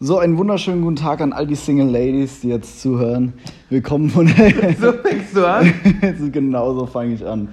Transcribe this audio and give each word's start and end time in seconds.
So, 0.00 0.18
einen 0.18 0.38
wunderschönen 0.38 0.82
guten 0.82 0.94
Tag 0.94 1.20
an 1.20 1.32
all 1.32 1.44
die 1.44 1.56
Single 1.56 1.88
Ladies, 1.88 2.42
die 2.42 2.50
jetzt 2.50 2.80
zuhören. 2.80 3.32
Willkommen 3.68 4.10
von 4.10 4.28
der. 4.28 4.52
So 4.80 4.92
fängst 4.92 5.36
du 5.36 5.44
an? 5.44 5.74
genau 6.30 6.72
so 6.78 6.86
fange 6.86 7.14
ich 7.14 7.26
an. 7.26 7.48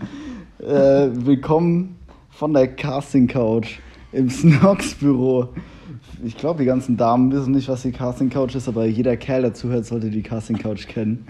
Äh, 0.59 1.09
willkommen 1.25 1.95
von 2.29 2.53
der 2.53 2.67
Casting 2.67 3.25
Couch 3.25 3.79
im 4.11 4.29
Snox 4.29 4.93
Büro. 4.93 5.49
Ich 6.23 6.37
glaube, 6.37 6.59
die 6.59 6.65
ganzen 6.65 6.97
Damen 6.97 7.31
wissen 7.31 7.51
nicht, 7.51 7.67
was 7.67 7.81
die 7.81 7.91
Casting 7.91 8.29
Couch 8.29 8.53
ist, 8.53 8.67
aber 8.67 8.85
jeder 8.85 9.17
Kerl, 9.17 9.41
der 9.41 9.55
zuhört, 9.55 9.87
sollte 9.87 10.11
die 10.11 10.21
Casting 10.21 10.59
Couch 10.59 10.87
kennen. 10.87 11.25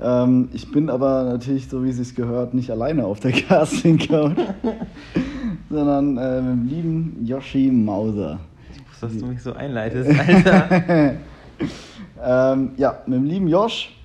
Ähm, 0.00 0.48
ich 0.54 0.72
bin 0.72 0.88
aber 0.88 1.24
natürlich, 1.24 1.68
so 1.68 1.84
wie 1.84 1.90
es 1.90 1.98
sich 1.98 2.14
gehört, 2.14 2.54
nicht 2.54 2.70
alleine 2.70 3.04
auf 3.04 3.20
der 3.20 3.32
Casting 3.48 3.98
Couch, 3.98 4.38
sondern 5.68 6.16
äh, 6.16 6.40
mit 6.40 6.50
dem 6.50 6.66
lieben 6.66 7.26
Yoshi 7.26 7.70
Mauser. 7.70 8.40
Ich 8.74 8.88
wusste, 8.88 9.06
dass 9.06 9.18
du 9.18 9.26
mich 9.26 9.42
so 9.42 9.52
einleitest, 9.52 10.10
Alter. 10.26 11.16
ähm, 12.22 12.70
ja, 12.76 13.02
mit 13.06 13.18
dem 13.18 13.24
lieben 13.24 13.48
Josh. 13.48 13.96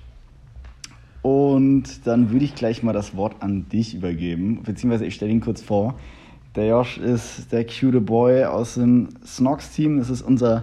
Und 1.22 2.06
dann 2.06 2.30
würde 2.30 2.44
ich 2.44 2.54
gleich 2.54 2.82
mal 2.82 2.92
das 2.92 3.16
Wort 3.16 3.36
an 3.40 3.68
dich 3.68 3.94
übergeben, 3.94 4.62
beziehungsweise 4.62 5.06
ich 5.06 5.14
stelle 5.16 5.32
ihn 5.32 5.40
kurz 5.40 5.60
vor. 5.60 5.96
Der 6.54 6.68
Josh 6.68 6.98
ist 6.98 7.52
der 7.52 7.66
cute 7.66 8.00
Boy 8.00 8.44
aus 8.44 8.74
dem 8.74 9.08
Snox-Team. 9.24 9.98
Das 9.98 10.08
ist 10.08 10.22
unser 10.22 10.62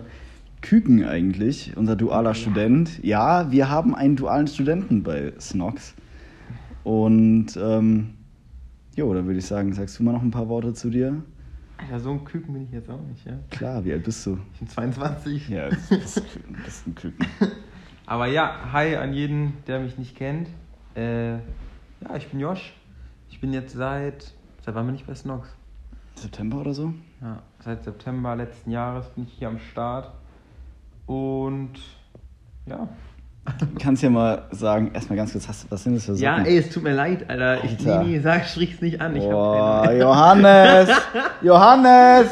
Küken 0.61 1.03
eigentlich, 1.03 1.73
unser 1.75 1.95
dualer 1.95 2.33
Student. 2.33 3.03
Ja, 3.03 3.51
wir 3.51 3.69
haben 3.69 3.93
einen 3.93 4.15
dualen 4.15 4.47
Studenten 4.47 5.03
bei 5.03 5.33
Snox. 5.39 5.93
Und 6.83 7.57
ähm, 7.61 8.11
jo, 8.95 9.13
da 9.13 9.25
würde 9.25 9.39
ich 9.39 9.45
sagen, 9.45 9.73
sagst 9.73 9.99
du 9.99 10.03
mal 10.03 10.13
noch 10.13 10.23
ein 10.23 10.31
paar 10.31 10.47
Worte 10.47 10.73
zu 10.73 10.89
dir? 10.89 11.21
Alter, 11.83 11.99
so 11.99 12.11
ein 12.11 12.23
Küken 12.23 12.53
bin 12.53 12.63
ich 12.63 12.71
jetzt 12.71 12.89
auch 12.89 13.01
nicht, 13.01 13.25
ja? 13.25 13.37
Klar, 13.49 13.83
wie 13.83 13.91
alt 13.91 14.03
bist 14.03 14.25
du? 14.25 14.39
Ich 14.53 14.59
bin 14.59 14.67
22. 14.69 15.49
Ja, 15.49 15.69
das 15.69 15.91
ist, 15.91 16.21
das 16.63 16.67
ist 16.67 16.87
ein 16.87 16.95
Küken. 16.95 17.27
Aber 18.05 18.27
ja, 18.27 18.71
hi 18.71 18.95
an 18.95 19.13
jeden, 19.13 19.57
der 19.67 19.81
mich 19.81 19.97
nicht 19.97 20.15
kennt. 20.15 20.47
Äh, 20.95 21.33
ja, 21.33 22.15
ich 22.15 22.27
bin 22.29 22.39
Josh. 22.39 22.73
Ich 23.29 23.41
bin 23.41 23.51
jetzt 23.53 23.73
seit. 23.73 24.33
Seit 24.63 24.75
wann 24.75 24.85
bin 24.85 24.95
ich 24.95 25.05
bei 25.05 25.13
Snox? 25.13 25.49
September 26.15 26.61
oder 26.61 26.73
so? 26.73 26.93
Ja, 27.21 27.41
seit 27.59 27.83
September 27.83 28.35
letzten 28.35 28.71
Jahres 28.71 29.09
bin 29.09 29.25
ich 29.25 29.33
hier 29.33 29.49
am 29.49 29.59
Start. 29.59 30.11
Und 31.05 31.73
ja. 32.65 32.87
Du 33.59 33.67
kannst 33.77 34.01
ja 34.01 34.09
mal 34.09 34.43
sagen, 34.51 34.91
erstmal 34.93 35.17
ganz 35.17 35.33
kurz, 35.33 35.47
was 35.69 35.83
sind 35.83 35.95
das 35.95 36.05
für 36.05 36.15
Socken? 36.15 36.23
Ja, 36.23 36.41
ey, 36.43 36.57
es 36.57 36.69
tut 36.69 36.83
mir 36.83 36.93
leid, 36.93 37.29
Alter. 37.29 37.63
Ich, 37.63 37.71
Alter. 37.71 38.03
nee, 38.03 38.11
nee, 38.11 38.19
sag, 38.19 38.45
strich's 38.45 38.81
nicht 38.81 39.01
an. 39.01 39.15
Ich 39.17 39.23
Boah. 39.23 39.91
Johannes! 39.91 40.89
Johannes! 41.41 42.29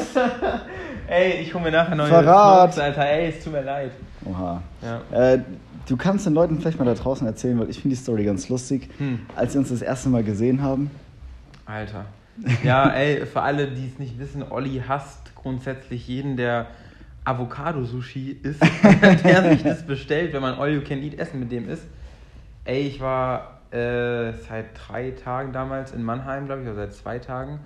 Ey, 1.06 1.42
ich 1.42 1.52
hole 1.52 1.64
mir 1.64 1.70
nachher 1.70 1.94
neue 1.94 2.08
Verrat. 2.08 2.72
Snox, 2.72 2.86
Alter. 2.86 3.06
Ey, 3.06 3.28
es 3.28 3.44
tut 3.44 3.52
mir 3.52 3.62
leid. 3.62 3.90
Oha. 4.24 4.62
Ja. 4.80 5.32
Äh, 5.34 5.40
du 5.86 5.98
kannst 5.98 6.24
den 6.24 6.32
Leuten 6.32 6.58
vielleicht 6.60 6.78
mal 6.78 6.86
da 6.86 6.94
draußen 6.94 7.26
erzählen, 7.26 7.60
weil 7.60 7.68
ich 7.68 7.80
finde 7.80 7.94
die 7.94 8.02
Story 8.02 8.24
ganz 8.24 8.48
lustig. 8.48 8.88
Hm. 8.96 9.20
Als 9.36 9.52
wir 9.52 9.60
uns 9.60 9.68
das 9.68 9.82
erste 9.82 10.08
Mal 10.08 10.24
gesehen 10.24 10.62
haben, 10.62 10.90
Alter. 11.66 12.06
Ja, 12.64 12.88
ey, 12.88 13.26
für 13.26 13.42
alle, 13.42 13.68
die 13.68 13.86
es 13.86 13.98
nicht 13.98 14.18
wissen, 14.18 14.42
Olli 14.48 14.82
hasst 14.88 15.34
grundsätzlich 15.34 16.08
jeden, 16.08 16.36
der 16.36 16.66
Avocado-Sushi 17.24 18.38
isst, 18.42 18.62
der 19.24 19.50
sich 19.50 19.62
das 19.62 19.86
bestellt, 19.86 20.32
wenn 20.32 20.42
man 20.42 20.54
All 20.54 20.72
You 20.72 20.80
Can 20.80 21.02
Eat 21.02 21.18
Essen 21.18 21.40
mit 21.40 21.52
dem 21.52 21.68
isst. 21.68 21.86
Ey, 22.64 22.86
ich 22.86 23.00
war 23.00 23.60
äh, 23.70 24.32
seit 24.48 24.66
drei 24.74 25.12
Tagen 25.12 25.52
damals 25.52 25.92
in 25.92 26.02
Mannheim, 26.02 26.46
glaube 26.46 26.62
ich, 26.62 26.68
oder 26.68 26.76
seit 26.76 26.94
zwei 26.94 27.18
Tagen 27.18 27.60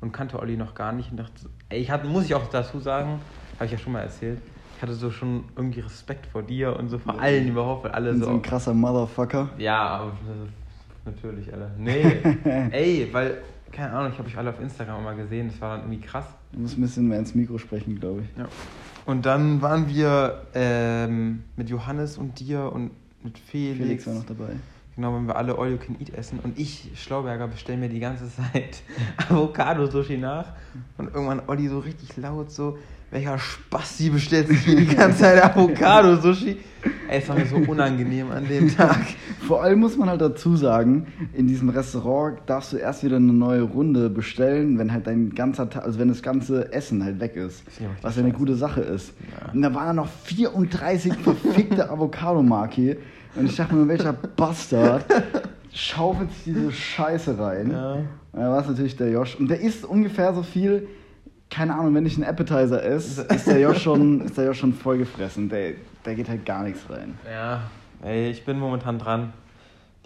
und 0.00 0.12
kannte 0.12 0.38
Olli 0.38 0.56
noch 0.56 0.74
gar 0.74 0.92
nicht. 0.92 1.10
Und 1.10 1.18
dachte, 1.18 1.34
ey, 1.68 1.80
ich 1.80 1.90
hatte, 1.90 2.06
muss 2.06 2.24
ich 2.24 2.34
auch 2.34 2.48
dazu 2.48 2.78
sagen, 2.78 3.20
habe 3.56 3.66
ich 3.66 3.72
ja 3.72 3.78
schon 3.78 3.92
mal 3.92 4.00
erzählt, 4.00 4.40
ich 4.76 4.82
hatte 4.82 4.94
so 4.94 5.10
schon 5.10 5.44
irgendwie 5.56 5.80
Respekt 5.80 6.24
vor 6.26 6.42
dir 6.42 6.74
und 6.76 6.88
so 6.88 6.98
vor 6.98 7.20
allen 7.20 7.48
überhaupt, 7.48 7.84
weil 7.84 7.92
alle 7.92 8.16
so. 8.16 8.24
so 8.24 8.30
ein 8.30 8.40
krasser 8.40 8.72
Motherfucker. 8.72 9.50
Ja, 9.58 10.10
ist 10.96 11.04
natürlich, 11.04 11.52
Alter. 11.52 11.70
Nee, 11.76 12.22
ey, 12.70 13.08
weil, 13.12 13.42
keine 13.72 13.92
Ahnung, 13.92 14.12
ich 14.12 14.18
habe 14.18 14.28
euch 14.28 14.36
alle 14.36 14.50
auf 14.50 14.60
Instagram 14.60 15.04
mal 15.04 15.16
gesehen, 15.16 15.48
das 15.48 15.60
war 15.60 15.76
dann 15.76 15.86
irgendwie 15.86 16.06
krass. 16.06 16.26
Du 16.52 16.60
musst 16.60 16.78
ein 16.78 16.80
bisschen 16.82 17.08
mehr 17.08 17.18
ins 17.18 17.34
Mikro 17.34 17.58
sprechen, 17.58 17.98
glaube 17.98 18.22
ich. 18.22 18.38
Ja. 18.38 18.48
Und 19.06 19.26
dann 19.26 19.62
waren 19.62 19.88
wir 19.88 20.42
ähm, 20.54 21.44
mit 21.56 21.70
Johannes 21.70 22.18
und 22.18 22.38
dir 22.40 22.72
und 22.72 22.90
mit 23.22 23.38
Felix. 23.38 23.78
Felix 23.78 24.06
war 24.06 24.14
noch 24.14 24.26
dabei. 24.26 24.56
Genau, 24.96 25.14
wenn 25.14 25.26
wir 25.26 25.36
alle 25.36 25.56
All 25.56 25.70
You 25.70 25.78
Can 25.78 25.96
Eat 26.00 26.10
essen. 26.10 26.40
Und 26.40 26.58
ich, 26.58 26.90
Schlauberger, 26.94 27.48
bestelle 27.48 27.78
mir 27.78 27.88
die 27.88 28.00
ganze 28.00 28.28
Zeit 28.52 28.82
Avocado-Sushi 29.16 30.18
nach. 30.18 30.52
Und 30.98 31.14
irgendwann 31.14 31.42
Olli 31.46 31.68
so 31.68 31.78
richtig 31.78 32.16
laut 32.16 32.50
so, 32.50 32.78
welcher 33.10 33.38
Spasti 33.38 34.10
bestellt 34.10 34.48
sich 34.48 34.60
hier 34.60 34.76
die 34.76 34.86
ganze 34.86 35.20
Zeit 35.20 35.42
Avocado-Sushi? 35.42 36.56
Ey, 37.08 37.18
es 37.18 37.28
war 37.28 37.36
mir 37.36 37.46
so 37.46 37.56
unangenehm 37.56 38.30
an 38.30 38.46
dem 38.46 38.68
Tag. 38.76 39.00
Vor 39.46 39.62
allem 39.62 39.80
muss 39.80 39.96
man 39.96 40.08
halt 40.08 40.20
dazu 40.20 40.56
sagen, 40.56 41.08
in 41.34 41.48
diesem 41.48 41.68
Restaurant 41.70 42.38
darfst 42.46 42.72
du 42.72 42.76
erst 42.76 43.02
wieder 43.04 43.16
eine 43.16 43.32
neue 43.32 43.62
Runde 43.62 44.08
bestellen, 44.08 44.78
wenn 44.78 44.92
halt 44.92 45.06
dein 45.06 45.30
ganzer 45.34 45.68
Tag, 45.68 45.84
also 45.84 45.98
wenn 45.98 46.08
das 46.08 46.22
ganze 46.22 46.72
Essen 46.72 47.04
halt 47.04 47.20
weg 47.20 47.36
ist. 47.36 47.64
ja 47.80 47.88
Was 48.00 48.16
ja 48.16 48.22
eine 48.22 48.32
gute 48.32 48.54
Sache 48.54 48.80
ist. 48.80 49.12
Ja. 49.40 49.52
Und 49.52 49.62
da 49.62 49.74
waren 49.74 49.96
noch 49.96 50.08
34 50.24 51.14
verfickte 51.14 51.90
Avocado-Maki. 51.90 52.96
Und 53.34 53.46
ich 53.46 53.56
dachte 53.56 53.74
mir, 53.74 53.88
welcher 53.88 54.12
Bastard 54.12 55.04
schaufelt 55.72 56.32
sich 56.32 56.54
diese 56.54 56.72
Scheiße 56.72 57.38
rein. 57.38 57.72
Ja. 57.72 57.92
Und 58.32 58.40
da 58.40 58.50
war 58.50 58.60
es 58.60 58.68
natürlich 58.68 58.96
der 58.96 59.10
Josh. 59.10 59.34
Und 59.34 59.50
der 59.50 59.60
isst 59.60 59.84
ungefähr 59.84 60.32
so 60.32 60.42
viel, 60.42 60.86
keine 61.50 61.74
Ahnung, 61.74 61.94
wenn 61.94 62.06
ich 62.06 62.14
einen 62.16 62.24
Appetizer 62.24 62.82
esse, 62.82 63.22
ist 63.34 63.46
der 63.46 63.60
Josh 63.60 63.82
schon, 63.82 64.22
ist 64.22 64.38
der 64.38 64.46
Josh 64.46 64.58
schon 64.60 64.72
vollgefressen. 64.72 65.48
Der, 65.48 65.72
der 66.04 66.14
geht 66.14 66.28
halt 66.28 66.46
gar 66.46 66.62
nichts 66.62 66.88
rein. 66.88 67.18
Ja, 67.30 67.62
ey, 68.02 68.30
ich 68.30 68.44
bin 68.44 68.58
momentan 68.58 68.98
dran. 68.98 69.32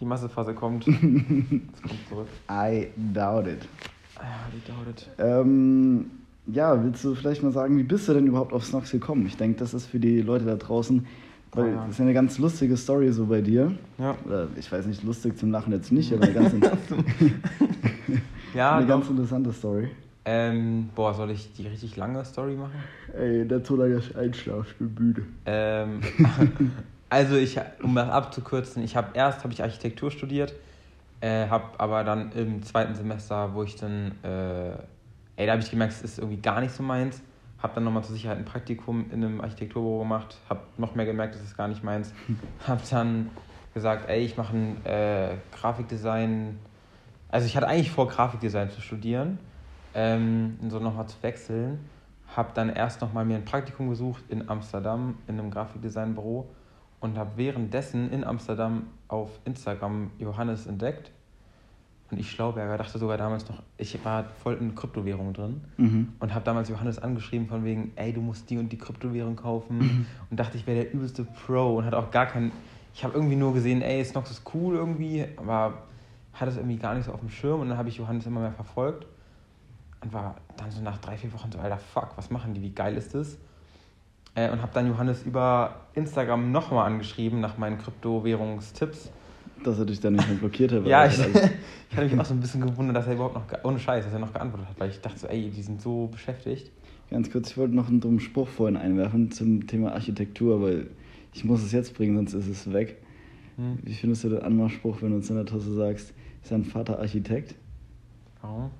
Die 0.00 0.04
Massephase 0.04 0.54
kommt. 0.54 0.87
Es 0.88 1.83
kommt 1.83 2.09
zurück. 2.09 2.28
I 2.50 2.88
doubt 3.12 3.47
it. 3.47 3.69
Ja, 4.16 4.22
die 4.53 4.71
dauert. 4.71 5.09
Ähm, 5.19 6.10
ja, 6.47 6.83
willst 6.83 7.04
du 7.04 7.15
vielleicht 7.15 7.43
mal 7.43 7.53
sagen, 7.53 7.77
wie 7.78 7.83
bist 7.84 8.09
du 8.09 8.15
denn 8.15 8.27
überhaupt 8.27 8.53
auf 8.53 8.65
Snox 8.65 8.91
gekommen? 8.91 9.27
Ich 9.27 9.37
denke, 9.37 9.59
das 9.59 9.72
ist 9.75 9.87
für 9.87 9.99
die 10.00 10.21
Leute 10.21 10.44
da 10.44 10.56
draußen, 10.56 11.06
weil 11.53 11.65
Oh 11.65 11.69
ja. 11.69 11.75
das 11.83 11.91
ist 11.91 11.99
ja 11.99 12.04
eine 12.04 12.15
ganz 12.15 12.38
lustige 12.38 12.77
Story 12.77 13.12
so 13.12 13.27
bei 13.27 13.41
dir. 13.41 13.72
Ja. 13.99 14.16
Oder 14.27 14.49
ich 14.56 14.71
weiß 14.71 14.87
nicht, 14.87 15.03
lustig 15.04 15.38
zum 15.38 15.50
Lachen 15.53 15.72
jetzt 15.72 15.93
nicht, 15.93 16.12
aber 16.12 16.25
eine 16.25 16.33
ganz, 16.33 16.53
Ja, 18.54 18.77
eine 18.77 18.87
ganz 18.87 19.04
doch. 19.06 19.12
interessante 19.12 19.53
Story. 19.53 19.88
Ähm, 20.26 20.90
boah, 20.94 21.12
soll 21.12 21.30
ich 21.30 21.52
die 21.52 21.66
richtig 21.66 21.96
lange 21.96 22.24
Story 22.24 22.54
machen? 22.54 22.82
Ey, 23.12 23.46
der 23.46 23.62
Tod 23.62 23.80
ist 23.80 24.16
Einschlaf, 24.16 24.66
ich 24.70 24.76
bin 24.76 24.94
müde. 24.98 25.22
Ähm, 25.44 26.00
also 27.10 27.36
ich, 27.36 27.60
um 27.82 27.94
das 27.94 28.08
abzukürzen, 28.08 28.82
ich 28.82 28.96
habe 28.96 29.08
erst 29.14 29.44
habe 29.44 29.52
ich 29.52 29.62
Architektur 29.62 30.10
studiert, 30.10 30.54
äh, 31.20 31.46
habe 31.48 31.78
aber 31.78 32.04
dann 32.04 32.32
im 32.32 32.62
zweiten 32.62 32.94
Semester, 32.94 33.54
wo 33.54 33.64
ich 33.64 33.76
dann, 33.76 34.12
äh, 34.22 34.70
ey, 35.36 35.46
da 35.46 35.52
habe 35.52 35.62
ich 35.62 35.70
gemerkt, 35.70 35.92
es 35.92 36.02
ist 36.02 36.18
irgendwie 36.18 36.41
gar 36.41 36.60
nicht 36.60 36.74
so 36.74 36.82
meins. 36.82 37.20
Habe 37.62 37.74
dann 37.74 37.84
nochmal 37.84 38.04
zur 38.04 38.14
Sicherheit 38.14 38.38
ein 38.38 38.44
Praktikum 38.44 39.06
in 39.10 39.24
einem 39.24 39.41
Architekturbüro 39.41 40.00
gemacht, 40.00 40.38
habe 40.50 40.60
noch 40.76 40.94
mehr 40.94 41.06
gemerkt, 41.06 41.34
es 41.34 41.42
ist 41.42 41.56
gar 41.56 41.68
nicht 41.68 41.82
meins. 41.82 42.12
Habe 42.66 42.82
dann 42.91 43.30
gesagt, 43.72 44.08
ey, 44.08 44.22
ich 44.22 44.36
mache 44.36 44.54
ein 44.54 44.84
äh, 44.84 45.36
Grafikdesign. 45.58 46.58
Also 47.30 47.46
ich 47.46 47.56
hatte 47.56 47.66
eigentlich 47.66 47.91
vor, 47.91 48.06
Grafikdesign 48.06 48.70
zu 48.70 48.82
studieren, 48.82 49.38
ähm, 49.94 50.56
so 50.69 50.78
nochmal 50.78 51.06
zu 51.06 51.16
wechseln. 51.22 51.78
Habe 52.37 52.50
dann 52.55 52.69
erst 52.69 53.00
nochmal 53.00 53.25
mir 53.25 53.37
ein 53.37 53.44
Praktikum 53.44 53.88
gesucht 53.91 54.25
in 54.28 54.49
Amsterdam 54.49 55.16
in 55.28 55.38
einem 55.38 55.50
Grafikdesignbüro 55.50 56.49
und 57.00 57.16
habe 57.19 57.31
währenddessen 57.37 58.10
in 58.10 58.25
Amsterdam 58.25 58.87
auf 59.09 59.31
Instagram 59.44 60.10
Johannes 60.19 60.66
entdeckt. 60.66 61.10
Und 62.10 62.19
ich 62.19 62.31
Schlauberger 62.31 62.77
dachte 62.77 62.99
sogar 62.99 63.16
damals 63.16 63.49
noch, 63.49 63.62
ich 63.78 64.03
war 64.04 64.25
voll 64.43 64.54
in 64.54 64.75
Kryptowährung 64.75 65.33
drin 65.33 65.62
Mhm. 65.78 66.12
und 66.21 66.34
habe 66.34 66.44
damals 66.44 66.69
Johannes 66.69 66.99
angeschrieben 66.99 67.47
von 67.47 67.65
wegen, 67.65 67.93
ey, 67.97 68.12
du 68.12 68.21
musst 68.21 68.49
die 68.50 68.59
und 68.59 68.71
die 68.71 68.78
Kryptowährung 68.78 69.37
kaufen 69.37 70.06
und 70.31 70.38
dachte, 70.38 70.57
ich 70.59 70.66
wäre 70.66 70.83
der 70.83 70.92
übelste 70.95 71.24
Pro 71.24 71.77
und 71.77 71.86
hatte 71.86 71.98
auch 71.98 72.10
gar 72.10 72.27
keinen, 72.27 72.53
ich 72.95 73.04
habe 73.04 73.15
irgendwie 73.15 73.36
nur 73.36 73.54
gesehen, 73.54 73.80
ey, 73.83 74.04
Snox 74.04 74.30
ist 74.30 74.42
cool 74.54 74.77
irgendwie, 74.77 75.24
aber 75.36 75.74
hatte 76.34 76.51
es 76.51 76.57
irgendwie 76.57 76.77
gar 76.77 76.95
nicht 76.95 77.07
so 77.07 77.13
auf 77.13 77.21
dem 77.21 77.30
Schirm 77.30 77.60
und 77.60 77.68
dann 77.71 77.78
habe 77.78 77.89
ich 77.89 77.97
Johannes 77.97 78.27
immer 78.27 78.41
mehr 78.41 78.53
verfolgt 78.53 79.07
und 80.04 80.12
war 80.12 80.36
dann 80.56 80.71
so 80.71 80.83
nach 80.83 80.98
drei, 80.98 81.16
vier 81.16 81.33
Wochen 81.33 81.51
so, 81.51 81.59
alter, 81.59 81.78
fuck, 81.78 82.10
was 82.16 82.30
machen 82.30 82.54
die, 82.54 82.62
wie 82.62 82.71
geil 82.71 82.97
ist 82.97 83.15
das? 83.15 83.39
Äh, 84.34 84.51
und 84.51 84.60
habe 84.60 84.72
dann 84.74 84.86
Johannes 84.86 85.22
über 85.22 85.80
Instagram 85.95 86.53
nochmal 86.53 86.86
angeschrieben 86.86 87.41
nach 87.41 87.56
meinen 87.56 87.78
Kryptowährungstipps. 87.78 89.10
Dass 89.62 89.78
er 89.78 89.86
dich 89.86 90.01
dann 90.01 90.15
nicht 90.15 90.28
mehr 90.28 90.36
blockiert 90.36 90.72
hat. 90.72 90.86
Ja, 90.86 91.06
ich, 91.06 91.18
ich 91.91 91.97
hatte 91.97 92.09
mich 92.09 92.21
auch 92.21 92.24
so 92.24 92.34
ein 92.34 92.41
bisschen 92.41 92.60
gewundert, 92.60 92.97
dass 92.97 93.06
er 93.06 93.15
überhaupt 93.15 93.34
noch, 93.34 93.65
ohne 93.65 93.78
Scheiß, 93.78 94.04
dass 94.04 94.12
er 94.12 94.18
noch 94.18 94.33
geantwortet 94.33 94.68
hat, 94.68 94.80
weil 94.80 94.91
ich 94.91 95.01
dachte 95.01 95.18
so, 95.18 95.27
ey, 95.28 95.51
die 95.51 95.62
sind 95.62 95.80
so 95.80 96.09
beschäftigt. 96.09 96.71
Ganz 97.10 97.30
kurz, 97.30 97.51
ich 97.51 97.56
wollte 97.56 97.74
noch 97.74 97.89
einen 97.89 98.01
dummen 98.01 98.21
Spruch 98.21 98.48
vorhin 98.48 98.77
einwerfen 98.77 99.30
zum 99.30 99.66
Thema 99.66 99.92
Architektur, 99.92 100.60
weil 100.60 100.89
ich 101.33 101.45
muss 101.45 101.62
es 101.62 101.72
jetzt 101.72 101.95
bringen, 101.95 102.16
sonst 102.16 102.34
ist 102.34 102.48
es 102.48 102.72
weg. 102.72 102.97
Hm. 103.56 103.78
Wie 103.83 103.95
findest 103.95 104.24
du 104.24 104.30
den 104.30 104.42
Anmachspruch, 104.42 105.01
wenn 105.01 105.10
du 105.10 105.16
uns 105.16 105.30
in 105.30 105.36
der 105.36 105.47
Tasse 105.47 105.72
sagst, 105.72 106.12
ist 106.42 106.51
dein 106.51 106.65
Vater 106.65 106.98
Architekt? 106.98 107.54
Warum? 108.42 108.71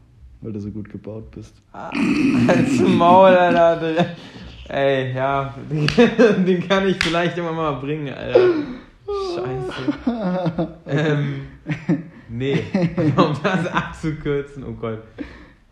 Weil 0.45 0.53
du 0.53 0.61
so 0.61 0.71
gut 0.71 0.91
gebaut 0.91 1.31
bist. 1.31 1.55
Als 1.73 2.81
Maul, 2.81 3.31
Alter. 3.31 4.15
Ey, 4.69 5.15
ja, 5.15 5.55
den, 5.71 5.87
den 6.47 6.69
kann 6.69 6.87
ich 6.87 7.03
vielleicht 7.03 7.37
immer 7.39 7.53
mal 7.53 7.73
bringen, 7.73 8.13
Alter. 8.13 8.41
Scheiße. 9.35 10.69
ähm, 10.87 11.47
nee, 12.29 12.63
um 13.17 13.35
das 13.43 13.67
abzukürzen, 13.67 14.65
oh 14.65 14.73
Gott. 14.73 15.01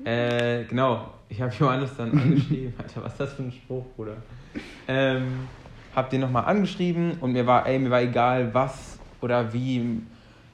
Äh, 0.04 0.64
genau, 0.64 1.10
ich 1.28 1.40
habe 1.40 1.52
Johannes 1.58 1.90
dann 1.96 2.12
angeschrieben. 2.12 2.74
Alter, 2.78 3.04
was 3.04 3.12
ist 3.12 3.20
das 3.20 3.34
für 3.34 3.42
ein 3.42 3.52
Spruch, 3.52 3.84
Bruder? 3.94 4.16
Ähm, 4.88 5.48
hab 5.94 6.08
den 6.08 6.22
nochmal 6.22 6.46
angeschrieben 6.46 7.18
und 7.20 7.32
mir 7.32 7.46
war, 7.46 7.66
ey, 7.66 7.78
mir 7.78 7.90
war 7.90 8.00
egal, 8.00 8.54
was 8.54 8.98
oder 9.20 9.52
wie 9.52 10.02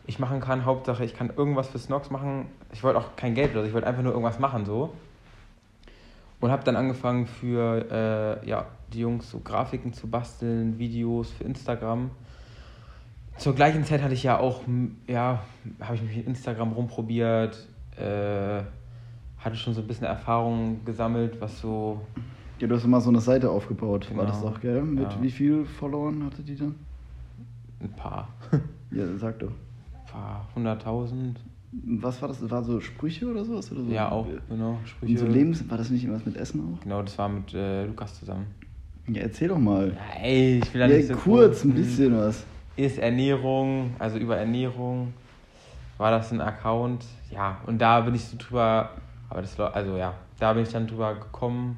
ich 0.06 0.18
machen 0.18 0.40
kann. 0.40 0.64
Hauptsache, 0.64 1.04
ich 1.04 1.14
kann 1.14 1.30
irgendwas 1.36 1.68
für 1.68 1.78
Snox 1.78 2.10
machen. 2.10 2.46
Ich 2.72 2.82
wollte 2.82 2.98
auch 2.98 3.16
kein 3.16 3.34
Geld 3.34 3.52
oder 3.52 3.62
so, 3.62 3.68
ich 3.68 3.74
wollte 3.74 3.86
einfach 3.86 4.02
nur 4.02 4.12
irgendwas 4.12 4.38
machen, 4.38 4.64
so. 4.64 4.92
Und 6.40 6.50
habe 6.50 6.62
dann 6.64 6.76
angefangen 6.76 7.26
für 7.26 8.40
äh, 8.42 8.48
ja, 8.48 8.66
die 8.92 9.00
Jungs 9.00 9.30
so 9.30 9.40
Grafiken 9.40 9.92
zu 9.92 10.08
basteln, 10.08 10.78
Videos 10.78 11.30
für 11.30 11.44
Instagram. 11.44 12.10
Zur 13.38 13.54
gleichen 13.54 13.84
Zeit 13.84 14.02
hatte 14.02 14.14
ich 14.14 14.22
ja 14.22 14.38
auch, 14.38 14.62
ja, 15.06 15.42
habe 15.80 15.94
ich 15.94 16.02
mich 16.02 16.16
mit 16.16 16.26
Instagram 16.26 16.72
rumprobiert, 16.72 17.68
äh, 17.96 18.62
hatte 19.38 19.56
schon 19.56 19.74
so 19.74 19.80
ein 19.80 19.86
bisschen 19.86 20.06
Erfahrung 20.06 20.84
gesammelt, 20.84 21.40
was 21.40 21.60
so. 21.60 22.00
Ja, 22.58 22.66
du 22.66 22.74
hast 22.74 22.84
immer 22.84 23.00
so 23.00 23.10
eine 23.10 23.20
Seite 23.20 23.50
aufgebaut, 23.50 24.06
genau. 24.08 24.20
war 24.20 24.26
das 24.26 24.40
genau. 24.40 24.52
doch, 24.52 24.60
gell? 24.60 24.82
Mit 24.82 25.12
ja. 25.12 25.22
wie 25.22 25.30
viel 25.30 25.64
Followern 25.64 26.24
hatte 26.24 26.42
die 26.42 26.56
dann? 26.56 26.74
Ein 27.80 27.92
paar. 27.92 28.28
ja, 28.90 29.04
sag 29.16 29.38
doch. 29.38 29.52
Ein 29.52 30.12
paar, 30.12 30.48
hunderttausend. 30.56 31.38
Was 31.70 32.20
war 32.22 32.28
das? 32.28 32.50
War 32.50 32.62
so 32.62 32.80
Sprüche 32.80 33.26
oder 33.26 33.44
sowas? 33.44 33.70
Oder 33.72 33.82
so? 33.82 33.90
Ja, 33.90 34.10
auch, 34.10 34.26
genau. 34.48 34.78
Sprüche. 34.84 35.12
Und 35.12 35.18
so 35.18 35.26
Lebens 35.26 35.68
war 35.68 35.76
das 35.76 35.90
nicht 35.90 36.02
irgendwas 36.04 36.24
mit 36.24 36.36
Essen 36.36 36.60
auch? 36.60 36.80
Genau, 36.80 37.02
das 37.02 37.18
war 37.18 37.28
mit 37.28 37.52
äh, 37.52 37.84
Lukas 37.84 38.18
zusammen. 38.18 38.46
Ja, 39.06 39.22
erzähl 39.22 39.48
doch 39.48 39.58
mal. 39.58 39.88
Ja, 39.88 40.22
ey, 40.22 40.60
ich 40.62 40.74
will 40.74 40.80
da 40.80 40.86
ja, 40.86 40.96
nicht 40.96 41.08
so 41.08 41.14
kurz, 41.14 41.64
ein 41.64 41.74
bisschen 41.74 42.16
was. 42.16 42.44
Ist 42.76 42.98
Ernährung, 42.98 43.94
also 43.98 44.18
über 44.18 44.36
Ernährung 44.36 45.12
war 45.98 46.10
das 46.10 46.32
ein 46.32 46.40
Account. 46.40 47.04
Ja, 47.30 47.60
und 47.66 47.78
da 47.78 48.00
bin 48.00 48.14
ich 48.14 48.24
so 48.24 48.36
drüber, 48.38 48.90
aber 49.28 49.42
das, 49.42 49.58
also 49.58 49.96
ja, 49.96 50.14
da 50.38 50.52
bin 50.52 50.62
ich 50.62 50.70
dann 50.70 50.86
drüber 50.86 51.14
gekommen 51.14 51.76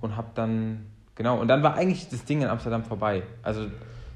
und 0.00 0.16
hab 0.16 0.34
dann, 0.34 0.86
genau, 1.14 1.40
und 1.40 1.48
dann 1.48 1.62
war 1.62 1.74
eigentlich 1.74 2.08
das 2.08 2.24
Ding 2.24 2.42
in 2.42 2.48
Amsterdam 2.48 2.82
vorbei. 2.82 3.22
Also 3.42 3.66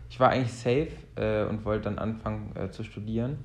ich 0.08 0.18
war 0.18 0.30
eigentlich 0.30 0.52
safe 0.52 0.88
äh, 1.16 1.44
und 1.44 1.64
wollte 1.64 1.84
dann 1.84 1.98
anfangen 1.98 2.52
äh, 2.56 2.70
zu 2.70 2.82
studieren. 2.82 3.38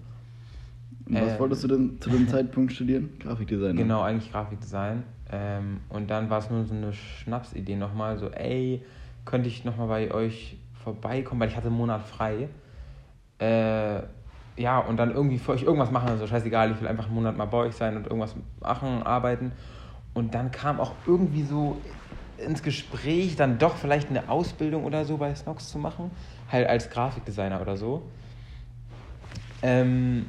Was 1.11 1.33
ähm, 1.33 1.39
wolltest 1.39 1.63
du 1.63 1.67
denn 1.67 1.97
zu 1.99 2.09
dem 2.09 2.27
Zeitpunkt 2.27 2.71
studieren? 2.71 3.09
Grafikdesign? 3.19 3.75
Genau, 3.75 4.01
eigentlich 4.01 4.31
Grafikdesign. 4.31 5.03
Ähm, 5.29 5.81
und 5.89 6.09
dann 6.09 6.29
war 6.29 6.39
es 6.39 6.49
nur 6.49 6.63
so 6.65 6.73
eine 6.73 6.93
Schnapsidee 6.93 7.75
nochmal, 7.75 8.17
so, 8.17 8.29
ey, 8.29 8.81
könnte 9.25 9.49
ich 9.49 9.65
nochmal 9.65 9.87
bei 9.87 10.13
euch 10.13 10.57
vorbeikommen, 10.83 11.41
weil 11.41 11.49
ich 11.49 11.55
hatte 11.57 11.67
einen 11.67 11.77
Monat 11.77 12.01
frei. 12.03 12.47
Äh, 13.39 14.01
ja, 14.57 14.79
und 14.79 14.97
dann 14.97 15.11
irgendwie 15.11 15.37
für 15.37 15.51
euch 15.51 15.63
irgendwas 15.63 15.91
machen, 15.91 16.09
also 16.09 16.27
scheißegal, 16.27 16.71
ich 16.71 16.81
will 16.81 16.87
einfach 16.87 17.05
einen 17.05 17.15
Monat 17.15 17.37
mal 17.37 17.45
bei 17.45 17.57
euch 17.57 17.75
sein 17.75 17.97
und 17.97 18.05
irgendwas 18.05 18.35
machen, 18.61 19.03
arbeiten. 19.03 19.51
Und 20.13 20.33
dann 20.33 20.51
kam 20.51 20.79
auch 20.79 20.93
irgendwie 21.05 21.43
so 21.43 21.81
ins 22.37 22.63
Gespräch, 22.63 23.35
dann 23.35 23.57
doch 23.57 23.75
vielleicht 23.75 24.09
eine 24.09 24.29
Ausbildung 24.29 24.85
oder 24.85 25.03
so 25.05 25.17
bei 25.17 25.33
Snox 25.35 25.69
zu 25.69 25.77
machen, 25.77 26.11
halt 26.51 26.67
als 26.67 26.89
Grafikdesigner 26.89 27.61
oder 27.61 27.75
so. 27.75 28.03
Ähm, 29.61 30.25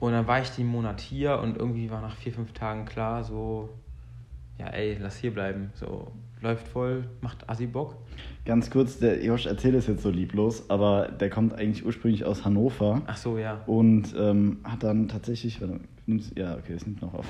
und 0.00 0.12
dann 0.12 0.26
war 0.26 0.40
ich 0.40 0.50
den 0.50 0.66
Monat 0.66 1.00
hier 1.00 1.38
und 1.38 1.56
irgendwie 1.56 1.90
war 1.90 2.00
nach 2.00 2.16
vier, 2.16 2.32
fünf 2.32 2.52
Tagen 2.52 2.84
klar, 2.84 3.24
so, 3.24 3.68
ja, 4.58 4.66
ey, 4.68 4.96
lass 5.00 5.16
hier 5.16 5.32
bleiben. 5.32 5.70
So, 5.74 6.08
läuft 6.40 6.68
voll, 6.68 7.04
macht 7.20 7.48
Assi 7.48 7.66
Bock. 7.66 7.96
Ganz 8.44 8.70
kurz, 8.70 8.98
der 8.98 9.24
Josh 9.24 9.46
erzählt 9.46 9.74
es 9.74 9.86
jetzt 9.86 10.02
so 10.02 10.10
lieblos, 10.10 10.68
aber 10.68 11.08
der 11.08 11.30
kommt 11.30 11.54
eigentlich 11.54 11.84
ursprünglich 11.84 12.24
aus 12.24 12.44
Hannover. 12.44 13.02
Ach 13.06 13.16
so, 13.16 13.38
ja. 13.38 13.62
Und 13.66 14.14
ähm, 14.18 14.58
hat 14.62 14.82
dann 14.82 15.08
tatsächlich, 15.08 15.60
warte, 15.60 15.80
ja, 16.36 16.56
okay, 16.56 16.74
es 16.74 16.86
nimmt 16.86 17.02
noch 17.02 17.14
auf. 17.14 17.26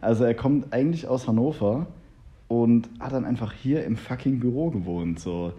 Also 0.00 0.24
er 0.24 0.34
kommt 0.34 0.72
eigentlich 0.72 1.06
aus 1.06 1.28
Hannover 1.28 1.86
und 2.48 2.88
hat 2.98 3.12
dann 3.12 3.24
einfach 3.24 3.52
hier 3.52 3.84
im 3.84 3.96
fucking 3.96 4.40
Büro 4.40 4.70
gewohnt, 4.70 5.20
so. 5.20 5.52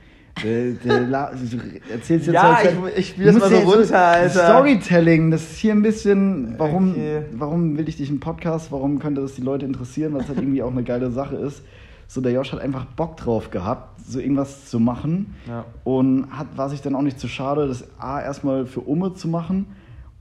Erzählst 1.92 2.28
jetzt 2.28 2.34
ja, 2.34 2.58
halt, 2.58 2.74
ich, 2.90 2.98
ich 2.98 3.10
spiele 3.10 3.32
das 3.32 3.40
mal 3.40 3.50
so 3.50 3.58
runter, 3.58 3.86
so 3.86 3.96
Alter. 3.96 4.30
Storytelling, 4.30 5.32
das 5.32 5.44
ist 5.44 5.58
hier 5.58 5.74
ein 5.74 5.82
bisschen, 5.82 6.56
warum, 6.58 6.92
okay. 6.92 7.24
warum 7.34 7.78
will 7.78 7.88
ich 7.88 7.98
dich 7.98 8.10
im 8.10 8.20
Podcast, 8.20 8.72
warum 8.72 9.00
könnte 9.00 9.22
das 9.22 9.36
die 9.36 9.42
Leute 9.42 9.66
interessieren, 9.66 10.14
weil 10.14 10.22
es 10.22 10.28
halt 10.30 10.40
irgendwie 10.40 10.64
auch 10.64 10.72
eine 10.72 10.84
geile 10.84 11.12
Sache 11.12 11.36
ist. 11.36 11.64
So, 12.08 12.22
der 12.22 12.34
Josh 12.34 12.52
hat 12.52 12.60
einfach 12.60 12.86
Bock 12.86 13.18
drauf 13.18 13.52
gehabt, 13.52 14.02
so 14.06 14.20
irgendwas 14.20 14.70
zu 14.70 14.80
machen 14.80 15.36
ja. 15.48 15.66
und 15.84 16.28
hat, 16.32 16.58
war 16.58 16.70
sich 16.70 16.82
dann 16.82 16.96
auch 16.96 17.04
nicht 17.04 17.20
zu 17.20 17.28
schade, 17.28 17.68
das 17.68 17.88
A 18.00 18.22
erstmal 18.22 18.66
für 18.66 18.82
Umme 18.82 19.14
zu 19.14 19.28
machen 19.28 19.68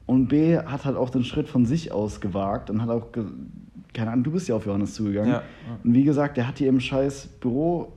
und 0.07 0.29
B 0.29 0.59
hat 0.59 0.85
halt 0.85 0.97
auch 0.97 1.11
den 1.11 1.25
Schritt 1.25 1.49
von 1.49 1.67
sich 1.67 1.93
aus 1.93 2.21
gewagt 2.21 2.69
und 2.71 2.83
hat 2.83 2.91
auch, 2.91 3.09
keine 3.95 4.11
Ahnung, 4.11 4.25
du 4.25 4.33
bist 4.33 4.49
ja 4.49 4.57
auf 4.57 4.67
Johannes 4.67 4.95
zugegangen. 4.95 5.37
Und 5.83 5.95
wie 5.95 6.05
gesagt, 6.05 6.37
der 6.37 6.47
hat 6.47 6.59
hier 6.59 6.69
im 6.69 6.81
scheiß 6.81 7.29
Büro 7.41 7.93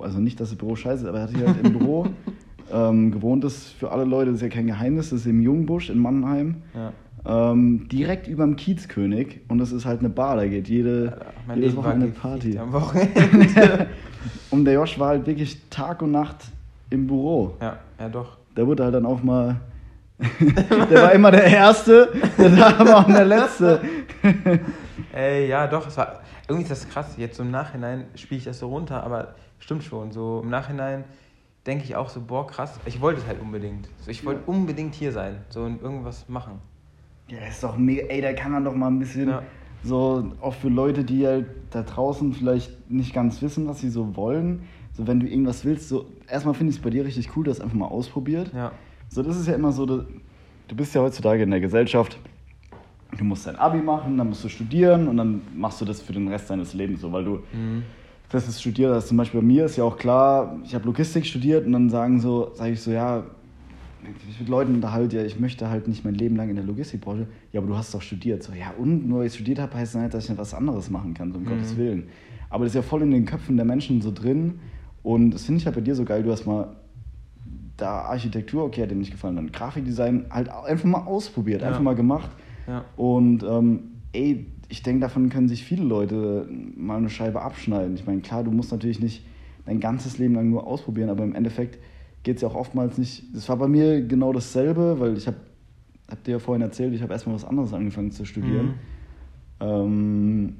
also 0.00 0.18
nicht, 0.18 0.40
dass 0.40 0.50
das 0.50 0.58
Büro 0.58 0.76
scheiße 0.76 1.02
ist, 1.02 1.08
aber 1.08 1.18
er 1.18 1.24
hat 1.24 1.36
hier 1.36 1.46
halt 1.46 1.64
im 1.64 1.78
Büro 1.78 2.06
ähm, 2.72 3.12
gewohnt. 3.12 3.44
Das 3.44 3.54
ist 3.54 3.72
für 3.72 3.90
alle 3.90 4.04
Leute, 4.04 4.30
das 4.32 4.36
ist 4.36 4.42
ja 4.42 4.48
kein 4.48 4.66
Geheimnis, 4.66 5.10
das 5.10 5.20
ist 5.20 5.26
im 5.26 5.40
Jungbusch 5.40 5.90
in 5.90 5.98
Mannheim. 5.98 6.62
Ja. 6.74 6.92
Ähm, 7.26 7.88
direkt 7.88 8.28
über 8.28 8.44
dem 8.44 8.56
Kiezkönig 8.56 9.40
und 9.48 9.58
das 9.58 9.72
ist 9.72 9.84
halt 9.84 10.00
eine 10.00 10.08
Bar, 10.08 10.36
da 10.36 10.46
geht 10.46 10.68
jede, 10.68 11.18
ja, 11.48 11.54
jedes 11.54 11.76
Wochenende 11.76 12.06
Party. 12.08 12.56
Am 12.56 12.72
Wochenende. 12.72 13.88
und 14.50 14.64
der 14.64 14.74
Josh 14.74 14.98
war 14.98 15.08
halt 15.08 15.26
wirklich 15.26 15.60
Tag 15.68 16.00
und 16.00 16.12
Nacht 16.12 16.36
im 16.90 17.06
Büro. 17.06 17.54
Ja, 17.60 17.78
ja 17.98 18.08
doch. 18.08 18.38
Der 18.56 18.66
wurde 18.66 18.84
halt 18.84 18.94
dann 18.94 19.04
auch 19.04 19.22
mal. 19.22 19.56
der 20.90 21.02
war 21.02 21.12
immer 21.12 21.30
der 21.30 21.44
Erste, 21.44 22.08
der 22.38 22.56
war 22.56 22.80
aber 22.80 22.96
auch 22.98 23.06
der 23.06 23.24
Letzte. 23.24 23.80
Ey, 25.12 25.48
ja, 25.48 25.66
doch, 25.66 25.86
es 25.86 25.96
war. 25.96 26.20
Irgendwie 26.48 26.62
ist 26.62 26.70
das 26.70 26.88
krass. 26.88 27.14
Jetzt 27.16 27.38
im 27.38 27.50
Nachhinein 27.50 28.06
spiele 28.14 28.38
ich 28.38 28.44
das 28.44 28.58
so 28.58 28.68
runter, 28.68 29.02
aber 29.04 29.34
stimmt 29.58 29.84
schon. 29.84 30.12
So 30.12 30.40
im 30.42 30.50
Nachhinein 30.50 31.04
denke 31.66 31.84
ich 31.84 31.96
auch 31.96 32.08
so, 32.08 32.20
boah, 32.20 32.46
krass, 32.46 32.80
ich 32.86 33.00
wollte 33.00 33.20
es 33.20 33.26
halt 33.26 33.40
unbedingt. 33.40 33.88
So, 33.98 34.10
ich 34.10 34.24
wollte 34.24 34.40
ja. 34.40 34.46
unbedingt 34.52 34.94
hier 34.94 35.12
sein, 35.12 35.36
so 35.50 35.62
und 35.62 35.82
irgendwas 35.82 36.28
machen. 36.28 36.60
Ja, 37.28 37.46
ist 37.46 37.62
doch 37.62 37.76
mega, 37.76 38.06
ey, 38.06 38.22
da 38.22 38.32
kann 38.32 38.52
man 38.52 38.64
doch 38.64 38.74
mal 38.74 38.86
ein 38.86 38.98
bisschen, 38.98 39.28
ja. 39.28 39.42
so, 39.82 40.32
auch 40.40 40.54
für 40.54 40.70
Leute, 40.70 41.04
die 41.04 41.26
halt 41.26 41.46
da 41.70 41.82
draußen 41.82 42.32
vielleicht 42.32 42.90
nicht 42.90 43.12
ganz 43.12 43.42
wissen, 43.42 43.68
was 43.68 43.80
sie 43.80 43.90
so 43.90 44.16
wollen, 44.16 44.62
so 44.94 45.06
wenn 45.06 45.20
du 45.20 45.28
irgendwas 45.28 45.64
willst, 45.66 45.90
so, 45.90 46.06
erstmal 46.26 46.54
finde 46.54 46.70
ich 46.70 46.78
es 46.78 46.82
bei 46.82 46.88
dir 46.88 47.04
richtig 47.04 47.36
cool, 47.36 47.44
du 47.44 47.50
hast 47.50 47.60
einfach 47.60 47.76
mal 47.76 47.86
ausprobiert. 47.86 48.50
Ja. 48.54 48.72
So, 49.10 49.22
das 49.22 49.36
ist 49.36 49.46
ja 49.46 49.54
immer 49.54 49.72
so, 49.72 49.84
du 49.84 50.06
bist 50.74 50.94
ja 50.94 51.02
heutzutage 51.02 51.42
in 51.42 51.50
der 51.50 51.60
Gesellschaft, 51.60 52.18
du 53.16 53.24
musst 53.24 53.46
dein 53.46 53.56
Abi 53.56 53.82
machen, 53.82 54.16
dann 54.16 54.30
musst 54.30 54.42
du 54.42 54.48
studieren 54.48 55.06
und 55.06 55.18
dann 55.18 55.42
machst 55.54 55.82
du 55.82 55.84
das 55.84 56.00
für 56.00 56.14
den 56.14 56.28
Rest 56.28 56.48
deines 56.48 56.72
Lebens 56.72 57.02
so, 57.02 57.12
weil 57.12 57.24
du 57.24 57.42
mhm 57.52 57.82
festes 58.28 58.60
studiert 58.60 58.92
hast. 58.92 59.08
Zum 59.08 59.16
Beispiel 59.16 59.40
bei 59.40 59.46
mir 59.46 59.64
ist 59.64 59.76
ja 59.76 59.84
auch 59.84 59.96
klar, 59.96 60.58
ich 60.64 60.74
habe 60.74 60.84
Logistik 60.84 61.26
studiert 61.26 61.66
und 61.66 61.72
dann 61.72 61.90
sagen 61.90 62.20
so, 62.20 62.52
sage 62.54 62.72
ich 62.72 62.80
so, 62.80 62.90
ja, 62.90 63.24
ich 64.28 64.40
mit 64.40 64.48
Leuten 64.48 64.74
unterhalte, 64.74 65.16
ja, 65.16 65.24
ich 65.24 65.40
möchte 65.40 65.68
halt 65.68 65.88
nicht 65.88 66.04
mein 66.04 66.14
Leben 66.14 66.36
lang 66.36 66.48
in 66.48 66.56
der 66.56 66.64
Logistikbranche. 66.64 67.26
Ja, 67.52 67.60
aber 67.60 67.68
du 67.68 67.76
hast 67.76 67.92
doch 67.94 68.02
studiert. 68.02 68.42
So, 68.42 68.52
ja, 68.52 68.72
und 68.78 69.08
nur 69.08 69.20
weil 69.20 69.26
ich 69.26 69.34
studiert 69.34 69.58
habe, 69.58 69.74
heißt 69.74 69.94
das 69.94 70.02
nicht, 70.02 70.14
dass 70.14 70.24
ich 70.24 70.30
nicht 70.30 70.38
was 70.38 70.54
anderes 70.54 70.90
machen 70.90 71.14
kann, 71.14 71.32
so 71.32 71.38
um 71.38 71.44
mhm. 71.44 71.48
Gottes 71.48 71.76
Willen. 71.76 72.08
Aber 72.50 72.64
das 72.64 72.72
ist 72.72 72.76
ja 72.76 72.82
voll 72.82 73.02
in 73.02 73.10
den 73.10 73.24
Köpfen 73.24 73.56
der 73.56 73.66
Menschen 73.66 74.00
so 74.00 74.12
drin. 74.12 74.60
Und 75.02 75.32
das 75.32 75.44
finde 75.44 75.60
ich 75.60 75.66
halt 75.66 75.74
bei 75.74 75.82
dir 75.82 75.94
so 75.94 76.04
geil. 76.04 76.22
Du 76.22 76.30
hast 76.30 76.46
mal 76.46 76.76
da 77.76 78.02
Architektur, 78.02 78.64
okay, 78.64 78.82
hat 78.82 78.90
dir 78.90 78.96
nicht 78.96 79.12
gefallen, 79.12 79.36
dann 79.36 79.52
Grafikdesign 79.52 80.26
halt 80.30 80.48
einfach 80.48 80.84
mal 80.84 81.04
ausprobiert, 81.04 81.62
ja. 81.62 81.68
einfach 81.68 81.80
mal 81.80 81.94
gemacht. 81.94 82.30
Ja. 82.66 82.84
Und 82.96 83.42
ähm, 83.42 83.80
ey, 84.12 84.46
ich 84.68 84.82
denke, 84.82 85.00
davon 85.00 85.30
können 85.30 85.48
sich 85.48 85.64
viele 85.64 85.84
Leute 85.84 86.48
mal 86.76 86.98
eine 86.98 87.10
Scheibe 87.10 87.42
abschneiden. 87.42 87.94
Ich 87.94 88.06
meine, 88.06 88.20
klar, 88.20 88.44
du 88.44 88.50
musst 88.50 88.70
natürlich 88.70 89.00
nicht 89.00 89.24
dein 89.64 89.80
ganzes 89.80 90.18
Leben 90.18 90.34
lang 90.34 90.50
nur 90.50 90.66
ausprobieren, 90.66 91.10
aber 91.10 91.24
im 91.24 91.34
Endeffekt 91.34 91.78
geht 92.22 92.36
es 92.36 92.42
ja 92.42 92.48
auch 92.48 92.54
oftmals 92.54 92.98
nicht. 92.98 93.24
Das 93.34 93.48
war 93.48 93.56
bei 93.56 93.68
mir 93.68 94.02
genau 94.02 94.32
dasselbe, 94.32 95.00
weil 95.00 95.16
ich 95.16 95.26
habe, 95.26 95.38
hab 96.10 96.22
dir 96.24 96.32
ja 96.32 96.38
vorhin 96.38 96.62
erzählt, 96.62 96.92
ich 96.94 97.02
habe 97.02 97.12
erstmal 97.12 97.34
was 97.34 97.44
anderes 97.44 97.72
angefangen 97.72 98.10
zu 98.10 98.24
studieren. 98.24 98.66
Mhm. 98.66 98.74
Ähm, 99.60 100.56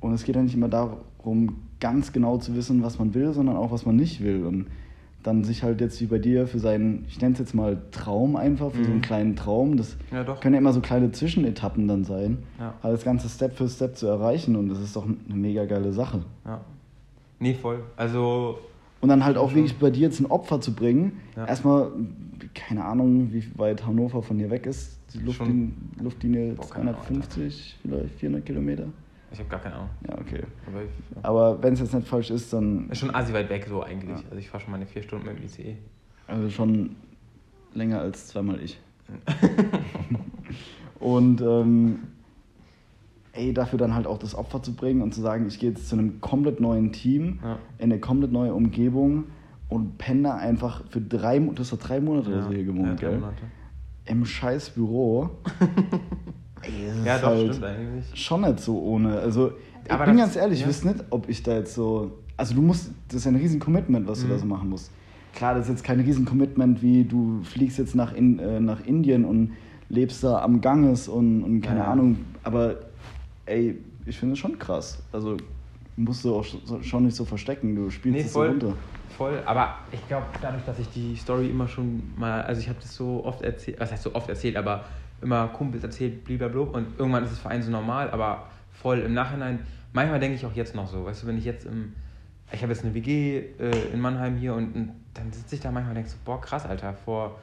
und 0.00 0.12
es 0.12 0.24
geht 0.24 0.36
ja 0.36 0.42
nicht 0.42 0.54
immer 0.54 0.68
darum, 0.68 1.56
ganz 1.80 2.12
genau 2.12 2.38
zu 2.38 2.54
wissen, 2.54 2.82
was 2.82 2.98
man 2.98 3.14
will, 3.14 3.32
sondern 3.32 3.56
auch, 3.56 3.72
was 3.72 3.84
man 3.84 3.96
nicht 3.96 4.22
will. 4.22 4.44
Und 4.44 4.66
dann 5.22 5.44
sich 5.44 5.62
halt 5.62 5.80
jetzt 5.80 6.00
wie 6.00 6.06
bei 6.06 6.18
dir 6.18 6.46
für 6.46 6.58
seinen, 6.58 7.04
ich 7.08 7.20
nenne 7.20 7.34
es 7.34 7.38
jetzt 7.38 7.54
mal 7.54 7.80
Traum 7.90 8.36
einfach, 8.36 8.70
für 8.70 8.78
mhm. 8.78 8.84
so 8.84 8.90
einen 8.90 8.98
mhm. 8.98 9.02
kleinen 9.02 9.36
Traum. 9.36 9.76
Das 9.76 9.96
ja, 10.10 10.24
können 10.24 10.54
ja 10.54 10.60
immer 10.60 10.72
so 10.72 10.80
kleine 10.80 11.12
Zwischenetappen 11.12 11.86
dann 11.88 12.04
sein, 12.04 12.38
ja. 12.58 12.74
aber 12.82 12.92
das 12.92 13.04
Ganze 13.04 13.28
Step 13.28 13.56
für 13.56 13.68
Step 13.68 13.96
zu 13.96 14.06
erreichen 14.06 14.56
und 14.56 14.68
das 14.68 14.80
ist 14.80 14.96
doch 14.96 15.04
eine 15.04 15.36
mega 15.36 15.64
geile 15.66 15.92
Sache. 15.92 16.22
Ja. 16.44 16.60
Nee, 17.38 17.54
voll. 17.54 17.82
Also. 17.96 18.58
Und 19.00 19.08
dann 19.08 19.24
halt 19.24 19.38
auch 19.38 19.54
wirklich 19.54 19.76
bei 19.78 19.90
dir 19.90 20.02
jetzt 20.02 20.20
ein 20.20 20.26
Opfer 20.26 20.60
zu 20.60 20.74
bringen. 20.74 21.12
Ja. 21.34 21.46
Erstmal, 21.46 21.90
keine 22.54 22.84
Ahnung, 22.84 23.32
wie 23.32 23.42
weit 23.56 23.86
Hannover 23.86 24.22
von 24.22 24.38
hier 24.38 24.50
weg 24.50 24.66
ist. 24.66 24.98
Die 25.14 25.20
Luftlinie, 25.20 25.70
Luftlinie 26.02 26.52
Boah, 26.52 26.66
250, 26.66 27.78
vielleicht 27.82 28.14
400 28.16 28.44
Kilometer. 28.44 28.84
Ich 29.32 29.38
habe 29.38 29.48
gar 29.48 29.60
keine 29.60 29.76
Ahnung. 29.76 29.90
Ja, 30.08 30.18
okay. 30.18 30.42
Aber, 30.66 30.80
ja. 30.82 30.88
Aber 31.22 31.62
wenn 31.62 31.74
es 31.74 31.80
jetzt 31.80 31.94
nicht 31.94 32.08
falsch 32.08 32.30
ist, 32.30 32.52
dann 32.52 32.88
Ist 32.90 32.98
schon 32.98 33.14
assi 33.14 33.32
weit 33.32 33.48
weg 33.48 33.66
so 33.68 33.82
eigentlich. 33.82 34.10
Ja. 34.18 34.24
Also 34.28 34.36
ich 34.36 34.48
fahre 34.50 34.62
schon 34.64 34.72
meine 34.72 34.86
vier 34.86 35.02
Stunden 35.02 35.26
mit 35.26 35.38
dem 35.38 35.44
ICE. 35.44 35.76
also 36.26 36.50
schon 36.50 36.96
länger 37.74 38.00
als 38.00 38.26
zweimal 38.28 38.60
ich. 38.60 38.80
Und 41.00 41.40
ähm, 41.40 42.00
ey, 43.32 43.54
dafür 43.54 43.78
dann 43.78 43.94
halt 43.94 44.06
auch 44.06 44.18
das 44.18 44.34
Opfer 44.34 44.62
zu 44.62 44.74
bringen 44.74 45.00
und 45.02 45.14
zu 45.14 45.20
sagen, 45.20 45.46
ich 45.46 45.58
gehe 45.58 45.70
jetzt 45.70 45.88
zu 45.88 45.94
einem 45.96 46.20
komplett 46.20 46.60
neuen 46.60 46.92
Team, 46.92 47.38
Ja. 47.42 47.58
in 47.78 47.84
eine 47.92 48.00
komplett 48.00 48.32
neue 48.32 48.52
Umgebung 48.52 49.24
und 49.68 49.96
penne 49.98 50.24
da 50.24 50.34
einfach 50.36 50.82
für 50.90 51.00
drei, 51.00 51.38
Mo- 51.40 51.52
du 51.52 51.60
hast 51.60 51.72
doch 51.72 51.78
drei 51.78 52.00
Monate 52.00 52.28
oder 52.30 52.42
so 52.42 52.50
hier 52.50 52.64
gewohnt, 52.64 52.86
ja, 52.88 52.94
drei 52.94 53.10
gell? 53.10 53.18
Monate. 53.20 53.42
Im 54.06 54.24
scheiß 54.24 54.70
Büro. 54.70 55.30
ey, 56.62 56.86
das 56.96 57.06
Ja, 57.06 57.18
doch, 57.18 57.28
halt 57.28 57.54
stimmt 57.54 57.64
eigentlich. 57.64 58.04
schon 58.14 58.40
nicht 58.42 58.60
so 58.60 58.80
ohne. 58.80 59.18
Also, 59.18 59.52
ich 59.84 59.90
Aber 59.92 60.04
bin 60.04 60.16
ganz 60.16 60.36
ehrlich, 60.36 60.58
ich 60.58 60.62
ja. 60.62 60.68
wüsste 60.68 60.88
nicht, 60.88 61.04
ob 61.10 61.28
ich 61.28 61.42
da 61.42 61.56
jetzt 61.56 61.74
so. 61.74 62.18
Also, 62.36 62.54
du 62.54 62.62
musst, 62.62 62.90
das 63.08 63.16
ist 63.16 63.26
ein 63.26 63.36
riesen 63.36 63.60
Commitment, 63.60 64.06
was 64.08 64.20
du 64.20 64.26
Mhm. 64.26 64.30
da 64.30 64.38
so 64.38 64.46
machen 64.46 64.68
musst. 64.68 64.90
Klar, 65.34 65.54
das 65.54 65.64
ist 65.64 65.70
jetzt 65.70 65.84
kein 65.84 66.00
riesen 66.00 66.24
Commitment, 66.24 66.82
wie 66.82 67.04
du 67.04 67.40
fliegst 67.42 67.78
jetzt 67.78 67.94
nach, 67.94 68.12
in, 68.14 68.38
äh, 68.38 68.60
nach 68.60 68.84
Indien 68.84 69.24
und 69.24 69.52
lebst 69.88 70.22
da 70.24 70.40
am 70.42 70.60
Ganges 70.60 71.08
und, 71.08 71.42
und 71.42 71.60
keine 71.60 71.80
Ja. 71.80 71.86
Ahnung. 71.92 72.18
Aber, 72.42 72.76
ey, 73.46 73.78
ich 74.06 74.18
finde 74.18 74.32
es 74.34 74.38
schon 74.38 74.58
krass. 74.58 75.02
Also, 75.12 75.36
musst 75.96 76.24
du 76.24 76.34
auch 76.36 76.44
schon 76.82 77.04
nicht 77.04 77.16
so 77.16 77.24
verstecken. 77.24 77.74
Du 77.76 77.90
spielst 77.90 78.16
Nee, 78.18 78.24
es 78.26 78.32
so 78.32 78.42
runter. 78.42 78.74
Voll, 79.16 79.42
aber 79.44 79.74
ich 79.92 80.06
glaube, 80.08 80.26
dadurch, 80.40 80.64
dass 80.64 80.78
ich 80.78 80.88
die 80.90 81.14
Story 81.16 81.48
immer 81.50 81.68
schon 81.68 82.02
mal, 82.16 82.42
also 82.42 82.60
ich 82.60 82.68
habe 82.68 82.78
das 82.80 82.94
so 82.94 83.22
oft 83.24 83.42
erzählt, 83.42 83.78
was 83.78 83.92
heißt 83.92 84.04
so 84.04 84.14
oft 84.14 84.28
erzählt, 84.28 84.56
aber 84.56 84.84
immer 85.22 85.48
Kumpels 85.48 85.82
erzählt, 85.82 86.24
blablabla, 86.24 86.60
und 86.60 86.98
irgendwann 86.98 87.24
ist 87.24 87.32
es 87.32 87.38
für 87.38 87.48
einen 87.48 87.62
so 87.62 87.70
normal, 87.70 88.10
aber 88.10 88.46
voll 88.72 89.00
im 89.00 89.14
Nachhinein, 89.14 89.60
manchmal 89.92 90.20
denke 90.20 90.36
ich 90.36 90.46
auch 90.46 90.54
jetzt 90.54 90.74
noch 90.74 90.88
so, 90.88 91.04
weißt 91.04 91.22
du, 91.22 91.26
wenn 91.26 91.38
ich 91.38 91.44
jetzt 91.44 91.66
im, 91.66 91.94
ich 92.52 92.62
habe 92.62 92.72
jetzt 92.72 92.84
eine 92.84 92.94
WG 92.94 93.38
äh, 93.58 93.70
in 93.92 94.00
Mannheim 94.00 94.36
hier 94.36 94.54
und, 94.54 94.74
und 94.74 94.92
dann 95.14 95.32
sitze 95.32 95.54
ich 95.56 95.60
da 95.60 95.70
manchmal 95.70 95.92
und 95.92 95.96
denke 95.96 96.10
so, 96.10 96.16
boah, 96.24 96.40
krass, 96.40 96.66
Alter, 96.66 96.94
vor 96.94 97.38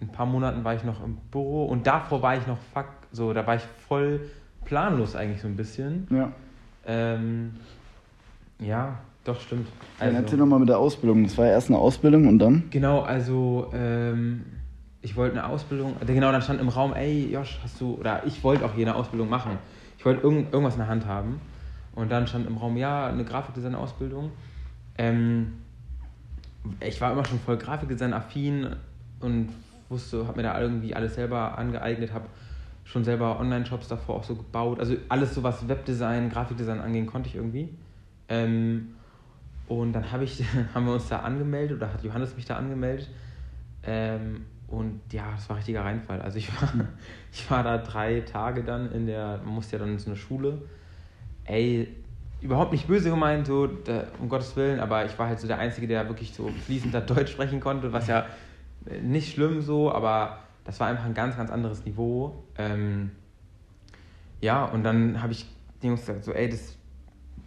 ein 0.00 0.08
paar 0.08 0.26
Monaten 0.26 0.64
war 0.64 0.74
ich 0.74 0.84
noch 0.84 1.02
im 1.02 1.16
Büro 1.30 1.66
und 1.66 1.86
davor 1.86 2.22
war 2.22 2.36
ich 2.36 2.46
noch, 2.46 2.58
fuck, 2.74 2.86
so, 3.12 3.32
da 3.32 3.46
war 3.46 3.56
ich 3.56 3.62
voll 3.88 4.20
planlos 4.64 5.14
eigentlich 5.14 5.40
so 5.40 5.48
ein 5.48 5.56
bisschen. 5.56 6.06
Ja. 6.10 6.32
Ähm, 6.86 7.52
ja, 8.58 8.98
doch, 9.24 9.40
stimmt. 9.40 9.68
Dann 9.98 10.14
erzähl 10.14 10.38
nochmal 10.38 10.58
mit 10.58 10.68
der 10.68 10.78
Ausbildung. 10.78 11.22
Das 11.24 11.38
war 11.38 11.46
ja 11.46 11.52
erst 11.52 11.68
eine 11.68 11.78
Ausbildung 11.78 12.26
und 12.26 12.38
dann? 12.38 12.64
Genau, 12.70 13.02
also 13.02 13.70
ähm, 13.72 14.44
ich 15.02 15.16
wollte 15.16 15.38
eine 15.38 15.48
Ausbildung, 15.48 15.96
genau, 16.06 16.30
dann 16.30 16.42
stand 16.42 16.60
im 16.60 16.68
Raum, 16.68 16.94
ey 16.94 17.28
Josh, 17.32 17.58
hast 17.62 17.80
du, 17.80 17.94
oder 17.94 18.24
ich 18.24 18.42
wollte 18.44 18.64
auch 18.64 18.74
hier 18.74 18.86
eine 18.86 18.94
Ausbildung 18.94 19.28
machen. 19.28 19.58
Ich 19.98 20.04
wollte 20.04 20.22
irgend, 20.22 20.52
irgendwas 20.52 20.74
in 20.74 20.80
der 20.80 20.88
Hand 20.88 21.06
haben. 21.06 21.40
Und 21.94 22.10
dann 22.10 22.26
stand 22.26 22.46
im 22.46 22.56
Raum, 22.56 22.76
ja, 22.76 23.08
eine 23.08 23.24
Grafikdesign-Ausbildung. 23.24 24.30
Ähm, 24.96 25.54
ich 26.80 27.00
war 27.00 27.12
immer 27.12 27.24
schon 27.24 27.40
voll 27.40 27.58
Grafikdesign-affin 27.58 28.76
und 29.20 29.50
wusste, 29.88 30.26
habe 30.26 30.38
mir 30.38 30.44
da 30.44 30.60
irgendwie 30.60 30.94
alles 30.94 31.16
selber 31.16 31.58
angeeignet, 31.58 32.12
habe 32.12 32.26
schon 32.84 33.04
selber 33.04 33.38
Online-Shops 33.40 33.88
davor 33.88 34.16
auch 34.16 34.24
so 34.24 34.36
gebaut. 34.36 34.80
Also 34.80 34.96
alles 35.08 35.34
so, 35.34 35.42
was 35.42 35.68
Webdesign, 35.68 36.30
Grafikdesign 36.30 36.80
anging, 36.80 37.06
konnte 37.06 37.28
ich 37.28 37.34
irgendwie. 37.34 37.68
Ähm, 38.28 38.94
und 39.68 39.92
dann 39.92 40.10
hab 40.10 40.20
ich, 40.22 40.42
haben 40.74 40.86
wir 40.86 40.94
uns 40.94 41.08
da 41.08 41.20
angemeldet 41.20 41.76
oder 41.76 41.92
hat 41.92 42.02
Johannes 42.04 42.36
mich 42.36 42.44
da 42.44 42.56
angemeldet. 42.56 43.08
Ähm, 43.84 44.46
und 44.72 45.02
ja, 45.12 45.32
das 45.36 45.50
war 45.50 45.58
richtiger 45.58 45.84
Reinfall. 45.84 46.22
Also 46.22 46.38
ich 46.38 46.48
war, 46.50 46.72
ich 47.32 47.50
war 47.50 47.62
da 47.62 47.76
drei 47.76 48.20
Tage 48.20 48.64
dann 48.64 48.90
in 48.92 49.06
der, 49.06 49.38
man 49.44 49.54
musste 49.54 49.76
ja 49.76 49.80
dann 49.80 49.90
in 49.90 49.98
so 49.98 50.10
eine 50.10 50.16
Schule. 50.16 50.62
Ey, 51.44 51.94
überhaupt 52.40 52.72
nicht 52.72 52.88
böse 52.88 53.10
gemeint, 53.10 53.46
so, 53.46 53.66
da, 53.66 54.04
um 54.18 54.30
Gottes 54.30 54.56
Willen, 54.56 54.80
aber 54.80 55.04
ich 55.04 55.18
war 55.18 55.28
halt 55.28 55.38
so 55.40 55.46
der 55.46 55.58
Einzige, 55.58 55.86
der 55.86 56.08
wirklich 56.08 56.32
so 56.32 56.48
fließend 56.48 56.94
Deutsch 57.10 57.32
sprechen 57.32 57.60
konnte, 57.60 57.92
was 57.92 58.06
ja 58.06 58.24
äh, 58.86 58.98
nicht 59.02 59.34
schlimm 59.34 59.60
so, 59.60 59.92
aber 59.92 60.38
das 60.64 60.80
war 60.80 60.88
einfach 60.88 61.04
ein 61.04 61.14
ganz, 61.14 61.36
ganz 61.36 61.50
anderes 61.50 61.84
Niveau. 61.84 62.42
Ähm, 62.56 63.10
ja, 64.40 64.64
und 64.64 64.84
dann 64.84 65.22
habe 65.22 65.32
ich 65.32 65.44
den 65.82 65.90
Jungs 65.90 66.00
gesagt, 66.00 66.24
so, 66.24 66.32
ey, 66.32 66.48
das, 66.48 66.76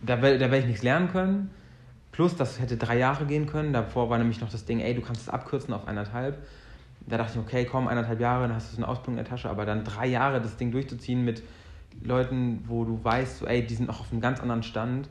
da, 0.04 0.18
da 0.18 0.22
werde 0.22 0.60
ich 0.60 0.68
nichts 0.68 0.84
lernen 0.84 1.10
können. 1.10 1.50
Plus, 2.12 2.36
das 2.36 2.60
hätte 2.60 2.78
drei 2.78 3.00
Jahre 3.00 3.26
gehen 3.26 3.48
können. 3.48 3.74
Davor 3.74 4.12
war 4.12 4.20
nämlich 4.20 4.42
noch 4.42 4.50
das 4.50 4.66
Ding, 4.66 4.80
ey, 4.80 4.94
du 4.94 5.02
kannst 5.02 5.24
es 5.24 5.30
abkürzen 5.30 5.74
auf 5.74 5.88
eineinhalb. 5.88 6.38
Da 7.08 7.18
dachte 7.18 7.34
ich, 7.34 7.40
okay, 7.40 7.66
komm, 7.66 7.88
eineinhalb 7.88 8.20
Jahre, 8.20 8.48
dann 8.48 8.56
hast 8.56 8.72
du 8.72 8.76
so 8.78 8.82
eine 8.82 8.88
Ausbildung 8.88 9.14
in 9.20 9.24
der 9.24 9.26
Tasche. 9.26 9.50
Aber 9.50 9.66
dann 9.66 9.84
drei 9.84 10.08
Jahre 10.08 10.42
das 10.42 10.58
Ding 10.58 10.72
durchzuziehen 10.72 11.24
mit 11.24 11.44
Leuten, 12.02 12.64
wo 12.68 12.84
du 12.84 13.04
weißt, 13.04 13.40
so, 13.40 13.46
ey, 13.46 13.66
die 13.66 13.76
sind 13.76 13.88
noch 13.88 14.00
auf 14.00 14.12
einem 14.12 14.22
ganz 14.22 14.40
anderen 14.40 14.64
Stand. 14.64 15.10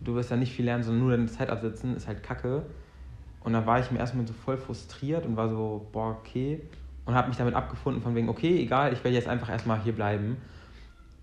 Du 0.00 0.14
wirst 0.14 0.30
da 0.30 0.36
nicht 0.36 0.52
viel 0.52 0.64
lernen, 0.64 0.82
sondern 0.82 1.02
nur 1.02 1.10
deine 1.12 1.26
Zeit 1.26 1.50
absitzen, 1.50 1.96
ist 1.96 2.06
halt 2.06 2.22
kacke. 2.22 2.64
Und 3.44 3.52
dann 3.52 3.66
war 3.66 3.80
ich 3.80 3.90
mir 3.90 3.98
erstmal 3.98 4.26
so 4.26 4.32
voll 4.32 4.56
frustriert 4.56 5.26
und 5.26 5.36
war 5.36 5.48
so, 5.48 5.86
boah, 5.92 6.16
okay. 6.20 6.60
Und 7.04 7.14
habe 7.14 7.28
mich 7.28 7.36
damit 7.36 7.54
abgefunden, 7.54 8.00
von 8.02 8.14
wegen, 8.14 8.28
okay, 8.28 8.62
egal, 8.62 8.92
ich 8.92 9.02
werde 9.02 9.16
jetzt 9.16 9.28
einfach 9.28 9.50
erstmal 9.50 9.82
hier 9.82 9.92
bleiben. 9.92 10.36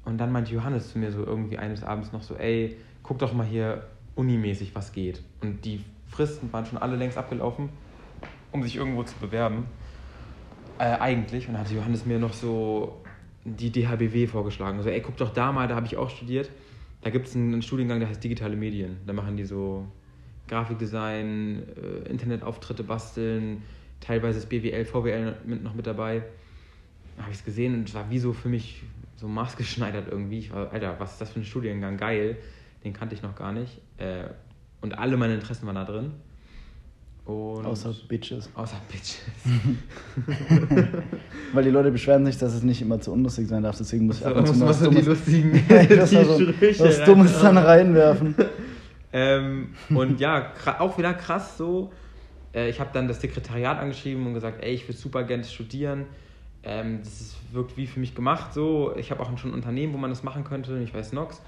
Und 0.04 0.18
dann 0.18 0.32
meinte 0.32 0.54
Johannes 0.54 0.92
zu 0.92 1.00
mir 1.00 1.12
so 1.12 1.26
irgendwie 1.26 1.58
eines 1.58 1.84
Abends 1.84 2.12
noch 2.12 2.22
so, 2.22 2.36
ey, 2.36 2.78
guck 3.04 3.20
doch 3.20 3.34
mal 3.34 3.46
hier 3.46 3.84
unimäßig, 4.16 4.76
was 4.76 4.92
geht. 4.92 5.22
Und 5.42 5.64
die 5.64 5.84
Fristen 6.08 6.52
waren 6.52 6.66
schon 6.66 6.78
alle 6.78 6.98
längst 6.98 7.18
abgelaufen, 7.18 7.70
um 8.52 8.64
sich 8.64 8.76
irgendwo 8.76 9.04
zu 9.04 9.16
bewerben. 9.18 9.66
Äh, 10.80 10.98
eigentlich. 11.00 11.48
Und 11.48 11.54
dann 11.54 11.64
hatte 11.64 11.76
Johannes 11.76 12.06
mir 12.06 12.20
noch 12.20 12.34
so 12.34 13.04
die 13.44 13.70
DHBW 13.70 14.28
vorgeschlagen. 14.28 14.78
Also, 14.78 14.90
ey, 14.90 15.02
guck 15.02 15.18
doch 15.18 15.34
da 15.34 15.52
mal, 15.52 15.68
da 15.68 15.76
habe 15.76 15.86
ich 15.86 15.98
auch 15.98 16.10
studiert. 16.10 16.50
Da 17.02 17.10
gibt 17.10 17.28
es 17.28 17.36
einen, 17.36 17.54
einen 17.54 17.62
Studiengang, 17.62 18.00
der 18.00 18.08
heißt 18.08 18.24
Digitale 18.24 18.56
Medien. 18.56 18.98
Da 19.06 19.12
machen 19.14 19.36
die 19.36 19.44
so 19.44 19.86
Grafikdesign, 20.48 21.64
äh, 21.76 22.10
Internetauftritte 22.10 22.84
basteln, 22.84 23.62
teilweise 24.00 24.40
ist 24.40 24.48
BWL, 24.48 24.86
VWL 24.86 25.36
mit, 25.46 25.64
noch 25.64 25.74
mit 25.74 25.86
dabei. 25.86 26.24
Da 27.18 27.24
habe 27.24 27.32
ich 27.34 27.40
es 27.40 27.46
gesehen 27.46 27.76
und 27.76 27.90
es 27.90 27.94
war 27.94 28.10
wie 28.10 28.20
so 28.20 28.32
für 28.32 28.50
mich 28.50 28.84
so 29.18 29.28
maßgeschneidert 29.28 30.10
irgendwie. 30.10 30.40
Ich 30.40 30.54
war, 30.54 30.72
Alter, 30.72 30.96
was 30.98 31.14
ist 31.14 31.22
das 31.22 31.32
für 31.32 31.42
ein 31.42 31.46
Studiengang? 31.46 31.98
Geil. 31.98 32.38
Den 32.86 32.94
kannte 32.94 33.16
ich 33.16 33.22
noch 33.22 33.36
gar 33.36 33.52
nicht. 33.52 33.82
Äh, 33.98 34.30
und 34.80 34.98
alle 34.98 35.18
meine 35.18 35.34
Interessen 35.34 35.66
waren 35.68 35.76
da 35.76 35.84
drin. 35.84 36.14
Außer 37.70 37.94
Bitches. 38.08 38.50
außer 38.54 38.78
Bitches. 38.90 39.22
Weil 41.54 41.64
die 41.64 41.70
Leute 41.70 41.92
beschweren 41.92 42.26
sich, 42.26 42.38
dass 42.38 42.54
es 42.54 42.64
nicht 42.64 42.82
immer 42.82 43.00
zu 43.00 43.12
unlustig 43.12 43.48
sein 43.48 43.64
darf, 43.64 43.78
deswegen 43.78 44.08
muss 44.08 44.20
ich 44.20 44.26
ab 44.26 44.36
und 44.36 44.48
zu 44.48 44.54
mal 44.56 44.70
was 44.70 44.80
so 44.80 44.90
die 44.90 44.96
Dummes, 44.96 45.08
lustigen 45.08 45.54
so 46.06 46.38
die 46.38 46.54
Sprüche 46.54 46.84
was 46.84 47.04
Dummes 47.04 47.42
dann 47.42 47.58
reinwerfen. 47.58 48.36
Ähm, 49.12 49.70
und 49.90 50.20
ja, 50.20 50.52
auch 50.80 50.98
wieder 50.98 51.14
krass 51.14 51.58
so. 51.58 51.92
Äh, 52.54 52.70
ich 52.70 52.80
habe 52.80 52.90
dann 52.94 53.08
das 53.08 53.22
Sekretariat 53.22 53.80
angeschrieben 53.80 54.26
und 54.28 54.34
gesagt, 54.34 54.64
ey, 54.64 54.74
ich 54.74 54.88
will 54.88 54.96
super 54.96 55.24
gerne 55.24 55.44
studieren. 55.44 56.06
Ähm, 56.64 57.00
das 57.04 57.22
ist, 57.22 57.36
wirkt 57.52 57.78
wie 57.78 57.88
für 57.88 58.00
mich 58.00 58.16
gemacht 58.16 58.54
so. 58.54 58.94
Ich 58.98 59.12
habe 59.12 59.22
auch 59.22 59.38
schon 59.38 59.52
ein 59.52 59.54
Unternehmen, 59.54 59.94
wo 59.94 59.98
man 59.98 60.10
das 60.10 60.24
machen 60.24 60.44
könnte. 60.44 60.78
Ich 60.80 60.94
weiß 60.94 61.14
Nox. 61.14 61.42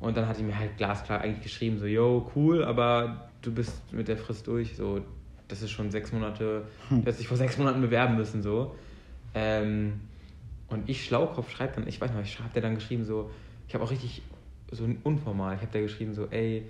Und 0.00 0.16
dann 0.16 0.26
hat 0.26 0.38
die 0.38 0.42
mir 0.42 0.58
halt 0.58 0.76
glasklar 0.76 1.20
eigentlich 1.20 1.42
geschrieben, 1.42 1.78
so, 1.78 1.86
yo, 1.86 2.30
cool, 2.34 2.64
aber 2.64 3.28
du 3.42 3.52
bist 3.52 3.92
mit 3.92 4.08
der 4.08 4.16
Frist 4.16 4.46
durch. 4.46 4.76
So, 4.76 5.00
das 5.50 5.62
ist 5.62 5.70
schon 5.70 5.90
sechs 5.90 6.12
Monate, 6.12 6.64
du 6.88 6.96
hättest 6.96 7.20
dich 7.20 7.28
vor 7.28 7.36
sechs 7.36 7.58
Monaten 7.58 7.80
bewerben 7.80 8.16
müssen, 8.16 8.42
so. 8.42 8.74
Ähm, 9.34 10.00
und 10.68 10.88
ich, 10.88 11.04
Schlaukopf, 11.04 11.50
schreibt 11.50 11.76
dann, 11.76 11.86
ich 11.86 12.00
weiß 12.00 12.12
noch, 12.12 12.22
ich 12.22 12.38
habe 12.38 12.50
der 12.54 12.62
dann 12.62 12.76
geschrieben, 12.76 13.04
so, 13.04 13.30
ich 13.68 13.74
habe 13.74 13.84
auch 13.84 13.90
richtig 13.90 14.22
so 14.70 14.88
unformal, 15.02 15.56
ich 15.56 15.62
habe 15.62 15.72
der 15.72 15.82
geschrieben, 15.82 16.14
so, 16.14 16.26
ey, 16.30 16.64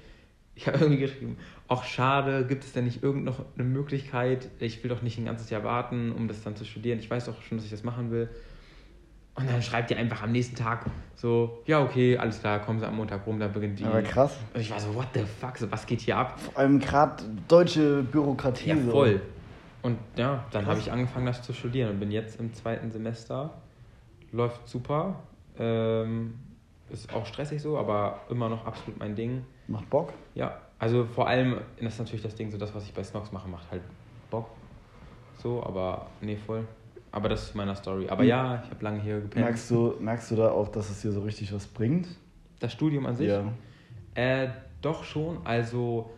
ich 0.54 0.66
habe 0.66 0.78
irgendwie 0.80 1.00
geschrieben, 1.00 1.36
auch 1.68 1.84
schade, 1.84 2.46
gibt 2.46 2.64
es 2.64 2.72
denn 2.72 2.84
nicht 2.84 3.02
irgend 3.02 3.24
noch 3.24 3.44
eine 3.56 3.64
Möglichkeit, 3.64 4.48
ich 4.58 4.82
will 4.82 4.88
doch 4.88 5.02
nicht 5.02 5.18
ein 5.18 5.26
ganzes 5.26 5.50
Jahr 5.50 5.64
warten, 5.64 6.12
um 6.12 6.28
das 6.28 6.42
dann 6.42 6.56
zu 6.56 6.64
studieren, 6.64 6.98
ich 6.98 7.10
weiß 7.10 7.26
doch 7.26 7.40
schon, 7.42 7.58
dass 7.58 7.64
ich 7.64 7.70
das 7.70 7.84
machen 7.84 8.10
will. 8.10 8.28
Und 9.34 9.48
dann 9.48 9.62
schreibt 9.62 9.90
ihr 9.90 9.96
einfach 9.96 10.22
am 10.22 10.32
nächsten 10.32 10.56
Tag 10.56 10.86
so, 11.14 11.62
ja, 11.66 11.82
okay, 11.82 12.16
alles 12.16 12.40
klar, 12.40 12.58
kommen 12.60 12.78
Sie 12.78 12.86
am 12.86 12.96
Montag 12.96 13.26
rum, 13.26 13.38
da 13.38 13.48
beginnt 13.48 13.78
die. 13.78 13.84
Aber 13.84 14.02
krass. 14.02 14.36
Und 14.54 14.60
ich 14.60 14.70
war 14.70 14.80
so, 14.80 14.94
what 14.94 15.08
the 15.14 15.20
fuck, 15.20 15.56
so, 15.58 15.70
was 15.70 15.86
geht 15.86 16.00
hier 16.00 16.16
ab? 16.16 16.38
Vor 16.40 16.58
allem 16.58 16.78
gerade 16.78 17.22
deutsche 17.46 18.02
Bürokratie. 18.02 18.70
Ja, 18.70 18.76
so. 18.76 18.90
voll. 18.90 19.20
Und 19.82 19.98
ja, 20.16 20.44
dann 20.50 20.66
habe 20.66 20.78
ich 20.78 20.90
angefangen, 20.92 21.26
das 21.26 21.42
zu 21.42 21.52
studieren 21.52 21.90
und 21.90 22.00
bin 22.00 22.10
jetzt 22.10 22.38
im 22.38 22.52
zweiten 22.52 22.90
Semester. 22.90 23.54
Läuft 24.32 24.68
super. 24.68 25.20
Ähm, 25.58 26.34
ist 26.90 27.12
auch 27.14 27.26
stressig 27.26 27.62
so, 27.62 27.78
aber 27.78 28.20
immer 28.30 28.48
noch 28.48 28.66
absolut 28.66 28.98
mein 28.98 29.14
Ding. 29.14 29.44
Macht 29.68 29.88
Bock. 29.88 30.12
Ja, 30.34 30.58
also 30.78 31.04
vor 31.04 31.28
allem, 31.28 31.60
das 31.80 31.94
ist 31.94 31.98
natürlich 31.98 32.22
das 32.22 32.34
Ding, 32.34 32.50
so 32.50 32.58
das, 32.58 32.74
was 32.74 32.84
ich 32.84 32.92
bei 32.92 33.04
Snox 33.04 33.32
mache, 33.32 33.48
macht 33.48 33.70
halt 33.70 33.82
Bock. 34.30 34.50
So, 35.38 35.62
aber 35.62 36.06
nee, 36.20 36.36
voll. 36.36 36.66
Aber 37.12 37.28
das 37.28 37.42
ist 37.44 37.54
meiner 37.54 37.74
Story. 37.74 38.08
Aber 38.08 38.22
Hm. 38.22 38.28
ja, 38.28 38.62
ich 38.64 38.70
habe 38.70 38.84
lange 38.84 39.00
hier 39.00 39.20
gepennt. 39.20 39.44
Merkst 39.44 39.70
du, 39.70 39.94
merkst 40.00 40.30
du 40.30 40.36
da 40.36 40.50
auch, 40.50 40.68
dass 40.68 40.90
es 40.90 41.02
dir 41.02 41.12
so 41.12 41.22
richtig 41.22 41.52
was 41.52 41.66
bringt? 41.66 42.08
Das 42.60 42.72
Studium 42.72 43.06
an 43.06 43.16
sich? 43.16 43.28
Ja. 43.28 43.44
Äh, 44.14 44.48
doch 44.80 45.04
schon. 45.04 45.38
Also 45.44 46.10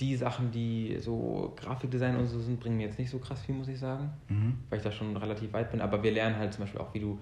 die 0.00 0.16
Sachen, 0.16 0.50
die 0.50 0.98
so 1.00 1.52
Grafikdesign 1.56 2.16
und 2.16 2.26
so 2.26 2.40
sind, 2.40 2.58
bringen 2.60 2.76
mir 2.76 2.86
jetzt 2.86 2.98
nicht 2.98 3.10
so 3.10 3.18
krass 3.18 3.40
viel, 3.42 3.54
muss 3.54 3.68
ich 3.68 3.78
sagen. 3.78 4.10
Mhm. 4.28 4.56
Weil 4.68 4.78
ich 4.78 4.84
da 4.84 4.90
schon 4.90 5.16
relativ 5.16 5.52
weit 5.52 5.70
bin. 5.70 5.80
Aber 5.80 6.02
wir 6.02 6.10
lernen 6.12 6.36
halt 6.36 6.52
zum 6.52 6.64
Beispiel 6.64 6.80
auch, 6.80 6.92
wie 6.94 7.00
du 7.00 7.18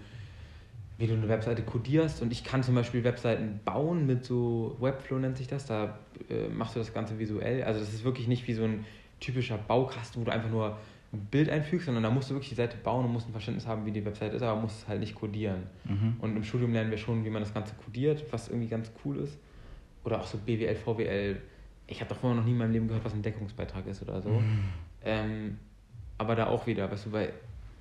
wie 0.98 1.06
du 1.06 1.14
eine 1.14 1.28
Webseite 1.28 1.62
codierst. 1.62 2.22
Und 2.22 2.30
ich 2.32 2.44
kann 2.44 2.62
zum 2.62 2.74
Beispiel 2.74 3.02
Webseiten 3.02 3.60
bauen 3.64 4.06
mit 4.06 4.24
so 4.24 4.76
Webflow 4.78 5.18
nennt 5.18 5.36
sich 5.36 5.48
das. 5.48 5.66
Da 5.66 5.98
äh, 6.30 6.48
machst 6.48 6.76
du 6.76 6.78
das 6.80 6.94
Ganze 6.94 7.18
visuell. 7.18 7.64
Also 7.64 7.80
das 7.80 7.92
ist 7.92 8.04
wirklich 8.04 8.28
nicht 8.28 8.46
wie 8.46 8.54
so 8.54 8.64
ein 8.64 8.84
typischer 9.20 9.58
Baukasten, 9.58 10.20
wo 10.20 10.26
du 10.26 10.32
einfach 10.32 10.50
nur 10.50 10.76
ein 11.12 11.26
Bild 11.30 11.50
einfügst, 11.50 11.86
sondern 11.86 12.02
da 12.04 12.10
musst 12.10 12.30
du 12.30 12.34
wirklich 12.34 12.48
die 12.50 12.54
Seite 12.54 12.76
bauen 12.78 13.04
und 13.04 13.12
musst 13.12 13.28
ein 13.28 13.32
Verständnis 13.32 13.66
haben, 13.66 13.84
wie 13.84 13.92
die 13.92 14.04
Webseite 14.04 14.34
ist, 14.36 14.42
aber 14.42 14.60
musst 14.60 14.82
es 14.82 14.88
halt 14.88 15.00
nicht 15.00 15.14
codieren. 15.14 15.64
Mhm. 15.84 16.16
Und 16.20 16.36
im 16.36 16.42
Studium 16.44 16.72
lernen 16.72 16.90
wir 16.90 16.98
schon, 16.98 17.24
wie 17.24 17.30
man 17.30 17.42
das 17.42 17.52
Ganze 17.52 17.74
codiert, 17.84 18.24
was 18.30 18.48
irgendwie 18.48 18.68
ganz 18.68 18.90
cool 19.04 19.18
ist. 19.18 19.36
Oder 20.04 20.20
auch 20.20 20.26
so 20.26 20.38
BWL, 20.38 20.74
VWL. 20.74 21.36
Ich 21.86 22.00
habe 22.00 22.08
doch 22.08 22.16
vorher 22.18 22.38
noch 22.38 22.44
nie 22.46 22.52
in 22.52 22.58
meinem 22.58 22.72
Leben 22.72 22.88
gehört, 22.88 23.04
was 23.04 23.12
ein 23.12 23.22
Deckungsbeitrag 23.22 23.86
ist 23.86 24.00
oder 24.02 24.22
so. 24.22 24.30
Mhm. 24.30 24.64
Ähm, 25.04 25.58
aber 26.16 26.34
da 26.34 26.46
auch 26.46 26.66
wieder, 26.66 26.90
weißt 26.90 27.06
du, 27.06 27.10
bei, 27.10 27.30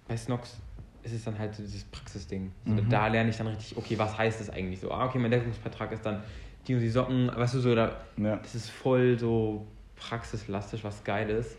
bei 0.07 0.17
Snox 0.17 0.57
ist 1.03 1.13
es 1.13 1.23
dann 1.23 1.39
halt 1.39 1.55
so 1.55 1.63
dieses 1.63 1.85
Praxisding. 1.85 2.51
So, 2.65 2.73
Mhm. 2.73 2.89
Da 2.89 3.07
lerne 3.07 3.29
ich 3.29 3.37
dann 3.37 3.47
richtig, 3.47 3.77
okay, 3.77 3.97
was 3.97 4.17
heißt 4.17 4.41
das 4.41 4.49
eigentlich 4.49 4.79
so? 4.81 4.91
Ah, 4.91 5.05
okay, 5.05 5.19
mein 5.19 5.31
Deckungsbeitrag 5.31 5.91
ist 5.93 6.05
dann 6.05 6.21
die 6.67 6.75
und 6.75 6.81
die 6.81 6.89
Socken, 6.89 7.31
weißt 7.33 7.55
du, 7.55 7.59
so, 7.59 7.73
da, 7.75 7.95
Ja. 8.17 8.35
das 8.37 8.53
ist 8.55 8.69
voll 8.69 9.17
so 9.17 9.65
praxislastisch, 9.95 10.83
was 10.83 11.03
geil 11.03 11.29
ist. 11.29 11.55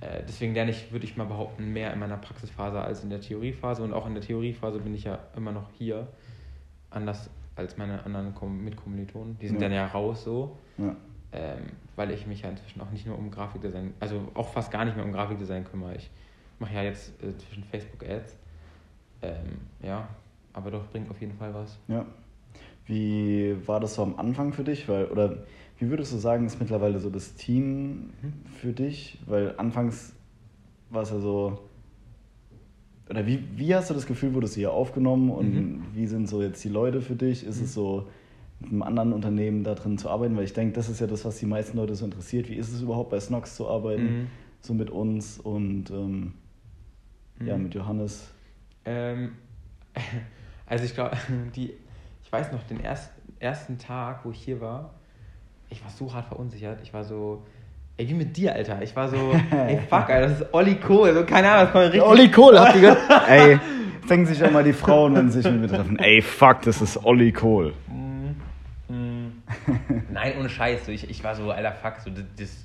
Äh, 0.00 0.22
deswegen 0.28 0.54
lerne 0.54 0.70
ich, 0.70 0.92
würde 0.92 1.04
ich 1.06 1.16
mal 1.16 1.24
behaupten, 1.24 1.72
mehr 1.72 1.92
in 1.92 1.98
meiner 1.98 2.18
Praxisphase 2.18 2.80
als 2.80 3.02
in 3.02 3.10
der 3.10 3.20
Theoriephase. 3.20 3.82
Und 3.82 3.92
auch 3.92 4.06
in 4.06 4.14
der 4.14 4.22
Theoriephase 4.22 4.78
bin 4.80 4.94
ich 4.94 5.04
ja 5.04 5.18
immer 5.36 5.52
noch 5.52 5.70
hier. 5.78 6.06
Anders 6.90 7.30
als 7.54 7.76
meine 7.78 8.04
anderen 8.04 8.34
Kom 8.34 8.62
Mitkommilitonen. 8.64 9.38
Die 9.38 9.48
sind 9.48 9.56
Ja. 9.56 9.68
dann 9.68 9.72
ja 9.72 9.86
raus 9.86 10.24
so. 10.24 10.56
Ja. 10.78 10.94
Ähm, 11.32 11.64
weil 11.96 12.10
ich 12.10 12.26
mich 12.26 12.42
ja 12.42 12.50
inzwischen 12.50 12.80
auch 12.80 12.90
nicht 12.90 13.06
nur 13.06 13.18
um 13.18 13.30
Grafikdesign, 13.30 13.94
also 14.00 14.20
auch 14.34 14.48
fast 14.50 14.70
gar 14.70 14.84
nicht 14.84 14.96
mehr 14.96 15.04
um 15.04 15.12
Grafikdesign 15.12 15.64
kümmere. 15.64 15.96
Ich 15.96 16.10
mache 16.58 16.74
ja 16.74 16.82
jetzt 16.82 17.12
äh, 17.22 17.36
zwischen 17.36 17.64
Facebook-Ads. 17.64 18.36
Ähm, 19.22 19.58
ja, 19.82 20.08
aber 20.52 20.70
doch 20.70 20.86
bringt 20.88 21.10
auf 21.10 21.20
jeden 21.20 21.36
Fall 21.36 21.52
was. 21.54 21.78
Ja. 21.88 22.04
Wie 22.86 23.56
war 23.66 23.80
das 23.80 23.94
so 23.94 24.02
am 24.02 24.16
Anfang 24.18 24.52
für 24.52 24.62
dich? 24.62 24.88
Weil, 24.88 25.06
oder 25.06 25.38
wie 25.78 25.90
würdest 25.90 26.12
du 26.12 26.16
sagen, 26.16 26.46
ist 26.46 26.58
mittlerweile 26.60 26.98
so 26.98 27.10
das 27.10 27.34
Team 27.34 28.10
für 28.60 28.72
dich? 28.72 29.18
Weil 29.26 29.54
anfangs 29.58 30.14
war 30.90 31.02
es 31.02 31.10
ja 31.10 31.18
so. 31.20 31.58
Oder 33.08 33.26
wie, 33.26 33.44
wie 33.56 33.74
hast 33.74 33.90
du 33.90 33.94
das 33.94 34.06
Gefühl, 34.06 34.34
wurdest 34.34 34.56
du 34.56 34.60
hier 34.60 34.72
aufgenommen 34.72 35.30
und 35.30 35.54
Mhm. 35.54 35.82
wie 35.94 36.06
sind 36.06 36.28
so 36.28 36.42
jetzt 36.42 36.62
die 36.64 36.68
Leute 36.68 37.00
für 37.00 37.14
dich? 37.14 37.44
Ist 37.46 37.60
es 37.60 37.72
so, 37.72 38.08
mit 38.58 38.70
einem 38.72 38.82
anderen 38.82 39.12
Unternehmen 39.12 39.62
da 39.64 39.74
drin 39.74 39.96
zu 39.98 40.08
arbeiten? 40.08 40.36
Weil 40.36 40.44
ich 40.44 40.54
denke, 40.54 40.74
das 40.74 40.88
ist 40.88 41.00
ja 41.00 41.06
das, 41.06 41.24
was 41.24 41.38
die 41.38 41.46
meisten 41.46 41.76
Leute 41.76 41.94
so 41.94 42.04
interessiert. 42.04 42.48
Wie 42.48 42.54
ist 42.56 42.72
es 42.72 42.80
überhaupt 42.82 43.10
bei 43.10 43.20
Snox 43.20 43.54
zu 43.54 43.68
arbeiten? 43.68 44.04
Mhm. 44.04 44.26
So 44.60 44.74
mit 44.74 44.90
uns 44.90 45.38
und 45.38 45.90
ähm, 45.90 46.32
ja, 47.44 47.56
Mhm. 47.56 47.62
mit 47.64 47.74
Johannes. 47.74 48.28
Ähm, 48.86 49.32
also 50.66 50.84
ich 50.84 50.94
glaube, 50.94 51.16
die, 51.54 51.74
ich 52.24 52.32
weiß 52.32 52.50
noch, 52.50 52.62
den 52.64 52.80
ersten, 52.80 53.14
ersten 53.38 53.78
Tag, 53.78 54.24
wo 54.24 54.30
ich 54.30 54.42
hier 54.42 54.60
war, 54.60 54.94
ich 55.70 55.82
war 55.82 55.90
so 55.90 56.12
hart 56.12 56.26
verunsichert. 56.26 56.80
Ich 56.82 56.92
war 56.92 57.04
so, 57.04 57.42
ey, 57.96 58.08
wie 58.08 58.14
mit 58.14 58.36
dir, 58.36 58.54
Alter. 58.54 58.82
Ich 58.82 58.94
war 58.94 59.08
so, 59.08 59.16
ey, 59.50 59.78
fuck, 59.88 60.08
Alter, 60.08 60.28
das 60.28 60.40
ist 60.40 60.54
Olli 60.54 60.76
Kohl. 60.76 61.14
So, 61.14 61.24
keine 61.24 61.50
Ahnung, 61.50 61.64
das 61.64 61.72
kommt 61.72 61.84
richtig. 61.84 62.02
Olli 62.02 62.30
Kohl, 62.30 62.58
habt 62.58 62.74
ihr 62.76 62.80
gehört? 62.80 62.98
Ey, 63.28 63.58
fängen 64.06 64.26
sich 64.26 64.42
auch 64.44 64.50
mal 64.50 64.64
die 64.64 64.72
Frauen, 64.72 65.14
wenn 65.14 65.30
sie 65.30 65.42
sich 65.42 65.50
mit 65.50 65.62
mir 65.62 65.68
treffen. 65.68 65.98
Ey, 65.98 66.22
fuck, 66.22 66.62
das 66.62 66.80
ist 66.80 67.04
Olli 67.04 67.32
Kohl. 67.32 67.74
Mm, 67.88 68.92
mm. 68.92 69.42
Nein, 70.12 70.34
ohne 70.38 70.48
Scheiß. 70.48 70.86
So, 70.86 70.92
ich, 70.92 71.08
ich 71.08 71.24
war 71.24 71.34
so, 71.34 71.50
alter 71.50 71.72
Fuck, 71.72 72.00
so, 72.04 72.10
das, 72.10 72.24
das, 72.38 72.64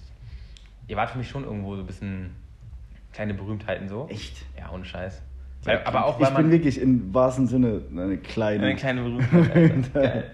ihr 0.87 0.97
wart 0.97 1.11
für 1.11 1.17
mich 1.17 1.29
schon 1.29 1.43
irgendwo 1.43 1.75
so 1.75 1.81
ein 1.81 1.87
bisschen 1.87 2.35
kleine 3.13 3.33
Berühmtheiten 3.33 3.87
so. 3.89 4.07
Echt? 4.09 4.37
Ja, 4.57 4.71
ohne 4.71 4.85
Scheiß. 4.85 5.21
Weil, 5.63 5.83
aber 5.83 6.05
auch, 6.05 6.19
ich 6.19 6.25
weil 6.25 6.33
man... 6.33 6.43
bin 6.43 6.51
wirklich 6.51 6.81
im 6.81 7.13
wahrsten 7.13 7.45
Sinne 7.45 7.81
eine 7.91 8.17
kleine. 8.17 8.65
Eine 8.65 8.75
kleine 8.75 9.01
Berühmtheit. 9.03 9.93
Geil. 9.93 10.31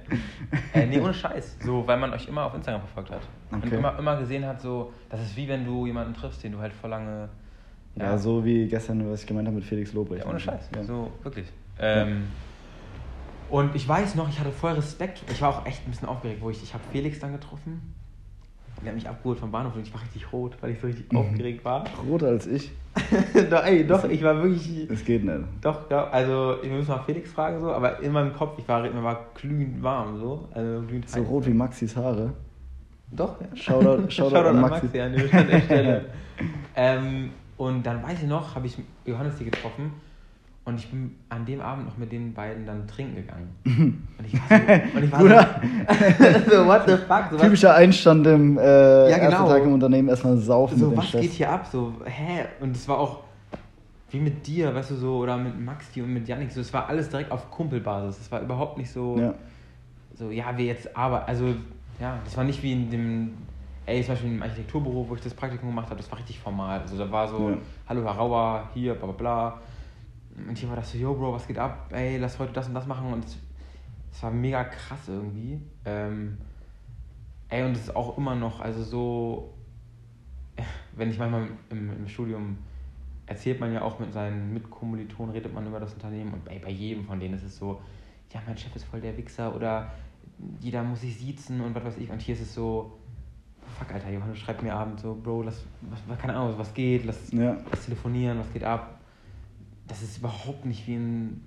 äh, 0.74 0.86
nee, 0.86 1.00
ohne 1.00 1.14
Scheiß. 1.14 1.58
So, 1.60 1.86
weil 1.86 1.98
man 1.98 2.14
euch 2.14 2.28
immer 2.30 2.46
auf 2.46 2.54
Instagram 2.56 2.82
verfolgt 2.82 3.12
hat. 3.12 3.22
Und 3.52 3.66
Okay. 3.66 3.76
immer, 3.76 3.98
immer 4.00 4.18
gesehen 4.18 4.46
hat, 4.46 4.62
so, 4.62 4.94
das 5.10 5.22
ist 5.22 5.36
wie 5.36 5.48
wenn 5.50 5.66
du 5.66 5.86
jemanden 5.86 6.14
triffst, 6.14 6.44
den 6.44 6.54
du 6.54 6.60
halt 6.60 6.72
vor 6.72 6.90
lange. 6.90 7.28
ja. 7.96 8.18
so 8.18 8.46
wie 8.46 8.68
gestern, 8.68 9.10
was 9.12 9.22
ich 9.22 9.28
gemeint 9.28 9.48
habe 9.48 9.56
mit 9.58 9.66
Felix 9.66 9.92
Lobrecht. 9.92 10.24
Ja, 10.24 10.30
ohne 10.30 10.40
Scheiß. 10.40 10.70
Ja. 10.74 10.84
So, 10.84 11.12
wirklich. 11.24 11.48
Ähm, 11.80 12.24
und 13.50 13.76
ich 13.76 13.88
weiß 13.88 14.16
noch, 14.16 14.30
ich 14.30 14.40
hatte 14.40 14.52
voll 14.52 14.74
Respekt. 14.74 15.24
Ich 15.30 15.42
war 15.42 15.50
auch 15.50 15.66
echt 15.66 15.86
ein 15.86 15.92
bisschen 15.92 16.08
aufgeregt, 16.08 16.42
wo 16.42 16.50
ich, 16.50 16.64
ich 16.64 16.74
habe 16.74 16.84
Felix 16.92 17.20
dann 17.20 17.34
getroffen. 17.34 17.94
Der 18.82 18.90
hat 18.90 18.96
mich 18.96 19.10
abgeholt 19.10 19.40
vom 19.40 19.52
Bahnhof 19.52 19.76
und 19.76 19.82
ich 19.82 19.94
war 19.94 20.02
richtig 20.02 20.32
rot, 20.32 20.56
weil 20.62 20.72
ich 20.72 20.80
so 20.80 20.88
richtig 20.88 21.12
Mhm. 21.12 21.18
aufgeregt 21.18 21.66
war. 21.66 21.84
Roter 22.08 22.28
als 22.28 22.46
ich. 22.48 22.72
doch, 23.50 23.64
ey, 23.66 23.86
doch, 23.86 24.04
ich 24.06 24.24
war 24.24 24.42
wirklich. 24.42 24.88
Das 24.88 25.04
geht 25.04 25.24
nicht. 25.24 25.40
Doch, 25.62 25.90
also 26.12 26.58
wir 26.62 26.72
müssen 26.72 26.90
mal 26.90 27.00
Felix 27.06 27.32
fragen 27.32 27.60
so, 27.60 27.72
aber 27.72 28.00
in 28.02 28.12
meinem 28.12 28.34
Kopf, 28.34 28.58
ich 28.60 28.68
war, 28.68 28.82
mir 28.84 29.04
war 29.04 29.26
glühend 29.36 29.82
warm 29.84 30.20
so, 30.20 30.48
also 30.54 30.82
glühend 30.88 31.10
So 31.10 31.20
heiß. 31.20 31.28
rot 31.28 31.46
wie 31.48 31.54
Maxis 31.54 31.96
Haare. 31.96 32.34
Doch, 33.12 33.40
ja. 33.42 33.48
Shoutout, 33.56 34.04
Shoutout, 34.12 34.36
an 34.50 34.62
Maxi. 34.62 35.00
an 35.00 35.14
die 35.14 35.32
an 35.34 35.48
der 35.48 35.62
Stelle. 35.62 36.06
ähm, 36.76 37.32
und 37.58 37.84
dann 37.86 38.04
weiß 38.04 38.22
ich 38.24 38.28
noch, 38.30 38.54
habe 38.56 38.68
ich 38.68 38.78
Johannes 39.06 39.38
hier 39.38 39.50
getroffen 39.50 39.92
und 40.68 40.78
ich 40.80 40.90
bin 40.90 41.16
an 41.30 41.46
dem 41.46 41.62
Abend 41.62 41.86
noch 41.88 41.98
mit 41.98 42.12
den 42.12 42.34
beiden 42.34 42.66
dann 42.66 42.86
trinken 42.88 43.16
gegangen. 43.16 43.56
Und 44.18 44.26
ich 44.26 44.34
war 44.34 44.60
so, 44.60 44.98
und 44.98 45.04
ich 45.04 45.12
war 45.12 45.20
so, 46.50 46.50
so 46.58 46.66
what 46.68 46.82
the 46.88 46.98
fuck, 46.98 47.26
so 47.32 47.38
Typischer 47.38 47.74
Einstand 47.76 48.28
im 48.28 48.58
äh, 48.58 48.62
Ja, 49.10 49.18
ersten 49.18 49.38
genau. 49.44 49.48
Tag 49.50 49.64
im 49.64 49.74
Unternehmen 49.74 50.10
erstmal 50.10 50.36
saufen 50.38 50.78
so 50.78 50.98
was 50.98 51.08
Chef. 51.10 51.22
geht 51.22 51.32
hier 51.32 51.50
ab, 51.52 51.66
so, 51.72 51.94
hä? 52.04 52.46
Und 52.60 52.76
es 52.76 52.88
war 52.90 52.98
auch 52.98 53.22
wie 54.12 54.20
mit 54.20 54.46
dir, 54.46 54.74
weißt 54.76 54.92
du, 54.92 54.96
so, 54.96 55.18
oder 55.20 55.38
mit 55.38 55.58
Maxi 55.64 56.02
und 56.02 56.14
mit 56.14 56.28
Yannick, 56.28 56.52
so, 56.52 56.60
es 56.62 56.74
war 56.74 56.88
alles 56.90 57.10
direkt 57.10 57.32
auf 57.32 57.50
Kumpelbasis. 57.52 58.20
Es 58.22 58.32
war 58.32 58.42
überhaupt 58.42 58.78
nicht 58.78 58.92
so, 58.92 59.18
Ja. 59.20 59.34
so, 60.18 60.32
ja, 60.32 60.46
wir 60.58 60.66
jetzt 60.66 60.96
arbeiten, 60.98 61.26
also, 61.30 61.46
ja, 62.02 62.18
das 62.26 62.36
war 62.36 62.44
nicht 62.44 62.62
wie 62.64 62.74
in 62.74 62.90
dem, 62.90 63.34
ey, 63.86 64.02
zum 64.04 64.14
Beispiel 64.16 64.32
im 64.32 64.42
Architekturbüro, 64.44 65.06
wo 65.08 65.16
ich 65.16 65.22
das 65.22 65.34
Praktikum 65.34 65.70
gemacht 65.70 65.88
habe, 65.90 65.98
das 65.98 66.10
war 66.12 66.18
richtig 66.18 66.40
formal. 66.40 66.82
Also, 66.82 66.98
da 66.98 67.10
war 67.12 67.28
so, 67.28 67.52
Ja. 67.52 67.58
hallo 67.88 68.04
Herr 68.04 68.12
Rauer, 68.14 68.70
hier, 68.74 68.96
bla 68.96 69.06
bla 69.08 69.16
bla. 69.16 69.62
Und 70.38 70.58
hier 70.58 70.70
war 70.70 70.76
das 70.76 70.92
so, 70.92 70.98
yo, 70.98 71.14
Bro, 71.14 71.34
was 71.34 71.48
geht 71.48 71.58
ab? 71.58 71.90
Ey, 71.92 72.18
lass 72.18 72.38
heute 72.38 72.54
das 72.54 72.68
und 72.68 72.74
das 72.74 72.86
machen. 72.86 73.12
Und 73.12 73.26
es, 73.26 74.24
war 74.24 74.32
mega 74.32 74.64
krass 74.64 75.08
irgendwie. 75.08 75.60
Ähm, 75.86 76.38
ey, 77.50 77.64
und 77.64 77.72
es 77.72 77.84
ist 77.84 77.96
auch 77.96 78.18
immer 78.18 78.36
noch, 78.36 78.60
also 78.62 78.84
so, 78.84 79.54
wenn 80.96 81.10
ich 81.10 81.18
manchmal 81.18 81.48
im, 81.70 81.92
im 81.92 82.08
Studium 82.08 82.58
erzählt 83.26 83.60
man 83.60 83.74
ja 83.74 83.82
auch 83.82 84.00
mit 84.00 84.14
seinen 84.14 84.54
Mitkommilitonen, 84.54 85.34
redet 85.34 85.54
man 85.54 85.68
über 85.68 85.80
das 85.80 85.94
Unternehmen 85.94 86.34
und 86.34 86.46
bei, 86.46 86.60
bei 86.60 86.70
jedem 86.70 87.04
von 87.04 87.20
denen 87.20 87.34
ist 87.34 87.44
es 87.44 87.58
so, 87.58 87.82
ja, 88.34 88.42
mein 88.46 88.58
Chef 88.58 88.74
ist 88.76 88.86
voll 88.86 89.02
der 89.02 89.16
Wichser 89.18 89.54
oder 89.54 89.92
jeder 90.62 90.84
muss 90.84 91.02
sich 91.02 91.18
siezen 91.18 91.62
und 91.62 91.76
was 91.76 91.84
weiß 91.84 91.98
ich. 91.98 92.10
Und 92.10 92.22
hier 92.22 92.36
ist 92.36 92.42
es 92.42 92.54
so, 92.54 92.98
fuck, 93.78 93.92
Alter, 93.94 94.10
Johannes 94.10 94.38
schreibt 94.40 94.64
mir 94.64 94.74
abends 94.74 95.02
so, 95.02 95.16
Bro, 95.16 95.44
lass, 95.44 95.64
was, 96.08 96.18
keine 96.20 96.36
Ahnung, 96.36 96.58
was 96.58 96.74
geht, 96.74 97.06
lass, 97.06 97.32
Ja. 97.32 97.58
lass 97.70 97.86
telefonieren, 97.86 98.40
was 98.40 98.52
geht 98.54 98.64
ab. 98.64 98.97
Das 99.88 100.02
ist 100.02 100.18
überhaupt 100.18 100.66
nicht 100.66 100.86
wie 100.88 100.96
in, 100.96 101.42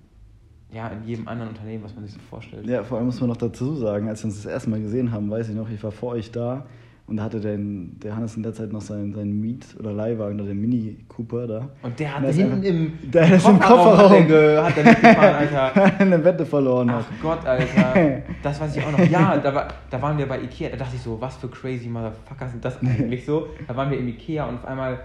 ja, 0.72 0.88
in 0.88 1.04
jedem 1.04 1.28
anderen 1.28 1.50
Unternehmen, 1.50 1.84
was 1.84 1.94
man 1.94 2.04
sich 2.04 2.14
so 2.14 2.20
vorstellt. 2.20 2.66
Ja, 2.66 2.82
vor 2.82 2.98
allem 2.98 3.06
muss 3.06 3.20
man 3.20 3.28
noch 3.28 3.36
dazu 3.36 3.76
sagen, 3.76 4.08
als 4.08 4.22
wir 4.22 4.26
uns 4.26 4.42
das 4.42 4.50
erste 4.50 4.70
Mal 4.70 4.80
gesehen 4.80 5.12
haben, 5.12 5.30
weiß 5.30 5.48
ich 5.48 5.54
noch, 5.54 5.68
ich 5.68 5.82
war 5.82 5.92
vor 5.92 6.12
euch 6.12 6.30
da 6.30 6.66
und 7.10 7.16
da 7.16 7.24
hatte 7.24 7.40
der, 7.40 7.56
der 7.58 8.14
Hannes 8.14 8.36
in 8.36 8.44
der 8.44 8.54
Zeit 8.54 8.72
noch 8.72 8.80
seinen, 8.80 9.12
seinen 9.12 9.40
Miet- 9.40 9.76
oder 9.80 9.92
Leihwagen, 9.92 10.38
oder 10.38 10.48
den 10.48 10.60
Mini 10.60 10.96
Cooper 11.08 11.44
da. 11.48 11.68
Und 11.82 11.98
der 11.98 12.14
hat 12.14 12.22
ist 12.22 12.36
hinten 12.36 12.62
im, 12.62 12.92
der 13.10 13.34
ist 13.34 13.48
im 13.48 13.58
Kofferraum. 13.58 14.22
Hat 14.22 14.30
der, 14.30 14.64
hat 14.64 14.76
der 14.76 14.84
mitgefahren, 14.84 15.34
Alter. 15.34 15.98
eine 15.98 16.24
Wette 16.24 16.46
verloren 16.46 16.92
hat. 16.92 17.04
Ach 17.10 17.20
Gott, 17.20 17.44
Alter. 17.44 18.22
Das 18.44 18.60
weiß 18.60 18.76
ich 18.76 18.84
auch 18.84 18.92
noch. 18.92 19.00
Ja, 19.10 19.36
da, 19.38 19.52
war, 19.52 19.68
da 19.90 20.00
waren 20.00 20.16
wir 20.18 20.28
bei 20.28 20.40
Ikea. 20.40 20.68
Da 20.68 20.76
dachte 20.76 20.94
ich 20.94 21.02
so, 21.02 21.20
was 21.20 21.36
für 21.36 21.48
crazy 21.48 21.88
Motherfucker 21.88 22.48
sind 22.48 22.64
das 22.64 22.78
eigentlich 22.80 23.26
so? 23.26 23.48
Da 23.66 23.74
waren 23.74 23.90
wir 23.90 23.98
im 23.98 24.06
Ikea 24.06 24.44
und 24.44 24.54
auf 24.54 24.64
einmal, 24.64 25.00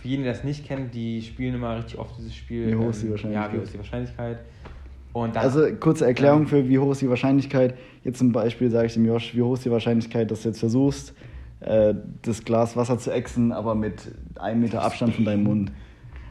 für 0.00 0.08
jeden, 0.08 0.24
der 0.24 0.32
das 0.32 0.44
nicht 0.44 0.66
kennt, 0.66 0.94
die 0.94 1.22
spielen 1.22 1.54
immer 1.54 1.76
richtig 1.78 1.98
oft 1.98 2.16
dieses 2.18 2.34
Spiel. 2.34 2.68
Wie 2.68 2.74
hoch 2.74 2.90
ist 2.90 3.02
die 3.02 3.10
Wahrscheinlichkeit? 3.10 3.48
Ja, 3.48 3.52
wie 3.54 3.58
hoch 3.58 3.62
ist 3.64 3.74
die 3.74 3.78
Wahrscheinlichkeit? 3.78 4.38
Dann, 5.12 5.36
Also 5.36 5.66
kurze 5.80 6.06
Erklärung 6.06 6.46
für 6.46 6.68
wie 6.68 6.78
hoch 6.78 6.92
ist 6.92 7.02
die 7.02 7.08
Wahrscheinlichkeit. 7.10 7.74
Jetzt 8.04 8.18
zum 8.18 8.30
Beispiel 8.30 8.70
sage 8.70 8.86
ich 8.86 8.94
dem 8.94 9.04
Josh, 9.04 9.34
wie 9.34 9.42
hoch 9.42 9.54
ist 9.54 9.64
die 9.64 9.70
Wahrscheinlichkeit, 9.70 10.30
dass 10.30 10.42
du 10.42 10.48
jetzt 10.50 10.60
versuchst, 10.60 11.14
äh, 11.60 11.94
das 12.22 12.44
Glas 12.44 12.76
Wasser 12.76 12.96
zu 12.98 13.10
exen, 13.12 13.50
aber 13.52 13.74
mit 13.74 14.12
einem 14.38 14.60
Meter 14.60 14.82
Abstand 14.82 15.16
von 15.16 15.24
deinem 15.24 15.42
Mund. 15.42 15.72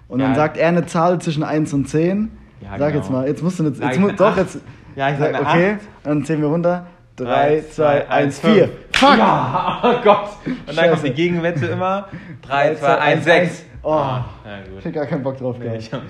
Und 0.07 0.19
dann 0.19 0.29
Ja. 0.31 0.35
sagt 0.35 0.57
er 0.57 0.69
eine 0.69 0.85
Zahl 0.85 1.19
zwischen 1.19 1.43
1 1.43 1.73
und 1.73 1.89
10. 1.89 2.31
Ja, 2.61 2.77
sag 2.79 2.93
genau. 2.93 2.99
jetzt 3.03 3.11
mal, 3.11 3.27
jetzt 3.27 3.43
musst 3.43 3.59
du 3.59 3.65
jetzt, 3.65 3.77
Sag 3.79 3.91
jetzt 3.91 3.99
mu 3.99 4.11
doch 4.11 4.37
jetzt. 4.37 4.59
Ja, 4.95 5.11
ich 5.11 5.17
sag 5.19 5.35
eine 5.35 5.41
Okay, 5.45 5.71
acht. 5.73 5.81
dann 6.03 6.25
zählen 6.25 6.41
wir 6.41 6.47
runter. 6.47 6.87
3, 7.17 7.25
Drei, 7.25 7.63
2, 7.69 8.09
1, 8.09 8.39
fünf. 8.39 8.53
4. 8.55 8.69
Fuck! 8.99 9.17
Ja, 9.17 9.79
oh 9.83 10.03
Gott. 10.03 10.29
Und 10.67 10.77
dann 10.77 10.89
kommt 10.91 11.03
die 11.05 11.11
Gegenwette 11.11 11.65
immer. 11.67 12.07
3, 12.41 12.67
Drei, 12.69 12.75
2, 12.75 12.97
1, 12.97 13.23
6. 13.23 13.65
Oh, 13.81 13.91
Ja, 13.91 14.25
ich 14.63 14.69
gut. 14.75 14.85
hab 14.85 14.93
gar 14.93 15.05
keinen 15.05 15.23
Bock 15.23 15.37
drauf 15.37 15.57
Nee, 15.57 15.65
gehabt. 15.65 15.79
ich 15.81 15.93
hab- 15.93 16.01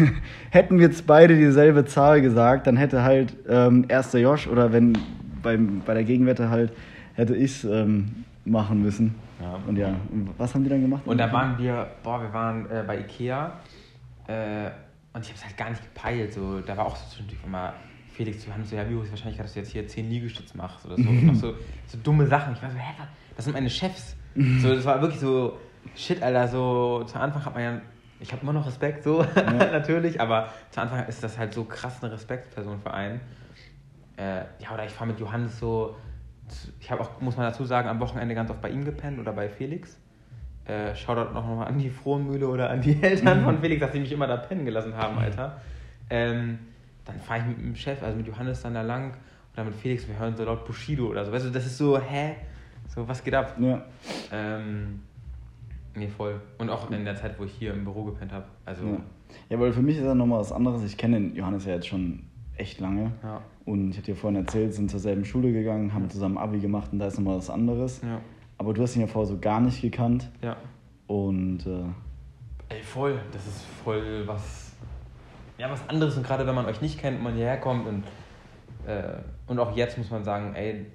Hätten 0.50 0.78
wir 0.78 0.86
jetzt 0.86 1.06
beide 1.06 1.34
dieselbe 1.36 1.84
Zahl 1.84 2.20
gesagt, 2.20 2.66
dann 2.68 2.76
hätte 2.76 3.02
halt 3.02 3.34
ähm, 3.48 3.84
erster 3.88 4.18
Josh 4.20 4.46
oder 4.46 4.72
wenn 4.72 4.96
beim, 5.42 5.82
bei 5.84 5.94
der 5.94 6.04
Gegenwette 6.04 6.48
halt, 6.50 6.72
hätte 7.14 7.34
ich 7.34 7.50
es 7.50 7.64
ähm, 7.64 8.24
machen 8.44 8.80
müssen. 8.82 9.14
Ja. 9.40 9.58
Und 9.66 9.76
ja, 9.76 9.88
und 9.88 10.30
was 10.38 10.54
haben 10.54 10.62
die 10.64 10.70
dann 10.70 10.80
gemacht? 10.82 11.02
Und 11.04 11.18
da 11.18 11.30
waren 11.32 11.58
wir, 11.58 11.88
boah, 12.04 12.22
wir 12.22 12.32
waren 12.32 12.70
äh, 12.70 12.84
bei 12.86 12.98
Ikea 13.00 13.52
äh, 14.28 14.70
Und 15.12 15.22
ich 15.24 15.28
habe 15.28 15.34
es 15.38 15.44
halt 15.44 15.56
gar 15.56 15.70
nicht 15.70 15.82
gepeilt. 15.82 16.32
So. 16.32 16.60
Da 16.60 16.76
war 16.76 16.86
auch 16.86 16.96
so 16.96 17.04
zwischendurch 17.08 17.40
immer 17.44 17.72
Felix 18.16 18.40
zu 18.40 18.48
Johannes 18.48 18.70
so, 18.70 18.76
ja, 18.76 18.88
wie 18.88 18.94
hoch 18.94 19.02
ist 19.02 19.08
die 19.08 19.12
Wahrscheinlichkeit, 19.12 19.44
dass 19.44 19.52
du 19.52 19.60
jetzt 19.60 19.72
hier 19.72 19.86
10 19.86 20.08
Liegestütz 20.08 20.54
machst 20.54 20.86
oder 20.86 20.96
so. 20.96 21.02
Und 21.08 21.26
noch 21.26 21.34
so, 21.34 21.54
so 21.86 21.98
dumme 22.02 22.26
Sachen. 22.26 22.54
Ich 22.54 22.62
war 22.62 22.70
so, 22.70 22.78
hä, 22.78 22.94
was? 22.98 23.08
das 23.36 23.44
sind 23.44 23.54
meine 23.54 23.68
Chefs. 23.68 24.16
so, 24.60 24.74
das 24.74 24.84
war 24.84 25.00
wirklich 25.02 25.20
so, 25.20 25.58
shit, 25.94 26.22
Alter, 26.22 26.48
so 26.48 27.04
zu 27.04 27.18
Anfang 27.18 27.44
hat 27.44 27.54
man 27.54 27.62
ja, 27.62 27.80
ich 28.18 28.32
habe 28.32 28.42
immer 28.42 28.54
noch 28.54 28.66
Respekt, 28.66 29.04
so, 29.04 29.22
Ja. 29.22 29.52
natürlich, 29.52 30.20
aber 30.20 30.48
zu 30.70 30.80
Anfang 30.80 31.06
ist 31.06 31.22
das 31.22 31.36
halt 31.36 31.52
so 31.52 31.64
krass 31.64 32.02
eine 32.02 32.12
Respektsperson 32.12 32.80
für 32.80 32.94
einen. 32.94 33.20
Äh, 34.16 34.44
ja, 34.60 34.72
oder 34.72 34.86
ich 34.86 34.92
fahre 34.92 35.10
mit 35.10 35.20
Johannes 35.20 35.58
so, 35.58 35.96
ich 36.80 36.90
habe 36.90 37.02
auch, 37.02 37.20
muss 37.20 37.36
man 37.36 37.46
dazu 37.46 37.64
sagen, 37.64 37.88
am 37.88 38.00
Wochenende 38.00 38.34
ganz 38.34 38.50
oft 38.50 38.62
bei 38.62 38.70
ihm 38.70 38.84
gepennt 38.84 39.18
oder 39.18 39.32
bei 39.32 39.50
Felix. 39.50 39.98
Äh, 40.64 40.94
Shoutout 40.96 41.34
noch 41.34 41.46
mal 41.46 41.66
an 41.66 41.78
die 41.78 41.90
Frohenmühle 41.90 42.48
oder 42.48 42.70
an 42.70 42.80
die 42.80 43.00
Eltern 43.02 43.44
von 43.44 43.60
Felix, 43.60 43.80
dass 43.80 43.92
sie 43.92 44.00
mich 44.00 44.10
immer 44.10 44.26
da 44.26 44.38
pennen 44.38 44.64
gelassen 44.64 44.96
haben, 44.96 45.18
Alter. 45.18 45.60
Ähm, 46.08 46.58
dann 47.06 47.18
fahre 47.20 47.40
ich 47.40 47.46
mit 47.46 47.58
dem 47.58 47.74
Chef, 47.76 48.02
also 48.02 48.16
mit 48.16 48.26
Johannes 48.26 48.60
dann 48.62 48.74
da 48.74 48.82
lang 48.82 49.16
oder 49.54 49.64
mit 49.64 49.74
Felix, 49.74 50.06
wir 50.06 50.18
hören 50.18 50.36
so 50.36 50.44
laut 50.44 50.66
Bushido 50.66 51.06
oder 51.06 51.24
so. 51.24 51.32
Weißt 51.32 51.46
du, 51.46 51.50
das 51.50 51.64
ist 51.66 51.78
so, 51.78 51.98
hä? 51.98 52.34
So, 52.88 53.06
was 53.08 53.22
geht 53.24 53.34
ab? 53.34 53.56
Ja. 53.58 53.82
Ähm, 54.32 55.00
nee, 55.94 56.08
voll. 56.08 56.40
Und 56.58 56.68
auch 56.70 56.90
in 56.90 57.04
der 57.04 57.16
Zeit, 57.16 57.38
wo 57.38 57.44
ich 57.44 57.52
hier 57.52 57.72
im 57.72 57.84
Büro 57.84 58.04
gepennt 58.04 58.32
habe. 58.32 58.44
Also, 58.64 58.84
Ja. 58.86 59.00
ja, 59.50 59.60
weil 59.60 59.72
für 59.72 59.82
mich 59.82 59.96
ist 59.96 60.04
das 60.04 60.14
nochmal 60.14 60.40
was 60.40 60.52
anderes. 60.52 60.84
Ich 60.84 60.96
kenne 60.96 61.16
den 61.20 61.34
Johannes 61.34 61.64
ja 61.64 61.74
jetzt 61.74 61.86
schon 61.88 62.24
echt 62.56 62.80
lange. 62.80 63.12
ja. 63.22 63.40
Und 63.64 63.90
ich 63.90 63.96
hatte 63.96 64.12
dir 64.12 64.16
vorhin 64.16 64.40
erzählt, 64.40 64.72
sind 64.74 64.88
zur 64.90 65.00
selben 65.00 65.24
Schule 65.24 65.52
gegangen, 65.52 65.92
haben 65.92 66.08
zusammen 66.08 66.38
Abi 66.38 66.60
gemacht 66.60 66.92
und 66.92 67.00
da 67.00 67.08
ist 67.08 67.18
nochmal 67.18 67.36
was 67.38 67.50
anderes. 67.50 68.00
Ja. 68.02 68.20
Aber 68.58 68.72
du 68.72 68.80
hast 68.82 68.94
ihn 68.94 69.00
ja 69.02 69.08
vorher 69.08 69.26
so 69.26 69.38
gar 69.40 69.60
nicht 69.60 69.82
gekannt. 69.82 70.30
Ja. 70.40 70.56
Und 71.08 71.66
äh, 71.66 71.82
Ey, 72.74 72.82
voll. 72.82 73.18
Das 73.32 73.44
ist 73.46 73.64
voll 73.84 74.22
was. 74.26 74.65
Ja, 75.58 75.70
was 75.70 75.88
anderes. 75.88 76.16
Und 76.16 76.26
gerade 76.26 76.46
wenn 76.46 76.54
man 76.54 76.66
euch 76.66 76.80
nicht 76.80 76.98
kennt 76.98 77.18
und 77.18 77.24
man 77.24 77.34
hierher 77.34 77.58
kommt 77.58 77.86
und, 77.86 78.04
äh, 78.86 79.14
und 79.46 79.58
auch 79.58 79.74
jetzt 79.76 79.96
muss 79.98 80.10
man 80.10 80.22
sagen, 80.24 80.54
ey, 80.54 80.86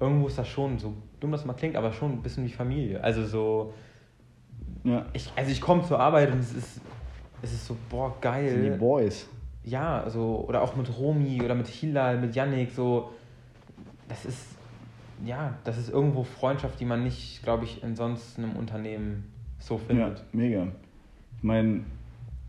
irgendwo 0.00 0.26
ist 0.26 0.38
das 0.38 0.48
schon, 0.48 0.78
so 0.78 0.94
dumm 1.20 1.32
das 1.32 1.44
mal 1.44 1.54
klingt, 1.54 1.76
aber 1.76 1.92
schon 1.92 2.12
ein 2.12 2.22
bisschen 2.22 2.44
wie 2.44 2.50
Familie. 2.50 3.02
Also 3.02 3.24
so. 3.26 3.74
ja, 4.84 5.04
Ich, 5.12 5.30
also 5.36 5.50
ich 5.50 5.60
komme 5.60 5.82
zur 5.84 5.98
Arbeit 6.00 6.30
und 6.32 6.40
es 6.40 6.52
ist, 6.52 6.80
es 7.42 7.52
ist 7.52 7.66
so, 7.66 7.76
boah, 7.88 8.14
das 8.20 8.34
sind 8.40 8.62
die 8.62 8.68
geil. 8.68 8.78
Boys. 8.78 9.28
Ja, 9.64 10.08
so, 10.08 10.44
oder 10.48 10.62
auch 10.62 10.74
mit 10.76 10.88
Romi 10.98 11.42
oder 11.42 11.54
mit 11.54 11.66
Hilal, 11.66 12.18
mit 12.18 12.34
Yannick, 12.34 12.72
so. 12.72 13.10
Das 14.08 14.24
ist, 14.24 14.46
ja, 15.24 15.52
das 15.64 15.76
ist 15.76 15.90
irgendwo 15.90 16.22
Freundschaft, 16.24 16.80
die 16.80 16.84
man 16.86 17.04
nicht, 17.04 17.42
glaube 17.42 17.64
ich, 17.64 17.82
in 17.82 17.94
sonst 17.94 18.38
einem 18.38 18.56
Unternehmen 18.56 19.30
so 19.58 19.74
Ja, 19.74 19.80
findet. 19.86 20.24
mega. 20.32 20.66
Ich 21.36 21.42
meine, 21.42 21.82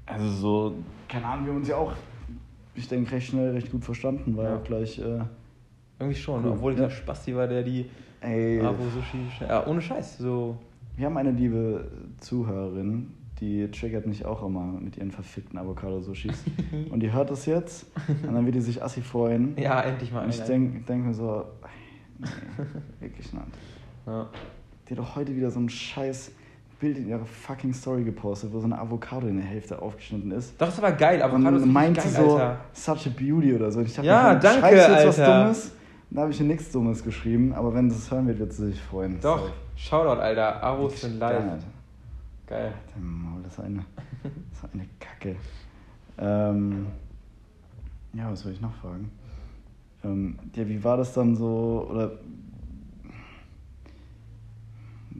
also 0.10 0.30
so, 0.30 0.74
keine 1.08 1.26
Ahnung, 1.26 1.46
wir 1.46 1.52
haben 1.54 1.60
uns 1.60 1.68
ja 1.68 1.76
auch, 1.78 1.94
ich 2.76 2.88
denke, 2.88 3.12
recht 3.12 3.28
schnell, 3.28 3.52
recht 3.52 3.72
gut 3.72 3.84
verstanden, 3.86 4.36
war 4.36 4.44
ja 4.46 4.50
Ja. 4.52 4.58
auch 4.58 4.64
gleich, 4.64 5.00
äh, 5.00 5.20
Irgendwie 6.02 6.18
schon, 6.20 6.46
Cool. 6.46 6.52
obwohl 6.52 6.72
ich 6.74 6.80
Ja. 6.80 6.86
der 6.86 6.92
Spasti 6.92 7.36
war, 7.36 7.46
der 7.48 7.62
die 7.64 7.86
ey, 8.22 8.62
Abo 8.62 8.84
Sushi. 8.90 9.18
Ja, 9.42 9.68
ohne 9.68 9.82
Scheiß, 9.82 10.18
so. 10.18 10.58
wir 10.96 11.06
haben 11.06 11.18
eine 11.18 11.32
liebe 11.32 11.90
Zuhörerin, 12.20 13.12
die 13.42 13.70
triggert 13.72 14.06
mich 14.08 14.26
auch 14.26 14.42
immer 14.46 14.64
mit 14.64 14.96
ihren 14.98 15.12
verfickten 15.12 15.58
Avocado-Sushis. 15.60 16.44
und 16.92 17.02
die 17.02 17.12
hört 17.12 17.30
das 17.32 17.46
jetzt 17.46 17.86
und 18.26 18.34
dann 18.34 18.46
wird 18.46 18.56
die 18.56 18.62
sich 18.62 18.82
assi 18.84 19.02
freuen. 19.02 19.58
Ja, 19.58 19.82
endlich 19.82 20.12
mal 20.14 20.24
Und 20.24 20.30
ich 20.30 20.42
denke 20.42 20.80
denk 20.88 21.06
mir 21.06 21.14
so, 21.14 21.44
nee, 22.20 22.28
wirklich 23.02 23.32
nicht. 23.34 23.46
Ja. 24.08 24.28
Die 24.88 24.92
hat 24.94 25.00
doch 25.00 25.16
heute 25.18 25.36
wieder 25.36 25.52
so 25.52 25.60
ein 25.60 25.70
scheiß 25.70 26.32
Bild 26.80 26.98
in 26.98 27.08
ihrer 27.10 27.26
fucking 27.26 27.74
Story 27.74 28.04
gepostet, 28.04 28.54
wo 28.54 28.60
so 28.60 28.66
eine 28.66 28.80
Avocado 28.80 29.28
in 29.28 29.38
der 29.38 29.46
Hälfte 29.46 29.82
aufgeschnitten 29.82 30.32
ist. 30.32 30.54
Doch, 30.60 30.68
das 30.68 30.82
war 30.82 30.94
geil, 30.94 31.22
Avocado 31.22 31.58
ist 31.58 31.64
und 31.64 31.70
richtig 31.70 31.74
meinte 31.74 32.02
geil, 32.02 32.10
so, 32.12 32.38
Alter. 32.38 32.60
such 32.74 33.08
a 33.08 33.10
beauty 33.18 33.54
oder 33.56 33.72
so. 33.72 33.80
Und 33.80 33.86
ich 33.86 33.94
dachte 33.96 34.08
Ja, 34.08 34.34
mir, 34.34 34.40
danke, 34.40 34.60
schreibst 34.62 34.88
du 34.88 34.94
jetzt 34.94 35.08
was 35.08 35.20
Alter. 35.20 35.44
Dummes? 35.44 35.72
Da 36.12 36.22
habe 36.22 36.32
ich 36.32 36.40
ihr 36.40 36.46
nichts 36.48 36.72
Dummes 36.72 37.04
geschrieben, 37.04 37.54
aber 37.54 37.74
wenn 37.74 37.92
sie 37.92 37.98
es 37.98 38.10
hören 38.10 38.28
wird, 38.28 38.40
wird 38.40 38.54
sie 38.54 38.68
sich 38.68 38.82
freuen. 38.82 39.20
Doch, 39.22 39.40
Safe. 39.42 39.52
Shoutout, 39.76 40.22
Alter. 40.22 40.64
Abos 40.64 41.02
sind 41.02 41.20
live. 41.20 41.38
Geil. 41.38 41.60
Geil. 42.48 42.74
Der 42.96 43.02
Maul, 43.04 43.42
das 43.44 43.54
ist 43.54 43.60
eine, 43.60 43.78
das 44.24 44.64
ist 44.64 44.74
eine 44.74 44.86
Kacke. 45.00 45.36
Ähm, 46.18 46.88
ja, 48.14 48.32
was 48.32 48.40
soll 48.42 48.54
ich 48.54 48.62
noch 48.62 48.74
fragen? 48.76 49.12
Ähm, 50.04 50.40
ja, 50.56 50.68
wie 50.68 50.84
war 50.84 50.98
das 50.98 51.14
dann 51.14 51.36
so, 51.36 51.88
oder 51.92 52.12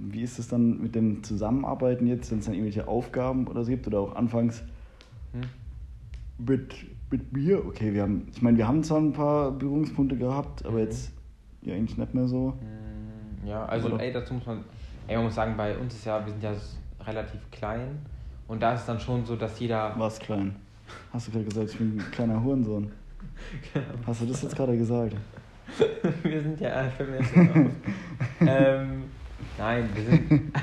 wie 0.02 0.22
ist 0.22 0.40
es 0.40 0.48
dann 0.48 0.82
mit 0.82 0.96
dem 0.96 1.24
Zusammenarbeiten 1.24 2.08
jetzt, 2.08 2.32
wenn 2.32 2.40
es 2.40 2.46
dann 2.46 2.54
irgendwelche 2.54 2.88
Aufgaben 2.88 3.48
oder 3.48 3.64
so 3.64 3.72
gibt 3.72 3.88
oder 3.88 4.00
auch 4.00 4.16
anfangs 4.16 4.64
Hm? 5.34 5.42
mit, 6.38 6.74
mit 7.12 7.34
mir? 7.34 7.66
Okay, 7.66 7.94
wir 7.94 8.04
haben, 8.04 8.28
ich 8.32 8.42
meine, 8.42 8.58
wir 8.58 8.68
haben 8.68 8.84
zwar 8.84 9.00
ein 9.00 9.14
paar 9.14 9.52
Berührungspunkte 9.52 10.16
gehabt, 10.18 10.66
aber 10.66 10.76
Mhm. 10.78 10.84
jetzt 10.86 11.12
ja 11.62 11.74
eigentlich 11.76 11.98
nicht 11.98 12.14
mehr 12.14 12.28
so. 12.28 12.54
Mm, 12.62 13.48
Ja, 13.48 13.66
also 13.66 13.88
Oder? 13.90 14.00
ey, 14.02 14.14
dazu 14.14 14.34
muss 14.34 14.46
man, 14.46 14.64
ey, 15.08 15.16
man 15.16 15.26
muss 15.26 15.36
sagen, 15.36 15.56
bei 15.58 15.78
uns 15.78 15.94
ist 15.94 16.06
ja, 16.06 16.24
wir 16.26 16.32
sind 16.32 16.42
ja 16.44 16.54
relativ 17.06 17.40
klein 17.52 18.00
und 18.48 18.62
da 18.62 18.74
ist 18.74 18.82
es 18.82 18.86
dann 18.86 19.00
schon 19.00 19.26
so, 19.26 19.36
dass 19.36 19.60
jeder, 19.60 19.94
Was 19.98 20.20
klein? 20.20 20.56
Hast 21.14 21.28
du 21.28 21.32
gerade 21.32 21.46
gesagt, 21.46 21.70
ich 21.72 21.78
bin 21.78 21.98
ein 22.00 22.12
kleiner 22.12 22.44
Hurensohn? 22.44 22.92
Hast 24.08 24.22
du 24.22 24.26
das 24.26 24.42
jetzt 24.42 24.56
gerade 24.56 24.78
gesagt? 24.78 25.16
wir 26.24 26.42
sind 26.42 26.60
ja, 26.60 26.70
äh, 26.82 26.90
fällt 26.90 27.10
mir 27.12 27.18
jetzt 27.20 27.34
ähm, 28.46 29.04
nein, 29.58 29.90
wir 29.94 30.04
sind, 30.04 30.54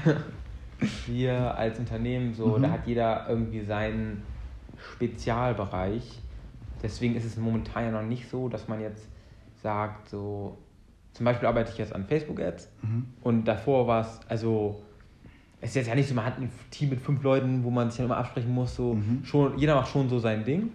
wir 1.06 1.56
als 1.56 1.78
Unternehmen 1.78 2.34
so, 2.34 2.56
Mhm. 2.58 2.62
da 2.62 2.70
hat 2.70 2.86
jeder 2.86 3.26
irgendwie 3.28 3.62
seinen 3.62 4.22
Spezialbereich. 4.76 6.20
Deswegen 6.82 7.16
ist 7.16 7.24
es 7.24 7.36
momentan 7.36 7.84
ja 7.84 7.90
noch 7.90 8.02
nicht 8.06 8.28
so, 8.28 8.48
dass 8.48 8.68
man 8.68 8.80
jetzt 8.80 9.08
sagt, 9.62 10.08
so, 10.08 10.58
zum 11.12 11.24
Beispiel 11.24 11.48
arbeite 11.48 11.72
ich 11.72 11.78
jetzt 11.78 11.94
an 11.94 12.04
Facebook-Ads 12.06 12.70
Mhm. 12.82 13.06
und 13.22 13.44
davor 13.46 13.86
war 13.86 14.02
es, 14.02 14.20
also, 14.28 14.82
es 15.60 15.70
ist 15.70 15.76
jetzt 15.76 15.86
ja 15.88 15.94
nicht 15.94 16.08
so, 16.08 16.14
man 16.14 16.26
hat 16.26 16.38
ein 16.38 16.50
Team 16.70 16.90
mit 16.90 17.00
fünf 17.00 17.22
Leuten, 17.22 17.64
wo 17.64 17.70
man 17.70 17.88
sich 17.90 17.96
dann 17.96 18.06
immer 18.06 18.18
absprechen 18.18 18.52
muss, 18.52 18.76
so, 18.76 18.94
Mhm. 18.94 19.24
schon, 19.24 19.58
jeder 19.58 19.74
macht 19.74 19.88
schon 19.90 20.08
so 20.08 20.18
sein 20.18 20.44
Ding. 20.44 20.70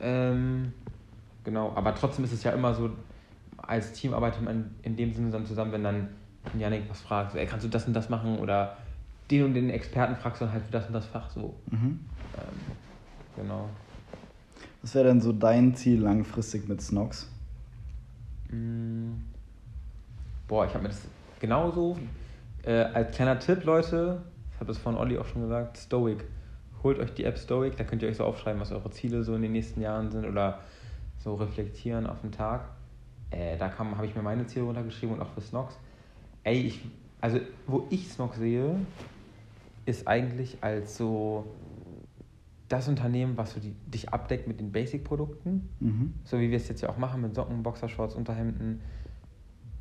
Ähm, 0.00 0.72
genau, 1.44 1.72
aber 1.76 1.94
trotzdem 1.94 2.24
ist 2.24 2.32
es 2.32 2.42
ja 2.42 2.50
immer 2.50 2.74
so, 2.74 2.90
als 3.56 3.92
Team 3.92 4.12
arbeitet 4.12 4.42
man 4.42 4.74
in 4.82 4.96
dem 4.96 5.12
Sinne 5.14 5.30
dann 5.30 5.46
zusammen, 5.46 5.72
wenn 5.72 5.84
dann 5.84 6.08
Janik 6.58 6.82
was 6.88 7.00
fragt, 7.00 7.32
so, 7.32 7.38
ey, 7.38 7.46
kannst 7.46 7.64
du 7.64 7.70
das 7.70 7.86
und 7.86 7.94
das 7.94 8.08
machen 8.08 8.38
oder 8.38 8.76
den 9.30 9.44
und 9.44 9.54
den 9.54 9.70
Experten 9.70 10.16
fragst 10.16 10.40
du 10.40 10.44
dann 10.44 10.54
halt 10.54 10.64
für 10.64 10.72
das 10.72 10.86
und 10.86 10.92
das 10.92 11.06
Fach 11.06 11.30
so. 11.30 11.54
Mhm. 11.70 12.00
Ähm, 12.36 12.60
genau. 13.36 13.68
Was 14.82 14.94
wäre 14.94 15.06
denn 15.06 15.20
so 15.20 15.32
dein 15.32 15.74
Ziel 15.74 16.00
langfristig 16.00 16.68
mit 16.68 16.82
Snox? 16.82 17.30
Mm. 18.50 19.12
Boah, 20.46 20.66
ich 20.66 20.74
habe 20.74 20.82
mir 20.82 20.90
das 20.90 21.00
genauso. 21.40 21.96
Äh, 22.62 22.82
als 22.82 23.16
kleiner 23.16 23.38
Tipp, 23.38 23.64
Leute, 23.64 24.22
ich 24.52 24.60
habe 24.60 24.66
das 24.66 24.78
von 24.78 24.96
Olli 24.96 25.18
auch 25.18 25.26
schon 25.26 25.42
gesagt, 25.42 25.78
Stoic. 25.78 26.24
Holt 26.82 26.98
euch 26.98 27.14
die 27.14 27.24
App 27.24 27.38
Stoic, 27.38 27.76
da 27.78 27.84
könnt 27.84 28.02
ihr 28.02 28.10
euch 28.10 28.18
so 28.18 28.24
aufschreiben, 28.24 28.60
was 28.60 28.72
eure 28.72 28.90
Ziele 28.90 29.24
so 29.24 29.34
in 29.34 29.40
den 29.40 29.52
nächsten 29.52 29.80
Jahren 29.80 30.10
sind 30.10 30.26
oder 30.26 30.60
so 31.18 31.34
reflektieren 31.34 32.06
auf 32.06 32.20
den 32.20 32.30
Tag. 32.30 32.68
Äh, 33.30 33.56
da 33.56 33.72
habe 33.78 34.06
ich 34.06 34.14
mir 34.14 34.22
meine 34.22 34.46
Ziele 34.46 34.66
runtergeschrieben 34.66 35.16
und 35.16 35.22
auch 35.22 35.30
für 35.30 35.40
Snox. 35.40 35.78
Ey, 36.44 36.60
ich, 36.60 36.80
also 37.20 37.40
wo 37.66 37.86
ich 37.90 38.08
Snox 38.08 38.36
sehe, 38.36 38.76
ist 39.86 40.06
eigentlich 40.06 40.58
als 40.60 40.96
so 40.96 41.46
das 42.68 42.88
Unternehmen, 42.88 43.36
was 43.36 43.52
so 43.52 43.60
die, 43.60 43.74
dich 43.86 44.10
abdeckt 44.10 44.46
mit 44.48 44.60
den 44.60 44.72
Basic-Produkten. 44.72 45.68
Mhm. 45.80 46.14
So 46.24 46.38
wie 46.38 46.50
wir 46.50 46.56
es 46.56 46.68
jetzt 46.68 46.80
ja 46.80 46.88
auch 46.88 46.98
machen 46.98 47.20
mit 47.20 47.34
Socken, 47.34 47.62
Boxershorts, 47.62 48.14
Unterhemden. 48.14 48.80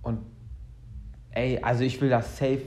Und 0.02 0.20
ey, 1.32 1.60
also 1.62 1.84
ich 1.84 2.02
will 2.02 2.10
das 2.10 2.38
safe 2.38 2.64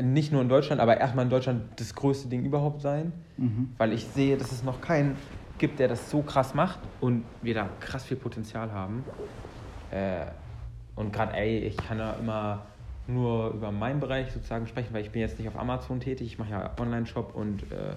nicht 0.00 0.32
nur 0.32 0.42
in 0.42 0.48
Deutschland, 0.48 0.80
aber 0.80 0.98
erstmal 0.98 1.24
in 1.24 1.30
Deutschland 1.30 1.62
das 1.76 1.94
größte 1.94 2.28
Ding 2.28 2.44
überhaupt 2.44 2.80
sein. 2.80 3.12
Mhm. 3.36 3.70
Weil 3.78 3.92
ich 3.92 4.04
sehe, 4.04 4.36
dass 4.36 4.52
es 4.52 4.62
noch 4.62 4.80
keinen 4.80 5.16
gibt, 5.58 5.78
der 5.78 5.88
das 5.88 6.10
so 6.10 6.22
krass 6.22 6.54
macht 6.54 6.80
und 7.00 7.24
wir 7.42 7.54
da 7.54 7.68
krass 7.80 8.04
viel 8.04 8.16
Potenzial 8.16 8.72
haben. 8.72 9.04
Äh, 9.90 10.26
und 10.94 11.12
gerade, 11.12 11.34
ey, 11.34 11.58
ich 11.58 11.76
kann 11.76 11.98
ja 11.98 12.12
immer 12.12 12.66
nur 13.06 13.50
über 13.50 13.70
meinen 13.70 14.00
Bereich 14.00 14.32
sozusagen 14.32 14.66
sprechen, 14.66 14.92
weil 14.92 15.02
ich 15.02 15.10
bin 15.10 15.20
jetzt 15.20 15.38
nicht 15.38 15.48
auf 15.48 15.58
Amazon 15.58 16.00
tätig, 16.00 16.26
ich 16.26 16.38
mache 16.38 16.50
ja 16.50 16.70
Online-Shop 16.78 17.34
und 17.34 17.62
äh, 17.64 17.96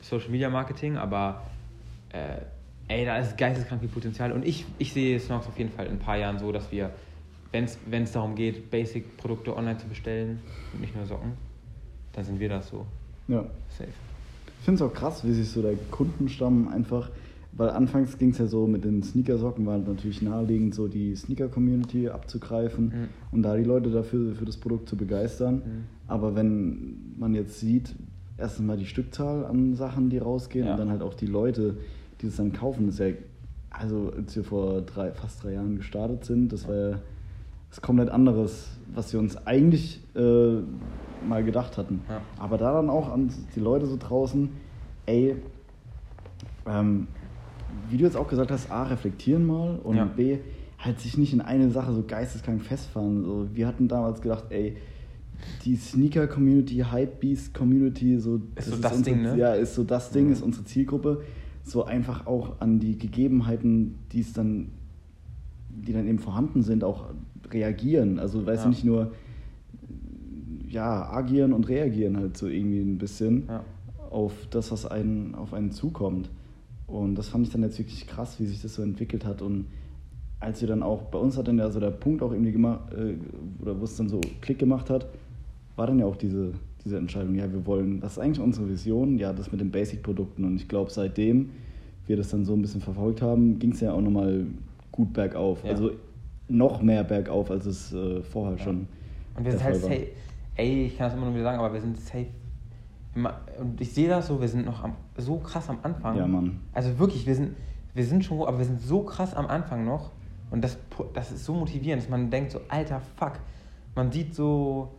Social 0.00 0.30
Media 0.30 0.48
Marketing, 0.50 0.96
aber 0.96 1.42
äh, 2.10 2.36
ey, 2.88 3.04
da 3.04 3.18
ist 3.18 3.36
geisteskrank 3.36 3.80
viel 3.80 3.88
Potenzial 3.90 4.32
und 4.32 4.44
ich, 4.44 4.64
ich 4.78 4.92
sehe 4.92 5.18
Snox 5.18 5.46
auf 5.46 5.58
jeden 5.58 5.70
Fall 5.70 5.86
in 5.86 5.92
ein 5.92 5.98
paar 5.98 6.16
Jahren 6.16 6.38
so, 6.38 6.52
dass 6.52 6.70
wir, 6.70 6.90
wenn 7.52 7.64
es 8.02 8.12
darum 8.12 8.34
geht, 8.34 8.70
Basic-Produkte 8.70 9.56
online 9.56 9.78
zu 9.78 9.86
bestellen 9.88 10.40
und 10.72 10.80
nicht 10.80 10.94
nur 10.94 11.06
Socken, 11.06 11.32
dann 12.12 12.24
sind 12.24 12.38
wir 12.38 12.48
das 12.48 12.68
so 12.68 12.86
Ja. 13.28 13.44
safe. 13.70 13.90
Ich 14.60 14.64
finde 14.64 14.84
es 14.84 14.90
auch 14.90 14.94
krass, 14.94 15.24
wie 15.26 15.32
sich 15.32 15.48
so 15.48 15.62
der 15.62 15.74
Kundenstamm 15.90 16.68
einfach, 16.68 17.10
weil 17.56 17.70
anfangs 17.70 18.18
ging 18.18 18.30
es 18.30 18.38
ja 18.38 18.46
so 18.46 18.66
mit 18.66 18.84
den 18.84 19.02
Sneakersocken, 19.02 19.64
war 19.66 19.78
natürlich 19.78 20.22
naheliegend, 20.22 20.74
so 20.74 20.88
die 20.88 21.14
Sneaker-Community 21.14 22.08
abzugreifen 22.08 22.86
Mhm. 22.86 23.08
und 23.32 23.42
da 23.42 23.56
die 23.56 23.64
Leute 23.64 23.90
dafür 23.90 24.34
für 24.34 24.44
das 24.44 24.56
Produkt 24.56 24.88
zu 24.88 24.96
begeistern. 24.96 25.54
Mhm. 25.56 25.60
Aber 26.08 26.34
wenn 26.34 27.14
man 27.18 27.34
jetzt 27.34 27.60
sieht, 27.60 27.94
erstens 28.36 28.66
mal 28.66 28.76
die 28.76 28.86
Stückzahl 28.86 29.46
an 29.46 29.74
Sachen, 29.74 30.10
die 30.10 30.18
rausgehen 30.18 30.66
Ja. 30.66 30.72
und 30.72 30.78
dann 30.78 30.90
halt 30.90 31.02
auch 31.02 31.14
die 31.14 31.26
Leute, 31.26 31.76
die 32.20 32.26
es 32.26 32.36
dann 32.36 32.52
kaufen. 32.52 32.86
Das 32.86 32.96
ist 32.96 33.00
ja, 33.00 33.14
also 33.70 34.12
als 34.16 34.34
wir 34.36 34.44
vor 34.44 34.82
drei, 34.82 35.12
fast 35.12 35.42
drei 35.44 35.52
Jahren 35.54 35.76
gestartet 35.76 36.24
sind, 36.24 36.52
das 36.52 36.66
war 36.68 36.74
ja 36.74 36.98
was 37.70 37.80
komplett 37.80 38.08
anderes, 38.10 38.68
was 38.94 39.12
wir 39.12 39.20
uns 39.20 39.36
eigentlich 39.46 40.00
äh, 40.14 40.58
mal 41.28 41.42
gedacht 41.44 41.76
hatten. 41.78 42.02
Ja. 42.08 42.20
Aber 42.38 42.58
da 42.58 42.72
dann 42.72 42.90
auch 42.90 43.10
an 43.12 43.30
die 43.54 43.60
Leute 43.60 43.86
so 43.86 43.96
draußen, 43.98 44.48
ey, 45.06 45.36
ähm, 46.66 47.08
wie 47.88 47.96
du 47.96 48.04
jetzt 48.04 48.16
auch 48.16 48.28
gesagt 48.28 48.50
hast, 48.50 48.70
A, 48.70 48.84
reflektieren 48.84 49.46
mal 49.46 49.78
und 49.82 49.96
Ja. 49.96 50.04
B, 50.04 50.38
halt 50.78 51.00
sich 51.00 51.16
nicht 51.18 51.32
in 51.32 51.40
eine 51.40 51.70
Sache 51.70 51.92
so 51.92 52.02
geisteskrank 52.06 52.62
festfahren. 52.62 53.24
So, 53.24 53.48
wir 53.52 53.66
hatten 53.66 53.88
damals 53.88 54.20
gedacht, 54.20 54.44
ey, 54.50 54.76
die 55.64 55.76
Sneaker-Community, 55.76 56.84
Hypebeast-Community, 56.90 58.18
so, 58.18 58.40
Ist 58.56 58.70
so 58.70 58.76
das 58.76 59.02
Ding, 59.02 59.22
ne? 59.22 59.36
Ja, 59.36 59.54
ist 59.54 59.74
so 59.74 59.84
das 59.84 60.10
Ding, 60.10 60.26
Mhm. 60.26 60.32
ist 60.32 60.42
unsere 60.42 60.64
Zielgruppe. 60.64 61.22
So 61.62 61.84
einfach 61.84 62.26
auch 62.26 62.60
an 62.60 62.78
die 62.80 62.98
Gegebenheiten, 62.98 63.96
die 64.12 64.20
es 64.20 64.32
dann, 64.32 64.70
die 65.70 65.92
dann 65.92 66.06
eben 66.06 66.18
vorhanden 66.18 66.62
sind, 66.62 66.84
auch 66.84 67.06
reagieren. 67.50 68.18
Also 68.18 68.46
weißt 68.46 68.64
Ja. 68.64 68.64
du, 68.64 68.68
nicht 68.70 68.84
nur 68.84 69.12
ja, 70.68 71.08
agieren 71.10 71.52
und 71.52 71.68
reagieren 71.68 72.16
halt 72.16 72.36
so 72.36 72.46
irgendwie 72.48 72.80
ein 72.80 72.98
bisschen 72.98 73.44
Ja. 73.48 73.64
auf 74.10 74.32
das, 74.50 74.72
was 74.72 74.86
einen, 74.86 75.34
auf 75.34 75.54
einen 75.54 75.70
zukommt. 75.70 76.30
Und 76.86 77.14
das 77.16 77.28
fand 77.28 77.46
ich 77.46 77.52
dann 77.52 77.62
jetzt 77.62 77.78
wirklich 77.78 78.06
krass, 78.06 78.38
wie 78.38 78.46
sich 78.46 78.60
das 78.62 78.74
so 78.74 78.82
entwickelt 78.82 79.24
hat. 79.24 79.42
Und 79.42 79.66
als 80.40 80.60
wir 80.60 80.68
dann 80.68 80.82
auch, 80.82 81.02
bei 81.02 81.18
uns 81.18 81.38
hat 81.38 81.48
dann 81.48 81.58
ja 81.58 81.70
so 81.70 81.80
der 81.80 81.90
Punkt 81.90 82.22
auch 82.22 82.32
irgendwie 82.32 82.52
gemacht, 82.52 82.92
äh, 82.92 83.14
oder 83.62 83.78
wo 83.80 83.84
es 83.84 83.96
dann 83.96 84.08
so 84.08 84.20
Klick 84.40 84.58
gemacht 84.58 84.90
hat, 84.90 85.06
war 85.76 85.86
dann 85.86 85.98
ja 85.98 86.06
auch 86.06 86.16
diese, 86.16 86.52
diese 86.84 86.98
Entscheidung, 86.98 87.34
ja, 87.34 87.50
wir 87.50 87.64
wollen, 87.66 88.00
das 88.00 88.12
ist 88.12 88.18
eigentlich 88.18 88.40
unsere 88.40 88.68
Vision, 88.68 89.18
ja, 89.18 89.32
das 89.32 89.50
mit 89.50 89.60
den 89.60 89.70
Basic-Produkten. 89.70 90.44
Und 90.44 90.56
ich 90.56 90.68
glaube, 90.68 90.90
seitdem 90.90 91.50
wir 92.06 92.16
das 92.16 92.28
dann 92.28 92.44
so 92.44 92.52
ein 92.52 92.60
bisschen 92.60 92.80
verfolgt 92.80 93.22
haben, 93.22 93.58
ging 93.58 93.72
es 93.72 93.80
ja 93.80 93.92
auch 93.92 94.00
nochmal 94.00 94.46
gut 94.92 95.12
bergauf. 95.12 95.64
Ja. 95.64 95.70
Also 95.70 95.92
noch 96.48 96.82
mehr 96.82 97.02
bergauf, 97.04 97.50
als 97.50 97.64
es 97.66 97.92
äh, 97.94 98.22
vorher 98.22 98.58
schon. 98.58 98.86
Und 99.36 99.44
wir 99.44 99.52
sind 99.52 99.64
halt 99.64 99.76
safe. 99.76 100.06
Ey, 100.56 100.86
ich 100.86 100.96
kann 100.96 101.08
das 101.08 101.14
immer 101.14 101.24
nur 101.24 101.34
wieder 101.34 101.44
sagen, 101.44 101.58
aber 101.58 101.72
wir 101.72 101.80
sind 101.80 101.98
safe. 101.98 102.26
Und 103.14 103.80
ich 103.80 103.92
sehe 103.92 104.08
das 104.08 104.26
so, 104.26 104.40
wir 104.40 104.48
sind 104.48 104.66
noch 104.66 104.82
am, 104.82 104.94
so 105.16 105.38
krass 105.38 105.68
am 105.70 105.78
Anfang. 105.82 106.16
Ja, 106.16 106.26
Mann. 106.26 106.60
Also 106.72 106.98
wirklich, 106.98 107.26
wir 107.26 107.34
sind, 107.34 107.54
wir 107.94 108.04
sind 108.04 108.24
schon, 108.24 108.40
aber 108.40 108.58
wir 108.58 108.64
sind 108.64 108.80
so 108.80 109.02
krass 109.02 109.34
am 109.34 109.46
Anfang 109.46 109.84
noch. 109.84 110.10
Und 110.50 110.62
das, 110.62 110.78
das 111.12 111.30
ist 111.32 111.44
so 111.44 111.54
motivierend, 111.54 112.02
dass 112.02 112.10
man 112.10 112.30
denkt 112.30 112.50
so, 112.52 112.60
alter 112.68 113.00
Fuck. 113.16 113.34
Man 113.94 114.10
sieht 114.10 114.34
so, 114.34 114.92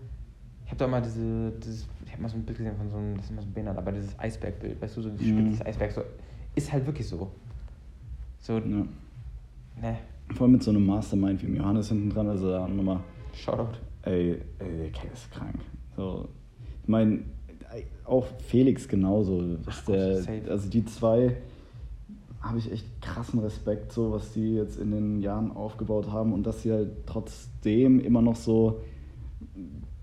ich 0.63 0.71
habe 0.71 0.77
da 0.79 0.87
mal 0.87 1.01
diese, 1.01 1.51
dieses, 1.63 1.87
ich 2.05 2.11
habe 2.13 2.21
mal 2.21 2.29
so 2.29 2.37
ein 2.37 2.43
Bild 2.43 2.57
gesehen 2.57 2.75
von 2.77 2.89
so 2.89 2.97
einem, 2.97 3.15
das 3.17 3.25
ist 3.25 3.31
immer 3.31 3.41
so 3.41 3.47
behindert, 3.49 3.77
aber 3.77 3.91
dieses 3.91 4.17
Eisbergbild, 4.17 4.81
weißt 4.81 4.97
du, 4.97 5.01
so 5.01 5.09
die 5.09 5.31
Mhm. 5.31 5.37
Spitze 5.39 5.57
des 5.59 5.65
Eisbergs, 5.67 5.95
so, 5.95 6.01
ist 6.55 6.71
halt 6.71 6.85
wirklich 6.85 7.07
so. 7.07 7.29
So, 8.39 8.53
Ja. 8.53 8.61
ne, 8.61 8.87
Vor 10.33 10.43
allem 10.45 10.53
mit 10.53 10.63
so 10.63 10.71
einem 10.71 10.85
Mastermind 10.85 11.41
wie 11.45 11.55
Johannes 11.57 11.89
hinten 11.89 12.09
dran, 12.09 12.27
also 12.29 12.49
da 12.49 12.67
nochmal, 12.67 12.99
Shoutout. 13.33 13.77
ey, 14.03 14.41
ey, 14.59 14.77
der 14.77 14.89
Kerl 14.91 15.11
ist 15.13 15.29
krank. 15.31 15.55
So, 15.95 16.29
ich 16.83 16.87
meine, 16.89 17.19
auch 18.05 18.27
Felix 18.47 18.87
genauso. 18.87 19.57
Ach 19.65 19.85
der, 19.85 20.23
also 20.49 20.69
die 20.69 20.85
zwei 20.85 21.37
habe 22.41 22.59
ich 22.59 22.71
echt 22.71 23.01
krassen 23.01 23.39
Respekt, 23.39 23.91
so 23.91 24.11
was 24.11 24.33
die 24.33 24.53
jetzt 24.53 24.77
in 24.77 24.91
den 24.91 25.21
Jahren 25.21 25.51
aufgebaut 25.51 26.11
haben 26.11 26.31
und 26.33 26.45
dass 26.45 26.61
sie 26.61 26.71
halt 26.71 26.91
trotzdem 27.07 27.99
immer 27.99 28.21
noch 28.21 28.35
so, 28.35 28.81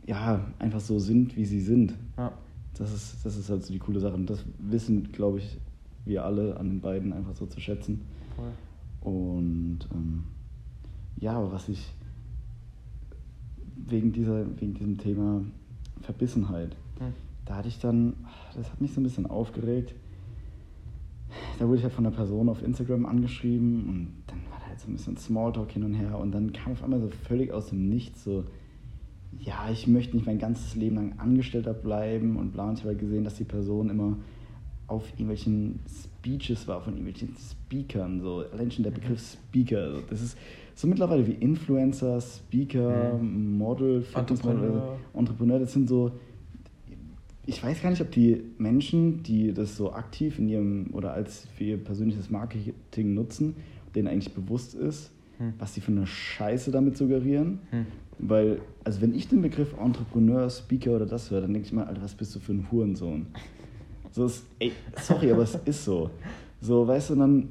ja, 0.06 0.44
einfach 0.58 0.80
so 0.80 0.98
sind, 0.98 1.36
wie 1.36 1.44
sie 1.44 1.60
sind. 1.60 1.94
Ja. 2.16 2.32
Das 2.74 2.92
ist, 2.92 3.24
das 3.24 3.36
ist 3.36 3.48
halt 3.48 3.62
so 3.64 3.72
die 3.72 3.78
coole 3.78 4.00
Sache. 4.00 4.14
Und 4.14 4.28
das 4.28 4.44
wissen, 4.58 5.12
glaube 5.12 5.38
ich, 5.38 5.58
wir 6.04 6.24
alle 6.24 6.56
an 6.56 6.68
den 6.68 6.80
beiden 6.80 7.12
einfach 7.12 7.36
so 7.36 7.46
zu 7.46 7.60
schätzen. 7.60 8.02
Voll. 8.34 9.12
Und 9.12 9.80
ähm, 9.92 10.24
ja, 11.20 11.34
aber 11.34 11.52
was 11.52 11.68
ich 11.68 11.92
wegen, 13.86 14.12
dieser, 14.12 14.44
wegen 14.60 14.74
diesem 14.74 14.98
Thema 14.98 15.42
Verbissenheit, 16.00 16.76
Hm. 16.98 17.12
Da 17.52 17.58
hatte 17.58 17.68
ich 17.68 17.78
dann, 17.78 18.14
das 18.56 18.72
hat 18.72 18.80
mich 18.80 18.94
so 18.94 19.00
ein 19.00 19.04
bisschen 19.04 19.26
aufgeregt. 19.26 19.94
Da 21.58 21.66
wurde 21.68 21.76
ich 21.76 21.82
halt 21.82 21.92
von 21.92 22.06
einer 22.06 22.14
Person 22.14 22.48
auf 22.48 22.62
Instagram 22.62 23.04
angeschrieben 23.04 23.88
und 23.90 24.12
dann 24.26 24.38
war 24.50 24.58
da 24.58 24.68
halt 24.68 24.80
so 24.80 24.88
ein 24.88 24.94
bisschen 24.94 25.18
Smalltalk 25.18 25.70
hin 25.70 25.84
und 25.84 25.92
her 25.92 26.18
und 26.18 26.32
dann 26.32 26.54
kam 26.54 26.72
auf 26.72 26.82
einmal 26.82 27.00
so 27.00 27.08
völlig 27.08 27.52
aus 27.52 27.68
dem 27.68 27.90
Nichts 27.90 28.24
so, 28.24 28.44
ja, 29.38 29.68
ich 29.70 29.86
möchte 29.86 30.16
nicht 30.16 30.24
mein 30.24 30.38
ganzes 30.38 30.76
Leben 30.76 30.96
lang 30.96 31.18
Angestellter 31.18 31.74
bleiben 31.74 32.36
und 32.36 32.52
bla. 32.52 32.70
Und 32.70 32.74
ich 32.78 32.80
habe 32.80 32.90
halt 32.90 33.00
gesehen, 33.00 33.22
dass 33.24 33.34
die 33.34 33.44
Person 33.44 33.90
immer 33.90 34.16
auf 34.86 35.10
irgendwelchen 35.10 35.80
Speeches 35.86 36.66
war, 36.68 36.80
von 36.80 36.94
irgendwelchen 36.94 37.36
Speakern. 37.36 38.20
So. 38.22 38.44
Allein 38.50 38.70
schon 38.70 38.84
der 38.84 38.92
Begriff 38.92 39.20
Speaker. 39.20 39.94
So. 39.94 40.02
Das 40.08 40.22
ist 40.22 40.38
so 40.74 40.86
mittlerweile 40.86 41.26
wie 41.26 41.32
Influencer, 41.32 42.18
Speaker, 42.20 43.18
Mhm. 43.18 43.58
Model, 43.58 44.00
Fitnessmodel, 44.00 44.58
Entrepreneur. 44.58 44.98
Entrepreneur. 45.12 45.58
Das 45.58 45.72
sind 45.74 45.88
so. 45.88 46.12
Ich 47.46 47.62
weiß 47.62 47.82
gar 47.82 47.90
nicht, 47.90 48.00
ob 48.00 48.10
die 48.12 48.42
Menschen, 48.58 49.22
die 49.22 49.52
das 49.52 49.76
so 49.76 49.92
aktiv 49.92 50.38
in 50.38 50.48
ihrem 50.48 50.90
oder 50.92 51.12
als 51.12 51.48
für 51.56 51.64
ihr 51.64 51.76
persönliches 51.82 52.30
Marketing 52.30 53.14
nutzen, 53.14 53.56
denen 53.94 54.08
eigentlich 54.08 54.32
bewusst 54.34 54.74
ist, 54.74 55.10
Hm. 55.38 55.54
was 55.58 55.72
die 55.74 55.80
für 55.80 55.90
eine 55.92 56.06
Scheiße 56.06 56.70
damit 56.70 56.96
suggerieren. 56.96 57.60
Hm. 57.70 57.86
Weil, 58.18 58.60
also 58.84 59.00
wenn 59.00 59.14
ich 59.14 59.28
den 59.28 59.42
Begriff 59.42 59.74
Entrepreneur, 59.78 60.48
Speaker 60.50 60.92
oder 60.92 61.06
das 61.06 61.30
höre, 61.30 61.40
dann 61.40 61.52
denke 61.52 61.66
ich 61.66 61.72
mal, 61.72 61.84
Alter, 61.84 62.02
was 62.02 62.14
bist 62.14 62.34
du 62.36 62.38
für 62.40 62.52
ein 62.52 62.68
Hurensohn? 62.70 63.26
So 64.12 64.26
ist, 64.26 64.44
ey, 64.58 64.72
sorry, 65.00 65.32
aber 65.32 65.42
es 65.42 65.56
ist 65.64 65.84
so. 65.84 66.10
So, 66.60 66.86
weißt 66.86 67.10
du, 67.10 67.14
dann, 67.16 67.48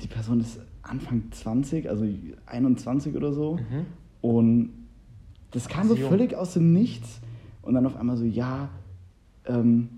die 0.00 0.06
Person 0.06 0.40
ist 0.40 0.60
Anfang 0.82 1.24
20, 1.30 1.88
also 1.90 2.06
21 2.46 3.14
oder 3.16 3.32
so. 3.32 3.56
Mhm. 3.56 3.86
Und 4.22 4.70
das 5.50 5.68
kam 5.68 5.88
so 5.88 5.94
jung. 5.96 6.08
völlig 6.08 6.34
aus 6.34 6.54
dem 6.54 6.72
Nichts. 6.72 7.20
Und 7.62 7.74
dann 7.74 7.86
auf 7.86 7.96
einmal 7.96 8.16
so, 8.16 8.24
ja, 8.24 8.68
ähm, 9.46 9.88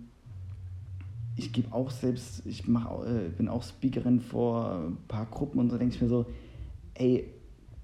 ich 1.37 1.53
gebe 1.53 1.73
auch 1.73 1.91
selbst, 1.91 2.45
ich 2.47 2.67
mach, 2.69 2.91
äh, 3.05 3.29
bin 3.37 3.49
auch 3.49 3.63
Speakerin 3.63 4.21
vor 4.21 4.81
ein 4.89 4.97
paar 5.09 5.27
Gruppen 5.27 5.59
und 5.61 5.71
so 5.71 5.79
denke 5.79 5.95
ich 5.95 6.03
mir 6.03 6.09
so, 6.09 6.27
ey, 6.95 7.25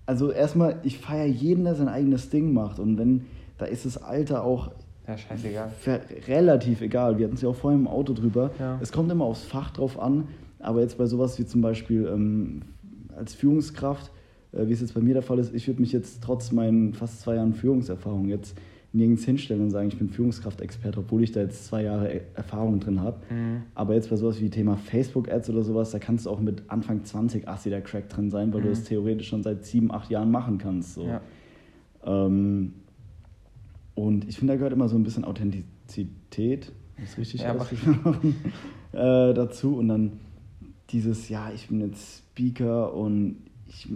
also 0.07 0.31
erstmal, 0.31 0.81
ich 0.85 0.99
feiere 0.99 1.27
jeden, 1.27 1.65
der 1.65 1.75
sein 1.75 1.89
eigenes 1.89 2.31
Ding 2.31 2.53
macht. 2.53 2.79
Und 2.79 2.99
wenn, 2.99 3.27
da 3.59 3.67
ist 3.67 3.85
das 3.87 4.03
Alter 4.03 4.43
auch 4.45 4.71
Ja, 5.07 5.17
scheißegal. 5.19 5.71
relativ 6.27 6.81
egal. 6.81 7.19
Wir 7.19 7.27
hatten 7.27 7.35
es 7.37 7.43
ja 7.43 7.49
auch 7.49 7.57
vorhin 7.57 7.81
im 7.81 7.89
Auto 7.89 8.13
drüber. 8.15 8.51
Ja. 8.59 8.79
Es 8.81 8.91
kommt 8.93 9.11
immer 9.13 9.25
aufs 9.25 9.45
Fach 9.45 9.71
drauf 9.71 9.99
an, 9.99 10.29
aber 10.61 10.81
jetzt 10.81 10.99
bei 10.99 11.07
sowas 11.07 11.39
wie 11.39 11.45
zum 11.47 11.61
Beispiel 11.61 12.07
ähm, 12.07 12.63
als 13.17 13.35
Führungskraft, 13.35 14.11
äh, 14.53 14.67
wie 14.67 14.73
es 14.73 14.81
jetzt 14.81 14.95
bei 14.95 15.01
mir 15.01 15.15
der 15.15 15.23
Fall 15.23 15.39
ist, 15.39 15.55
ich 15.55 15.67
würde 15.69 15.81
mich 15.81 15.93
jetzt 15.93 16.23
trotz 16.23 16.53
meinen 16.53 16.95
fast 16.95 17.21
zwei 17.21 17.35
Jahren 17.37 17.53
Führungserfahrung 17.55 18.29
jetzt 18.29 18.57
nirgends 18.93 19.25
hinstellen 19.25 19.63
und 19.63 19.71
sagen, 19.71 19.89
ich 19.89 19.99
bin 19.99 20.09
Führungskraftexperte, 20.09 21.01
obwohl 21.01 21.23
ich 21.23 21.31
da 21.33 21.41
jetzt 21.41 21.67
zwei 21.67 21.83
Jahre 21.83 22.11
E- 22.13 22.21
Erfahrung 22.35 22.81
drin 22.81 23.01
habe. 23.01 23.19
Mhm. 23.33 23.63
Aber 23.75 23.95
jetzt 23.95 24.09
bei 24.09 24.17
sowas 24.17 24.41
wie 24.41 24.49
Thema 24.49 24.77
Facebook-Ads 24.77 25.51
oder 25.51 25.63
sowas, 25.63 25.91
da 25.91 25.99
kannst 25.99 26.25
du 26.27 26.31
auch 26.31 26.41
mit 26.41 26.63
Anfang 26.69 27.05
20 27.05 27.47
Assi 27.47 27.69
der 27.69 27.83
Crack 27.83 28.09
drin 28.09 28.31
sein, 28.31 28.53
weil 28.53 28.63
du 28.63 28.69
Mhm. 28.69 28.73
das 28.73 28.85
theoretisch 28.85 29.29
schon 29.29 29.43
seit 29.43 29.65
sieben, 29.67 29.93
acht 29.93 30.11
Jahren 30.11 30.31
machen 30.31 30.57
kannst. 30.57 30.95
So. 30.95 31.07
Ja. 31.07 31.21
Ähm, 32.05 32.73
und 33.95 34.27
ich 34.29 34.39
finde, 34.39 34.55
da 34.55 34.57
gehört 34.57 34.73
immer 34.73 34.89
so 34.89 34.97
ein 34.97 35.03
bisschen 35.03 35.25
Authentizität, 35.25 36.73
ist 37.03 37.19
richtig 37.19 37.43
Ja, 37.43 37.55
äh, 38.93 39.35
dazu. 39.35 39.77
Und 39.77 39.89
dann 39.89 40.13
dieses, 40.91 41.29
ja, 41.29 41.51
ich 41.55 41.69
bin 41.69 41.81
jetzt 41.83 42.23
Speaker 42.31 42.95
und 42.95 43.37
ich, 43.67 43.87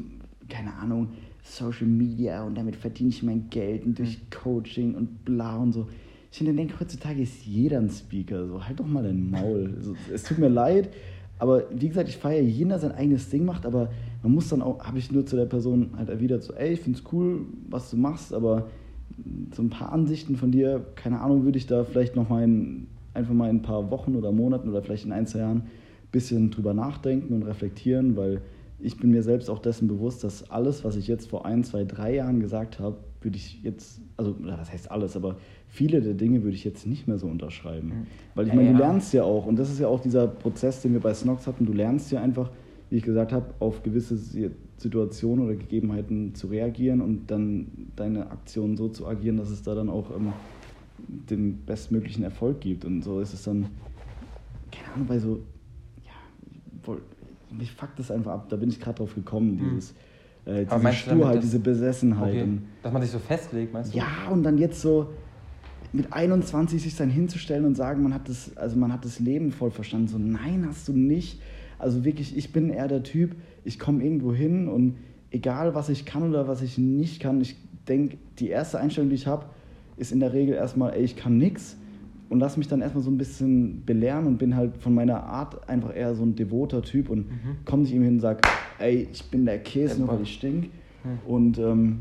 keine 0.48 0.74
Ahnung, 0.74 1.08
Social 1.42 1.86
Media 1.86 2.44
und 2.44 2.54
damit 2.56 2.76
verdiene 2.76 3.10
ich 3.10 3.22
mein 3.22 3.50
Geld 3.50 3.84
und 3.84 3.98
durch 3.98 4.18
Coaching 4.30 4.94
und 4.94 5.24
bla 5.24 5.56
und 5.56 5.72
so. 5.72 5.88
Ich 6.30 6.38
finde, 6.38 6.54
denke, 6.54 6.80
heutzutage 6.80 7.20
ist 7.20 7.44
jeder 7.44 7.78
ein 7.78 7.90
Speaker. 7.90 8.46
So, 8.46 8.64
halt 8.64 8.80
doch 8.80 8.86
mal 8.86 9.02
dein 9.02 9.30
Maul. 9.30 9.74
So, 9.80 9.94
es 10.12 10.22
tut 10.22 10.38
mir 10.38 10.48
leid, 10.48 10.88
aber 11.38 11.64
wie 11.74 11.88
gesagt, 11.88 12.08
ich 12.08 12.16
feiere 12.16 12.42
jeden, 12.42 12.68
der 12.68 12.78
sein 12.78 12.92
eigenes 12.92 13.28
Ding 13.28 13.44
macht, 13.44 13.66
aber 13.66 13.90
man 14.22 14.32
muss 14.32 14.48
dann 14.48 14.62
auch, 14.62 14.84
habe 14.84 14.98
ich 14.98 15.10
nur 15.10 15.26
zu 15.26 15.36
der 15.36 15.46
Person 15.46 15.90
halt 15.96 16.08
erwidert, 16.08 16.44
so, 16.44 16.54
ey, 16.54 16.72
ich 16.72 16.80
finde 16.80 16.98
es 16.98 17.12
cool, 17.12 17.46
was 17.68 17.90
du 17.90 17.96
machst, 17.96 18.32
aber 18.32 18.68
so 19.54 19.62
ein 19.62 19.68
paar 19.68 19.92
Ansichten 19.92 20.36
von 20.36 20.52
dir, 20.52 20.86
keine 20.94 21.20
Ahnung, 21.20 21.44
würde 21.44 21.58
ich 21.58 21.66
da 21.66 21.84
vielleicht 21.84 22.16
noch 22.16 22.28
mal 22.28 22.44
in, 22.44 22.86
einfach 23.12 23.34
mal 23.34 23.50
in 23.50 23.56
ein 23.56 23.62
paar 23.62 23.90
Wochen 23.90 24.14
oder 24.14 24.32
Monaten 24.32 24.68
oder 24.68 24.82
vielleicht 24.82 25.04
in 25.04 25.12
ein, 25.12 25.26
zwei 25.26 25.40
Jahren 25.40 25.58
ein 25.58 25.70
bisschen 26.12 26.50
drüber 26.50 26.74
nachdenken 26.74 27.34
und 27.34 27.42
reflektieren, 27.42 28.16
weil 28.16 28.40
ich 28.82 28.96
bin 28.98 29.10
mir 29.10 29.22
selbst 29.22 29.48
auch 29.48 29.58
dessen 29.60 29.88
bewusst, 29.88 30.24
dass 30.24 30.50
alles, 30.50 30.84
was 30.84 30.96
ich 30.96 31.06
jetzt 31.06 31.28
vor 31.28 31.46
ein, 31.46 31.64
zwei, 31.64 31.84
drei 31.84 32.14
Jahren 32.16 32.40
gesagt 32.40 32.80
habe, 32.80 32.98
würde 33.20 33.36
ich 33.36 33.62
jetzt, 33.62 34.00
also 34.16 34.32
das 34.32 34.72
heißt 34.72 34.90
alles, 34.90 35.16
aber 35.16 35.36
viele 35.68 36.00
der 36.00 36.14
Dinge 36.14 36.42
würde 36.42 36.56
ich 36.56 36.64
jetzt 36.64 36.86
nicht 36.86 37.06
mehr 37.06 37.18
so 37.18 37.28
unterschreiben. 37.28 37.88
Mhm. 37.88 38.06
Weil 38.34 38.46
ich 38.46 38.52
Ja, 38.52 38.56
meine, 38.56 38.72
du 38.72 38.80
ja. 38.80 38.88
lernst 38.88 39.14
ja 39.14 39.22
auch, 39.22 39.46
und 39.46 39.56
das 39.56 39.70
ist 39.70 39.78
ja 39.78 39.86
auch 39.86 40.00
dieser 40.00 40.26
Prozess, 40.26 40.82
den 40.82 40.92
wir 40.92 41.00
bei 41.00 41.14
Snox 41.14 41.46
hatten, 41.46 41.64
du 41.64 41.72
lernst 41.72 42.10
ja 42.10 42.20
einfach, 42.20 42.50
wie 42.90 42.96
ich 42.96 43.04
gesagt 43.04 43.32
habe, 43.32 43.46
auf 43.60 43.82
gewisse 43.82 44.16
Si- 44.16 44.50
Situationen 44.76 45.44
oder 45.44 45.54
Gegebenheiten 45.54 46.34
zu 46.34 46.48
reagieren 46.48 47.00
und 47.00 47.30
dann 47.30 47.68
deine 47.94 48.30
Aktionen 48.32 48.76
so 48.76 48.88
zu 48.88 49.06
agieren, 49.06 49.36
dass 49.36 49.50
es 49.50 49.62
da 49.62 49.76
dann 49.76 49.88
auch 49.88 50.10
ähm, 50.10 50.32
den 51.30 51.58
bestmöglichen 51.64 52.24
Erfolg 52.24 52.60
gibt. 52.60 52.84
Und 52.84 53.02
so 53.02 53.20
ist 53.20 53.32
es 53.32 53.44
dann, 53.44 53.66
keine 54.72 54.92
Ahnung, 54.94 55.06
bei 55.06 55.20
so, 55.20 55.40
ja, 56.04 56.10
mich 57.56 57.72
fuckt 57.72 57.98
das 57.98 58.10
einfach 58.10 58.32
ab. 58.32 58.48
Da 58.48 58.56
bin 58.56 58.68
ich 58.68 58.80
gerade 58.80 58.98
drauf 58.98 59.14
gekommen, 59.14 59.58
Hm. 59.58 59.70
dieses, 59.74 59.90
äh, 60.44 60.64
diese 60.64 60.64
du 60.64 60.66
damit, 60.70 60.94
Sturheit, 60.94 61.34
dass- 61.36 61.44
diese 61.44 61.58
Besessenheit. 61.60 62.32
Okay. 62.34 62.48
Dass 62.82 62.92
man 62.92 63.02
sich 63.02 63.10
so 63.10 63.18
festlegt, 63.18 63.72
meinst 63.72 63.92
du? 63.94 63.98
ja, 63.98 64.06
und 64.30 64.42
dann 64.42 64.58
jetzt 64.58 64.80
so 64.80 65.10
mit 65.92 66.12
21 66.12 66.82
sich 66.82 66.96
dann 66.96 67.10
hinzustellen 67.10 67.64
und 67.66 67.76
sagen, 67.76 68.02
man 68.02 68.14
hat 68.14 68.28
das, 68.28 68.56
also 68.56 68.76
man 68.78 68.92
hat 68.92 69.04
das 69.04 69.20
Leben 69.20 69.52
voll 69.52 69.70
verstanden. 69.70 70.08
So, 70.08 70.18
nein, 70.18 70.64
hast 70.66 70.88
du 70.88 70.92
nicht. 70.92 71.40
Also 71.78 72.04
wirklich, 72.04 72.36
ich 72.36 72.52
bin 72.52 72.70
eher 72.70 72.88
der 72.88 73.02
Typ, 73.02 73.34
ich 73.64 73.78
komme 73.78 74.02
irgendwo 74.02 74.32
hin 74.32 74.68
und 74.68 74.96
egal 75.30 75.74
was 75.74 75.88
ich 75.88 76.04
kann 76.06 76.22
oder 76.28 76.48
was 76.48 76.62
ich 76.62 76.78
nicht 76.78 77.20
kann, 77.20 77.40
ich 77.40 77.56
denke, 77.88 78.16
die 78.38 78.48
erste 78.48 78.78
Einstellung, 78.78 79.10
die 79.10 79.16
ich 79.16 79.26
habe, 79.26 79.46
ist 79.96 80.12
in 80.12 80.20
der 80.20 80.32
Regel 80.32 80.54
erstmal, 80.54 80.94
ey, 80.94 81.02
ich 81.02 81.16
kann 81.16 81.36
nix 81.38 81.76
und 82.32 82.40
lass 82.40 82.56
mich 82.56 82.66
dann 82.66 82.80
erstmal 82.80 83.04
so 83.04 83.10
ein 83.10 83.18
bisschen 83.18 83.84
belehren 83.84 84.26
und 84.26 84.38
bin 84.38 84.56
halt 84.56 84.78
von 84.78 84.94
meiner 84.94 85.22
Art 85.22 85.68
einfach 85.68 85.94
eher 85.94 86.14
so 86.14 86.22
ein 86.24 86.34
devoter 86.34 86.80
Typ 86.80 87.10
und 87.10 87.28
Mhm. 87.28 87.56
komme 87.66 87.82
nicht 87.82 87.92
ihm 87.92 88.02
hin 88.02 88.14
und 88.14 88.20
sag, 88.20 88.40
ey, 88.78 89.06
ich 89.12 89.22
bin 89.30 89.44
der 89.44 89.58
Käse, 89.58 89.98
nur 90.00 90.08
weil 90.08 90.22
ich 90.22 90.32
stink. 90.34 90.70
Hm. 91.02 91.18
Und 91.26 91.58
ähm, 91.58 92.00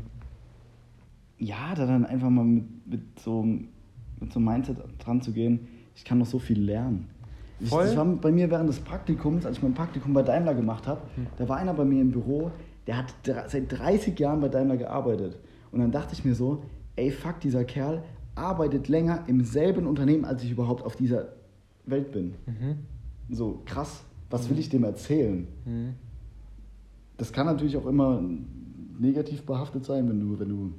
ja, 1.38 1.74
da 1.76 1.84
dann 1.86 2.06
einfach 2.06 2.30
mal 2.30 2.44
mit, 2.44 2.64
mit, 2.86 3.00
so, 3.20 3.42
mit 3.42 4.32
so 4.32 4.38
einem 4.38 4.46
Mindset 4.46 4.78
dran 4.98 5.20
zu 5.20 5.32
gehen, 5.32 5.68
ich 5.94 6.04
kann 6.04 6.16
noch 6.18 6.26
so 6.26 6.38
viel 6.38 6.60
lernen. 6.60 7.08
Ich, 7.60 7.68
Voll. 7.68 7.84
das 7.84 7.94
war 7.96 8.04
bei 8.06 8.32
mir 8.32 8.50
während 8.50 8.68
des 8.70 8.80
Praktikums, 8.80 9.44
als 9.44 9.58
ich 9.58 9.62
mein 9.62 9.74
Praktikum 9.74 10.14
bei 10.14 10.22
Daimler 10.22 10.54
gemacht 10.54 10.86
habe, 10.86 11.02
Hm. 11.16 11.26
da 11.36 11.46
war 11.48 11.58
einer 11.58 11.74
bei 11.74 11.84
mir 11.84 12.00
im 12.00 12.10
Büro, 12.10 12.50
der 12.86 12.96
hat 12.96 13.14
seit 13.48 13.70
30 13.70 14.18
Jahren 14.18 14.40
bei 14.40 14.48
Daimler 14.48 14.78
gearbeitet. 14.78 15.38
Und 15.70 15.80
dann 15.80 15.90
dachte 15.92 16.14
ich 16.14 16.24
mir 16.24 16.34
so, 16.34 16.62
ey, 16.96 17.10
fuck, 17.10 17.38
dieser 17.40 17.64
Kerl 17.64 18.02
arbeitet 18.34 18.88
länger 18.88 19.24
im 19.26 19.44
selben 19.44 19.86
Unternehmen, 19.86 20.24
als 20.24 20.42
ich 20.42 20.50
überhaupt 20.50 20.84
auf 20.84 20.96
dieser 20.96 21.28
Welt 21.84 22.12
bin. 22.12 22.34
Mhm. 22.46 22.78
So, 23.30 23.62
krass, 23.64 24.04
was 24.30 24.48
will 24.48 24.58
ich 24.58 24.68
dem 24.68 24.84
erzählen? 24.84 25.46
Mhm. 25.64 25.94
Das 27.16 27.32
kann 27.32 27.46
natürlich 27.46 27.76
auch 27.76 27.86
immer 27.86 28.22
negativ 28.98 29.42
behaftet 29.44 29.84
sein, 29.84 30.08
wenn 30.08 30.20
du, 30.20 30.38
wenn 30.38 30.48
du, 30.48 30.72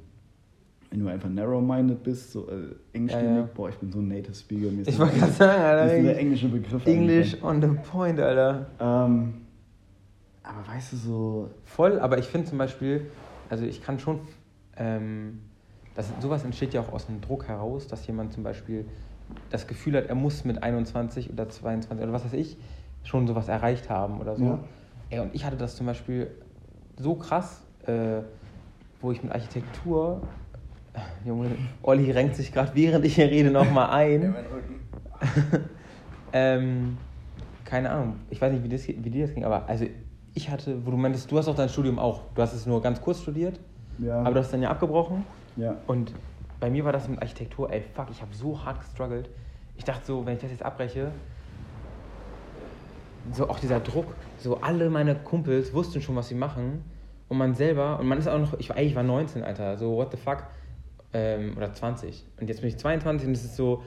wenn 0.90 1.00
du 1.00 1.08
einfach 1.08 1.28
narrow-minded 1.28 2.02
bist, 2.02 2.32
so 2.32 2.48
äh, 2.48 2.74
englischstämmig. 2.92 3.30
Ja, 3.30 3.40
ja. 3.40 3.48
Boah, 3.54 3.68
ich 3.68 3.76
bin 3.76 3.90
so 3.92 4.00
ein 4.00 4.08
Native 4.08 4.34
Speaker. 4.34 4.70
Mir 4.70 4.82
ist 4.82 4.88
Ich 4.88 4.98
wollte 4.98 5.18
gerade 5.18 5.32
sagen, 5.32 5.62
Alter. 5.62 5.86
ist 5.94 6.02
nur 6.02 6.10
der 6.12 6.18
englische 6.18 6.48
Begriff 6.48 6.86
English 6.86 7.42
on 7.42 7.62
the 7.62 7.68
point, 7.90 8.18
Alter. 8.20 8.66
Ähm, 8.80 9.34
aber 10.42 10.66
weißt 10.68 10.92
du, 10.92 10.96
so, 10.96 11.50
Voll, 11.64 11.98
aber 11.98 12.18
ich 12.18 12.26
finde 12.26 12.48
zum 12.48 12.58
Beispiel, 12.58 13.06
also 13.48 13.64
ich 13.64 13.82
kann 13.82 13.98
schon, 13.98 14.20
ähm, 14.76 15.40
das, 15.94 16.12
sowas 16.20 16.44
entsteht 16.44 16.74
ja 16.74 16.80
auch 16.80 16.92
aus 16.92 17.08
einem 17.08 17.20
Druck 17.20 17.48
heraus, 17.48 17.86
dass 17.86 18.06
jemand 18.06 18.32
zum 18.32 18.42
Beispiel 18.42 18.86
das 19.50 19.66
Gefühl 19.66 19.96
hat, 19.96 20.06
er 20.06 20.14
muss 20.14 20.44
mit 20.44 20.62
21 20.62 21.32
oder 21.32 21.48
22 21.48 22.02
oder 22.02 22.12
was 22.12 22.24
weiß 22.24 22.32
ich, 22.34 22.58
schon 23.04 23.26
sowas 23.26 23.48
erreicht 23.48 23.88
haben 23.88 24.20
oder 24.20 24.36
so. 24.36 24.44
Ja. 24.44 24.58
Ey, 25.10 25.20
und 25.20 25.34
ich 25.34 25.44
hatte 25.44 25.56
das 25.56 25.76
zum 25.76 25.86
Beispiel 25.86 26.30
so 26.96 27.14
krass, 27.14 27.62
äh, 27.86 28.22
wo 29.00 29.12
ich 29.12 29.22
mit 29.22 29.32
Architektur, 29.32 30.22
Junge, 31.24 31.50
Olli 31.82 32.10
renkt 32.10 32.36
sich 32.36 32.52
gerade, 32.52 32.72
während 32.74 33.04
ich 33.04 33.16
hier 33.16 33.30
rede, 33.30 33.50
nochmal 33.50 33.90
ein. 33.90 34.34
ähm, 36.32 36.98
keine 37.64 37.90
Ahnung, 37.90 38.16
ich 38.30 38.40
weiß 38.40 38.52
nicht, 38.52 38.64
wie, 38.64 38.68
das, 38.68 38.86
wie 38.86 38.94
dir 38.94 39.26
das 39.26 39.34
ging, 39.34 39.44
aber 39.44 39.68
also 39.68 39.86
ich 40.34 40.50
hatte, 40.50 40.84
wo 40.84 40.90
du 40.90 40.96
meintest, 40.96 41.30
du 41.30 41.38
hast 41.38 41.48
auch 41.48 41.54
dein 41.54 41.68
Studium 41.68 41.98
auch, 41.98 42.22
du 42.34 42.42
hast 42.42 42.52
es 42.52 42.66
nur 42.66 42.82
ganz 42.82 43.00
kurz 43.00 43.22
studiert, 43.22 43.60
ja, 43.98 44.20
aber 44.20 44.34
du 44.34 44.40
hast 44.40 44.52
dann 44.52 44.62
ja 44.62 44.70
abgebrochen 44.70 45.24
ja, 45.56 45.76
und 45.86 46.12
bei 46.60 46.70
mir 46.70 46.84
war 46.84 46.92
das 46.92 47.08
mit 47.08 47.20
Architektur, 47.20 47.70
ey, 47.70 47.82
fuck, 47.94 48.08
ich 48.10 48.22
habe 48.22 48.34
so 48.34 48.64
hart 48.64 48.80
gestruggelt. 48.80 49.28
Ich 49.76 49.84
dachte 49.84 50.06
so, 50.06 50.24
wenn 50.24 50.34
ich 50.34 50.40
das 50.40 50.50
jetzt 50.50 50.62
abbreche, 50.62 51.12
so 53.32 53.48
auch 53.48 53.58
dieser 53.58 53.80
Druck, 53.80 54.14
so 54.38 54.60
alle 54.60 54.90
meine 54.90 55.14
Kumpels 55.14 55.72
wussten 55.72 56.00
schon, 56.00 56.16
was 56.16 56.28
sie 56.28 56.34
machen 56.34 56.84
und 57.28 57.38
man 57.38 57.54
selber, 57.54 57.98
und 57.98 58.06
man 58.06 58.18
ist 58.18 58.28
auch 58.28 58.38
noch, 58.38 58.58
ich 58.58 58.68
war, 58.68 58.76
ey, 58.76 58.86
ich 58.86 58.94
war 58.94 59.02
19, 59.02 59.42
Alter, 59.42 59.76
so 59.76 59.96
what 59.96 60.10
the 60.10 60.16
fuck, 60.16 60.44
ähm, 61.12 61.54
oder 61.56 61.72
20 61.72 62.24
und 62.40 62.48
jetzt 62.48 62.60
bin 62.60 62.68
ich 62.68 62.76
22 62.76 63.28
und 63.28 63.34
es 63.34 63.44
ist 63.44 63.56
so, 63.56 63.82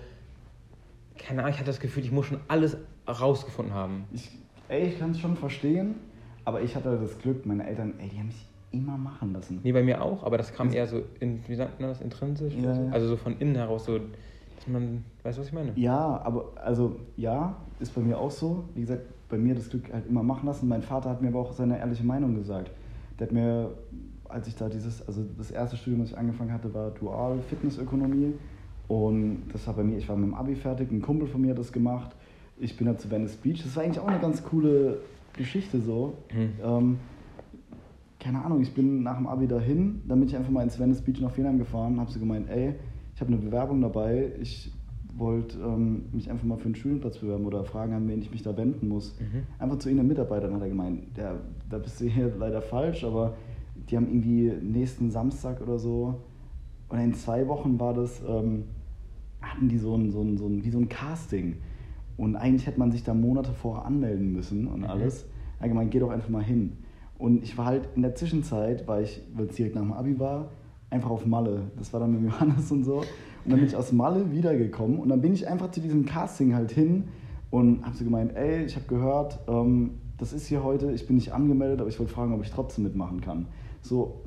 keine 1.18 1.42
Ahnung, 1.42 1.52
ich 1.52 1.58
hatte 1.58 1.68
das 1.68 1.80
Gefühl, 1.80 2.04
ich 2.04 2.12
muss 2.12 2.28
schon 2.28 2.40
alles 2.48 2.78
rausgefunden 3.08 3.74
haben. 3.74 4.06
ich, 4.12 4.30
ey, 4.68 4.88
ich 4.90 5.00
kann 5.00 5.12
es 5.12 5.20
schon 5.20 5.36
verstehen, 5.36 5.96
aber 6.46 6.62
ich 6.62 6.76
hatte 6.76 6.98
das 6.98 7.18
Glück, 7.20 7.46
meine 7.46 7.68
Eltern, 7.68 7.94
ey, 8.00 8.10
die 8.10 8.18
haben 8.18 8.28
mich 8.28 8.47
immer 8.72 8.98
machen 8.98 9.34
lassen. 9.34 9.60
Nee, 9.64 9.72
bei 9.72 9.84
mir 9.84 10.02
auch, 10.02 10.24
aber 10.24 10.38
das 10.38 10.54
kam 10.54 10.72
eher 10.72 10.88
so, 10.88 11.04
in, 11.20 11.40
wie 11.48 11.56
sagt 11.56 11.80
man 11.80 11.90
das, 11.90 12.02
intrinsisch? 12.02 12.54
Ja, 12.56 12.76
so? 12.76 12.90
Also 12.92 13.08
so 13.08 13.18
von 13.18 13.38
innen 13.40 13.56
heraus, 13.56 13.86
so, 13.86 13.98
dass 13.98 14.68
man, 14.68 15.04
weißt 15.24 15.38
du, 15.38 15.42
was 15.42 15.48
ich 15.48 15.54
meine? 15.54 15.72
Ja, 15.76 16.22
aber 16.24 16.52
also 16.56 16.98
ja, 17.16 17.56
ist 17.80 17.94
bei 17.96 18.02
mir 18.02 18.18
auch 18.18 18.32
so. 18.32 18.66
Wie 18.76 18.82
gesagt, 18.82 19.04
bei 19.30 19.38
mir 19.38 19.56
das 19.56 19.70
Glück 19.70 19.92
halt 19.94 20.08
immer 20.08 20.24
machen 20.24 20.46
lassen. 20.46 20.68
Mein 20.68 20.82
Vater 20.82 21.10
hat 21.10 21.22
mir 21.22 21.30
aber 21.30 21.40
auch 21.40 21.54
seine 21.54 21.80
ehrliche 21.80 22.04
Meinung 22.04 22.36
gesagt. 22.36 22.72
Der 23.20 23.28
hat 23.28 23.34
mir, 23.34 23.72
als 24.30 24.48
ich 24.48 24.56
da 24.56 24.70
dieses, 24.70 25.06
also 25.08 25.24
das 25.38 25.52
erste 25.52 25.78
Studium, 25.78 26.02
das 26.02 26.12
ich 26.12 26.18
angefangen 26.18 26.52
hatte, 26.52 26.74
war 26.74 26.92
Dual 26.92 27.40
Fitnessökonomie. 27.50 28.34
Und 28.88 29.44
das 29.52 29.68
war 29.68 29.74
bei 29.74 29.84
mir, 29.84 29.98
ich 29.98 30.08
war 30.08 30.16
mit 30.16 30.30
dem 30.30 30.34
Abi 30.34 30.56
fertig, 30.56 30.92
ein 30.92 31.02
Kumpel 31.02 31.28
von 31.28 31.42
mir 31.42 31.52
hat 31.52 31.60
das 31.60 31.72
gemacht. 31.72 32.16
Ich 32.58 32.78
bin 32.78 32.88
da 32.88 32.98
zu 32.98 33.12
Venice 33.12 33.36
Beach. 33.36 33.62
Das 33.64 33.76
war 33.76 33.84
eigentlich 33.84 34.00
auch 34.00 34.08
eine 34.08 34.20
ganz 34.20 34.44
coole 34.44 35.00
Geschichte 35.34 35.80
so. 35.80 36.14
Hm. 36.30 36.54
Ähm, 36.64 37.00
keine 38.20 38.44
Ahnung, 38.44 38.62
ich 38.62 38.74
bin 38.74 39.04
nach 39.04 39.18
dem 39.18 39.28
Abi 39.28 39.48
dahin, 39.48 40.02
dann 40.08 40.20
bin 40.20 40.28
ich 40.28 40.36
einfach 40.36 40.52
mal 40.52 40.64
ins 40.64 40.80
Venice 40.80 41.02
Beach 41.02 41.22
nach 41.22 41.32
Fenheim 41.32 41.58
gefahren, 41.58 42.00
habe 42.00 42.12
sie 42.12 42.20
gemeint, 42.20 42.50
ey, 42.50 42.74
ich 43.14 43.22
habe 43.22 43.32
eine 43.32 43.42
Bewerbung 43.42 43.82
dabei, 43.82 44.32
ich 44.40 44.72
wollte 45.16 45.58
ähm, 45.60 46.06
mich 46.12 46.30
einfach 46.30 46.46
mal 46.46 46.58
für 46.58 46.66
einen 46.66 46.76
Studienplatz 46.76 47.18
bewerben 47.18 47.46
oder 47.46 47.64
fragen, 47.64 47.94
an 47.94 48.08
wen 48.08 48.20
ich 48.22 48.30
mich 48.32 48.44
da 48.44 48.56
wenden 48.56 48.88
muss. 48.88 49.16
Mhm. 49.20 49.44
Einfach 49.60 49.80
zu 49.80 49.90
ihnen 49.90 50.08
Mitarbeitern 50.08 50.54
hat 50.54 50.62
er 50.62 50.70
gemeint, 50.70 51.16
der, 51.18 51.40
da 51.70 51.78
bist 51.80 52.00
du 52.02 52.06
hier 52.06 52.32
leider 52.40 52.62
falsch, 52.62 53.04
aber 53.04 53.36
die 53.90 53.96
haben 53.98 54.08
irgendwie 54.08 54.52
nächsten 54.62 55.10
Samstag 55.12 55.62
oder 55.62 55.80
so, 55.80 56.22
oder 56.90 57.04
in 57.04 57.14
zwei 57.14 57.48
Wochen 57.48 57.80
war 57.80 57.94
das, 57.94 58.22
ähm, 58.28 58.64
hatten 59.42 59.70
die 59.70 59.78
so 59.78 59.96
ein, 59.96 60.12
so, 60.12 60.22
ein, 60.22 60.38
so 60.38 60.48
ein, 60.48 60.64
wie 60.64 60.70
so 60.70 60.80
ein 60.80 60.90
Casting. 60.90 61.58
Und 62.16 62.36
eigentlich 62.36 62.66
hätte 62.66 62.80
man 62.80 62.92
sich 62.92 63.04
da 63.04 63.14
Monate 63.14 63.52
vorher 63.54 63.86
anmelden 63.86 64.32
müssen 64.34 64.68
und 64.68 64.82
Mhm. 64.82 64.88
alles. 64.88 65.26
Er 65.60 65.64
hat 65.64 65.70
gemeint, 65.70 65.92
geh 65.92 66.00
doch 66.00 66.10
einfach 66.10 66.30
mal 66.30 66.44
hin. 66.44 66.74
Und 67.18 67.44
ich 67.44 67.58
war 67.58 67.66
halt 67.66 67.90
in 67.96 68.02
der 68.04 68.16
Zwischenzeit, 68.16 68.88
weil 68.88 69.04
ich, 69.04 69.22
weil 69.36 69.48
es 69.48 69.56
direkt 69.56 69.76
nach 69.76 69.82
dem 69.82 69.94
Abi 69.94 70.20
war, 70.20 70.50
einfach 70.90 71.10
auf 71.10 71.26
Malle. 71.26 71.64
Das 71.78 71.92
war 71.94 72.00
dann 72.00 72.12
mit 72.22 72.22
Johannes 72.32 72.72
und 72.72 72.84
so. 72.84 72.98
Und 72.98 73.06
dann 73.52 73.60
bin 73.60 73.68
ich 73.68 73.76
aus 73.76 73.92
Malle 73.92 74.32
wiedergekommen 74.32 75.00
und 75.00 75.10
dann 75.10 75.22
bin 75.22 75.34
ich 75.34 75.48
einfach 75.48 75.72
zu 75.72 75.80
diesem 75.80 76.06
Casting 76.06 76.54
halt 76.54 76.72
hin 76.72 77.06
und 77.50 77.86
habe 77.86 77.96
so 77.96 78.04
gemeint, 78.04 78.36
ey, 78.36 78.64
ich 78.66 78.76
habe 78.76 78.86
gehört, 78.88 79.40
ähm, 79.48 79.92
das 80.18 80.34
ist 80.34 80.48
hier 80.48 80.64
heute, 80.64 80.92
ich 80.92 81.08
bin 81.08 81.16
nicht 81.16 81.32
angemeldet, 81.34 81.80
aber 81.80 81.90
ich 81.90 81.98
wollte 82.00 82.12
fragen, 82.14 82.34
ob 82.34 82.44
ich 82.44 82.52
trotzdem 82.52 82.84
mitmachen 82.84 83.22
kann. 83.22 83.48
So 83.82 84.22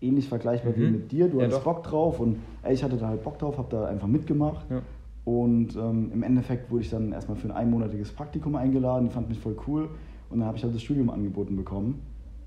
ähnlich 0.00 0.28
vergleichbar 0.28 0.76
wie 0.76 0.82
Mhm. 0.84 0.92
mit 0.92 1.10
dir, 1.12 1.28
du 1.28 1.38
Ja, 1.38 1.44
hattest 1.44 1.60
doch. 1.60 1.64
Bock 1.74 1.82
drauf 1.84 2.20
und 2.20 2.36
ey, 2.62 2.74
ich 2.74 2.84
hatte 2.84 2.96
da 2.96 3.08
halt 3.08 3.22
Bock 3.24 3.38
drauf, 3.38 3.56
habe 3.56 3.68
da 3.70 3.86
einfach 3.86 4.08
mitgemacht. 4.08 4.66
Ja. 4.70 4.82
Und 5.24 5.74
ähm, 5.74 6.10
im 6.12 6.22
Endeffekt 6.22 6.70
wurde 6.70 6.82
ich 6.82 6.90
dann 6.90 7.12
erstmal 7.12 7.36
für 7.36 7.48
ein 7.48 7.52
einmonatiges 7.56 8.12
Praktikum 8.12 8.54
eingeladen, 8.56 9.10
fand 9.10 9.28
mich 9.28 9.38
voll 9.40 9.56
cool 9.66 9.88
und 10.30 10.38
dann 10.38 10.46
habe 10.46 10.56
ich 10.58 10.62
halt 10.64 10.74
das 10.74 10.82
Studium 10.82 11.10
angeboten 11.10 11.56
bekommen. 11.56 12.00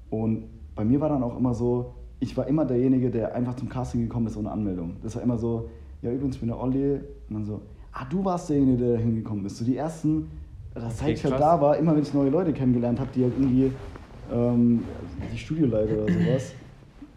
Und 0.10 0.46
bei 0.76 0.84
mir 0.84 1.00
war 1.00 1.10
dann 1.10 1.24
auch 1.24 1.38
immer 1.38 1.54
so, 1.54 1.94
ich 2.20 2.36
war 2.36 2.48
immer 2.48 2.66
derjenige, 2.66 3.10
der 3.10 3.36
einfach 3.36 3.56
zum 3.56 3.70
Casting 3.70 4.02
gekommen 4.02 4.28
ist 4.28 4.38
ohne 4.38 4.52
Anmeldung. 4.52 4.98
Das 5.02 5.16
war 5.16 5.24
immer 5.24 5.38
so, 5.38 5.70
ja 6.02 6.12
übrigens, 6.12 6.36
ich 6.36 6.42
bin 6.42 6.50
der 6.50 6.60
Olli. 6.60 6.94
Und 6.94 7.02
dann 7.30 7.46
so, 7.46 7.62
ah, 7.94 8.06
du 8.10 8.24
warst 8.24 8.50
derjenige, 8.50 8.78
der 8.78 8.94
da 8.94 9.00
hingekommen 9.00 9.46
ist. 9.46 9.58
So 9.58 9.66
die 9.66 9.78
ersten, 9.78 10.30
das 10.74 11.00
seit 11.00 11.12
ich 11.12 11.24
halt 11.24 11.36
krass. 11.36 11.42
da 11.42 11.62
war, 11.62 11.78
immer 11.78 11.96
wenn 11.96 12.04
ich 12.04 12.14
neue 12.14 12.30
Leute 12.30 12.54
kennengelernt 12.54 13.00
habe, 13.00 13.10
die 13.14 13.24
halt 13.24 13.34
irgendwie, 13.38 13.72
ähm, 14.32 14.84
die 15.34 15.38
Studioleiter 15.38 16.04
oder 16.04 16.14
sowas, 16.14 16.54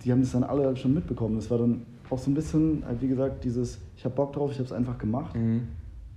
die 0.05 0.13
haben 0.13 0.21
das 0.21 0.33
dann 0.33 0.45
alle 0.45 0.65
halt 0.65 0.79
schon 0.79 0.95
mitbekommen. 0.95 1.37
Das 1.37 1.51
war 1.51 1.59
dann 1.59 1.83
auch 2.11 2.19
so 2.19 2.31
ein 2.31 2.35
bisschen, 2.35 2.85
halt 2.87 3.01
wie 3.01 3.09
gesagt, 3.09 3.43
dieses, 3.45 3.81
ich 3.97 4.05
habe 4.05 4.15
Bock 4.15 4.33
drauf, 4.35 4.51
ich 4.51 4.59
habe 4.59 4.67
es 4.67 4.73
einfach 4.73 4.99
gemacht. 4.99 5.35
Mhm. 5.35 5.63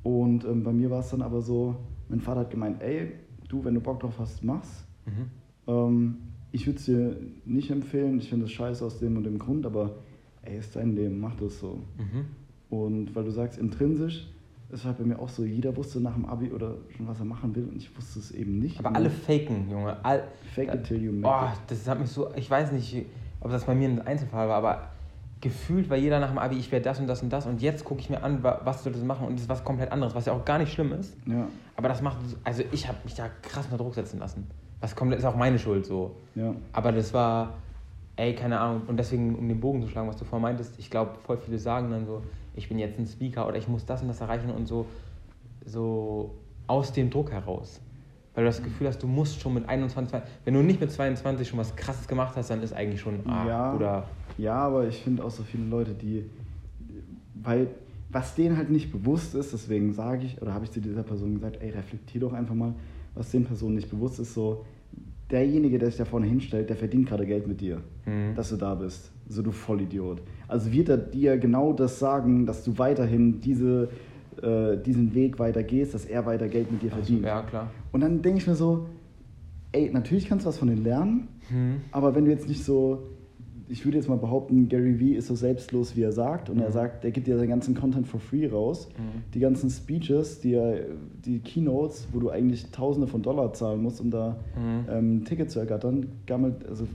Und 0.04 0.46
ähm, 0.46 0.64
bei 0.64 0.74
mir 0.74 0.90
war 0.90 1.00
es 1.00 1.10
dann 1.10 1.22
aber 1.22 1.42
so, 1.42 1.76
mein 2.10 2.20
Vater 2.20 2.42
hat 2.42 2.52
gemeint, 2.52 2.82
ey, 2.82 3.14
du, 3.48 3.64
wenn 3.64 3.74
du 3.74 3.80
Bock 3.80 4.00
drauf 4.00 4.16
hast, 4.20 4.44
mach's. 4.44 4.86
Mhm. 5.06 5.30
Ähm, 5.68 6.18
ich 6.56 6.66
würde 6.68 6.80
es 6.80 6.86
dir 6.86 7.16
nicht 7.46 7.70
empfehlen, 7.70 8.18
ich 8.20 8.30
finde 8.30 8.46
das 8.46 8.52
scheiße 8.54 8.84
aus 8.86 9.00
dem 9.00 9.18
und 9.18 9.24
dem 9.26 9.38
Grund, 9.38 9.66
aber 9.66 9.92
ey, 10.44 10.58
ist 10.58 10.76
dein 10.76 10.96
Leben, 10.96 11.20
mach 11.20 11.36
das 11.36 11.60
so. 11.60 11.80
Mhm. 11.98 12.26
Und 12.70 13.16
weil 13.16 13.24
du 13.26 13.32
sagst, 13.32 13.60
intrinsisch, 13.60 14.28
es 14.72 14.84
war 14.86 14.94
bei 14.94 15.04
mir 15.04 15.20
auch 15.20 15.30
so, 15.30 15.44
jeder 15.44 15.76
wusste 15.76 16.00
nach 16.00 16.14
dem 16.16 16.26
Abi 16.26 16.52
oder 16.52 16.76
schon, 16.96 17.08
was 17.08 17.20
er 17.20 17.26
machen 17.26 17.56
will 17.56 17.66
und 17.72 17.78
ich 17.78 17.96
wusste 17.98 18.20
es 18.20 18.32
eben 18.32 18.60
nicht. 18.60 18.80
Aber 18.80 18.96
alle 18.96 19.10
faken, 19.10 19.70
Junge. 19.70 19.98
All, 20.04 20.24
Fake 20.54 20.74
it 20.74 20.84
till 20.86 21.02
you 21.04 21.12
make 21.12 21.24
Boah, 21.24 21.52
it. 21.54 21.60
das 21.68 21.88
hat 21.88 22.00
mich 22.00 22.10
so, 22.10 22.34
ich 22.36 22.50
weiß 22.50 22.72
nicht, 22.72 23.06
ob 23.42 23.52
das 23.52 23.66
bei 23.66 23.76
mir 23.76 23.90
ein 23.90 24.02
Einzelfall 24.02 24.48
war, 24.48 24.56
aber 24.58 24.90
gefühlt 25.42 25.90
war 25.90 25.98
jeder 25.98 26.20
nach 26.20 26.30
dem 26.30 26.38
Abi, 26.40 26.56
ich 26.58 26.72
werde 26.72 26.86
das 26.86 27.00
und 27.00 27.08
das 27.08 27.22
und 27.22 27.32
das 27.32 27.46
und 27.46 27.62
jetzt 27.62 27.84
gucke 27.86 28.00
ich 28.02 28.10
mir 28.10 28.24
an, 28.24 28.42
wa- 28.44 28.62
was 28.64 28.84
soll 28.84 28.94
das 28.94 29.04
machen 29.04 29.28
und 29.28 29.34
das 29.36 29.44
ist 29.44 29.50
was 29.50 29.64
komplett 29.64 29.92
anderes, 29.92 30.16
was 30.16 30.26
ja 30.26 30.34
auch 30.34 30.44
gar 30.46 30.58
nicht 30.58 30.72
schlimm 30.74 30.94
ist. 30.94 31.16
Ja, 31.28 31.48
Aber 31.76 31.88
das 31.90 32.02
macht, 32.02 32.18
also 32.44 32.64
ich 32.72 32.88
habe 32.88 32.98
mich 33.04 33.14
da 33.14 33.30
krass 33.44 33.66
unter 33.66 33.78
Druck 33.78 33.94
setzen 33.94 34.20
lassen. 34.20 34.48
Was 34.86 34.96
komplett 34.96 35.18
ist 35.18 35.26
auch 35.26 35.36
meine 35.36 35.58
Schuld 35.58 35.84
so. 35.84 36.16
ja. 36.36 36.54
Aber 36.72 36.92
das 36.92 37.12
war, 37.12 37.56
ey, 38.18 38.36
keine 38.36 38.60
Ahnung, 38.60 38.84
und 38.86 38.98
deswegen, 38.98 39.34
um 39.34 39.48
den 39.48 39.60
Bogen 39.60 39.82
zu 39.82 39.88
schlagen, 39.88 40.08
was 40.08 40.18
du 40.18 40.26
vorhin 40.26 40.44
meintest, 40.44 40.78
ich 40.78 40.92
glaube, 40.92 41.16
voll 41.26 41.38
viele 41.38 41.58
sagen 41.58 41.90
dann 41.90 42.06
so, 42.06 42.22
ich 42.56 42.70
bin 42.70 42.78
jetzt 42.78 43.00
ein 43.00 43.08
Speaker 43.08 43.48
oder 43.48 43.58
ich 43.58 43.68
muss 43.68 43.84
das 43.88 44.04
und 44.04 44.10
das 44.10 44.22
erreichen 44.22 44.52
und 44.52 44.68
so, 44.68 44.86
so 45.66 46.36
aus 46.68 46.94
dem 46.94 47.10
Druck 47.10 47.32
heraus. 47.32 47.82
Weil 48.36 48.44
du 48.44 48.50
das 48.50 48.62
Gefühl 48.62 48.86
hast, 48.86 49.02
du 49.02 49.08
musst 49.08 49.42
schon 49.42 49.56
mit 49.56 49.68
21, 49.68 50.20
wenn 50.44 50.54
du 50.54 50.62
nicht 50.62 50.80
mit 50.80 50.92
22 50.92 51.48
schon 51.48 51.58
was 51.58 51.76
krasses 51.76 52.08
gemacht 52.08 52.36
hast, 52.36 52.52
dann 52.52 52.62
ist 52.62 52.72
eigentlich 52.72 53.02
schon, 53.02 53.28
ah, 53.28 53.48
ja, 53.48 53.74
oder. 53.74 54.04
Ja, 54.38 54.54
aber 54.54 54.88
ich 54.88 55.02
finde 55.02 55.24
auch 55.24 55.32
so 55.32 55.42
viele 55.42 55.66
Leute, 55.66 55.96
die, 55.96 56.30
weil 57.42 57.70
was 58.12 58.36
denen 58.36 58.56
halt 58.56 58.70
nicht 58.70 58.92
bewusst 58.92 59.34
ist, 59.34 59.52
deswegen 59.52 59.94
sage 59.94 60.26
ich, 60.26 60.40
oder 60.44 60.54
habe 60.54 60.66
ich 60.66 60.70
zu 60.70 60.80
dieser 60.80 61.02
Person 61.02 61.34
gesagt, 61.34 61.58
ey, 61.60 61.72
reflektier 61.72 62.22
doch 62.22 62.34
einfach 62.34 62.54
mal, 62.54 62.76
was 63.16 63.32
den 63.32 63.46
Personen 63.46 63.74
nicht 63.76 63.90
bewusst 63.90 64.20
ist, 64.20 64.36
so, 64.36 64.64
derjenige, 65.32 65.80
der 65.80 65.90
sich 65.90 65.98
da 65.98 66.06
vorne 66.06 66.28
hinstellt, 66.28 66.70
der 66.70 66.76
verdient 66.76 67.08
gerade 67.08 67.26
Geld 67.26 67.48
mit 67.48 67.60
dir, 67.62 67.82
Mhm. 68.06 68.36
dass 68.36 68.50
du 68.50 68.58
da 68.58 68.76
bist. 68.76 69.12
So 69.28 69.42
du 69.42 69.52
Vollidiot. 69.52 70.22
Also 70.48 70.72
wird 70.72 70.90
er 70.90 70.98
dir 70.98 71.38
genau 71.38 71.74
das 71.74 71.98
sagen, 72.00 72.46
dass 72.46 72.64
du 72.64 72.78
weiterhin 72.78 73.42
diese, 73.42 73.90
äh, 74.42 74.78
diesen 74.78 75.16
Weg 75.16 75.40
weiter 75.40 75.64
gehst, 75.64 75.94
dass 75.96 76.06
er 76.06 76.26
weiter 76.28 76.48
Geld 76.48 76.72
mit 76.72 76.84
dir 76.84 76.92
verdient. 76.92 77.24
Ja, 77.26 77.42
klar. 77.42 77.72
Und 77.92 78.02
dann 78.02 78.22
denke 78.22 78.38
ich 78.40 78.48
mir 78.48 78.54
so, 78.56 78.86
ey, 79.72 79.90
natürlich 79.92 80.28
kannst 80.30 80.46
du 80.46 80.50
was 80.50 80.58
von 80.60 80.68
denen 80.68 80.84
lernen, 80.84 81.28
Mhm. 81.50 81.78
aber 81.92 82.14
wenn 82.16 82.26
du 82.26 82.32
jetzt 82.32 82.48
nicht 82.48 82.64
so, 82.64 83.04
ich 83.68 83.84
würde 83.86 83.98
jetzt 83.98 84.08
mal 84.08 84.18
behaupten, 84.18 84.70
Gary 84.70 85.00
Vee 85.00 85.14
ist 85.14 85.28
so 85.28 85.36
selbstlos, 85.36 85.96
wie 85.96 86.02
er 86.04 86.12
sagt, 86.12 86.50
und 86.50 86.60
er 86.60 86.70
Mhm. 86.70 86.74
sagt, 86.74 87.04
der 87.04 87.12
gibt 87.12 87.26
dir 87.28 87.38
seinen 87.38 87.50
ganzen 87.50 87.74
Content 87.76 88.06
for 88.08 88.20
free 88.20 88.48
raus. 88.48 88.90
Mhm. 88.98 89.24
Die 89.34 89.40
ganzen 89.40 89.70
Speeches, 89.70 90.40
die, 90.40 90.54
er, 90.54 90.82
die 91.26 91.40
Keynotes, 91.40 92.08
wo 92.14 92.20
du 92.20 92.30
eigentlich 92.30 92.68
Tausende 92.72 93.08
von 93.08 93.22
Dollar 93.22 93.54
zahlen 93.54 93.82
musst, 93.82 94.00
um 94.02 94.12
da 94.12 94.38
Mhm. 94.56 94.86
ähm, 94.90 95.16
ein 95.18 95.26
Ticket 95.26 95.50
zu 95.50 95.60
ergattern, 95.60 96.06
gammelt, 96.28 96.68
also 96.68 96.86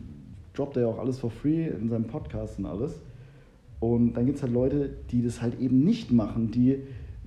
droppt 0.54 0.76
er 0.76 0.82
ja 0.82 0.88
auch 0.88 0.98
alles 0.98 1.18
for 1.18 1.30
free 1.30 1.66
in 1.68 1.88
seinem 1.88 2.04
Podcast 2.04 2.58
und 2.58 2.66
alles. 2.66 3.00
Und 3.80 4.12
dann 4.14 4.26
gibt 4.26 4.36
es 4.36 4.42
halt 4.42 4.52
Leute, 4.52 4.90
die 5.10 5.22
das 5.22 5.40
halt 5.40 5.58
eben 5.60 5.80
nicht 5.84 6.12
machen, 6.12 6.50
die 6.50 6.76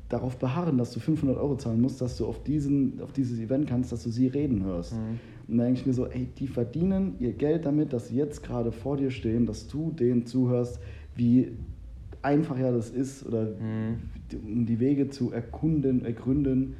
darauf 0.10 0.38
beharren, 0.38 0.78
dass 0.78 0.92
du 0.94 1.00
500 1.00 1.38
Euro 1.38 1.56
zahlen 1.56 1.82
musst, 1.82 2.00
dass 2.00 2.18
du 2.18 2.28
auf, 2.28 2.44
diesen, 2.44 3.02
auf 3.02 3.12
dieses 3.14 3.40
Event 3.40 3.68
kannst, 3.68 3.92
dass 3.92 4.04
du 4.04 4.10
sie 4.12 4.28
reden 4.28 4.64
hörst. 4.64 4.94
Mhm. 4.94 5.20
Und 5.48 5.58
da 5.58 5.66
denke 5.66 5.80
ich 5.82 5.86
mir 5.86 5.94
so, 5.94 6.08
ey, 6.08 6.28
die 6.38 6.48
verdienen 6.48 7.16
ihr 7.20 7.34
Geld 7.34 7.66
damit, 7.66 7.92
dass 7.94 8.08
sie 8.08 8.16
jetzt 8.16 8.44
gerade 8.44 8.72
vor 8.72 8.98
dir 8.98 9.12
stehen, 9.12 9.46
dass 9.46 9.68
du 9.68 9.92
denen 9.92 10.26
zuhörst, 10.26 10.80
wie 11.16 11.52
einfach 12.22 12.58
ja 12.58 12.72
das 12.72 12.90
ist 12.90 13.26
oder 13.26 13.46
Mhm. 13.48 13.98
um 14.46 14.66
die 14.66 14.80
Wege 14.80 15.10
zu 15.10 15.32
erkunden, 15.32 16.06
ergründen, 16.06 16.76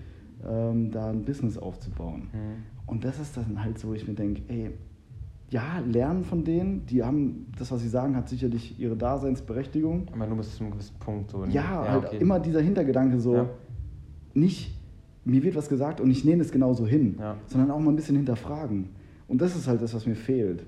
ähm, 0.50 0.92
da 0.92 1.10
ein 1.10 1.24
Business 1.26 1.58
aufzubauen. 1.58 2.30
Mhm. 2.34 2.64
Und 2.88 3.04
das 3.06 3.20
ist 3.20 3.36
dann 3.38 3.64
halt 3.64 3.78
so, 3.80 3.90
wo 3.90 3.94
ich 3.94 4.08
mir 4.08 4.14
denke, 4.14 4.42
ey, 4.48 4.72
ja, 5.50 5.80
lernen 5.86 6.24
von 6.24 6.44
denen, 6.44 6.86
die 6.88 7.04
haben, 7.04 7.46
das, 7.60 7.72
was 7.72 7.82
sie 7.82 7.88
sagen, 7.90 8.16
hat 8.16 8.28
sicherlich 8.28 8.80
ihre 8.80 8.96
Daseinsberechtigung. 8.96 10.08
Aber 10.12 10.26
nur 10.26 10.38
bis 10.38 10.56
zu 10.56 10.64
einem 10.64 10.72
gewissen 10.74 10.96
Punkt 11.00 11.30
so. 11.30 11.46
Ja, 11.46 11.88
halt 11.88 12.06
okay. 12.06 12.18
immer 12.20 12.40
dieser 12.40 12.62
Hintergedanke 12.62 13.20
so, 13.20 13.36
Ja. 13.36 13.50
nicht, 14.34 14.72
mir 15.26 15.44
wird 15.44 15.56
was 15.56 15.70
gesagt 15.70 16.02
und 16.02 16.12
ich 16.12 16.26
nehme 16.26 16.42
es 16.42 16.52
genauso 16.52 16.86
hin, 16.86 17.16
Ja. 17.20 17.36
sondern 17.48 17.72
auch 17.72 17.80
mal 17.80 17.92
ein 17.92 17.96
bisschen 17.96 18.16
hinterfragen. 18.18 18.90
Und 19.28 19.42
das 19.42 19.56
ist 19.56 19.68
halt 19.68 19.82
das, 19.82 19.94
was 19.94 20.06
mir 20.06 20.16
fehlt. 20.16 20.64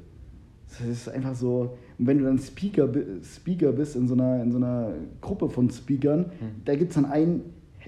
Das 0.69 0.87
ist 0.87 1.09
einfach 1.09 1.35
so, 1.35 1.77
und 1.99 2.07
wenn 2.07 2.17
du 2.17 2.23
dann 2.25 2.39
Speaker, 2.39 2.89
Speaker 3.23 3.71
bist 3.71 3.95
in 3.95 4.07
so, 4.07 4.13
einer, 4.15 4.41
in 4.41 4.51
so 4.51 4.57
einer 4.57 4.93
Gruppe 5.21 5.49
von 5.49 5.69
Speakern, 5.69 6.19
Mhm. 6.21 6.61
da 6.65 6.75
gibt 6.75 6.89
es 6.91 6.95
dann 6.95 7.05
einen, 7.05 7.41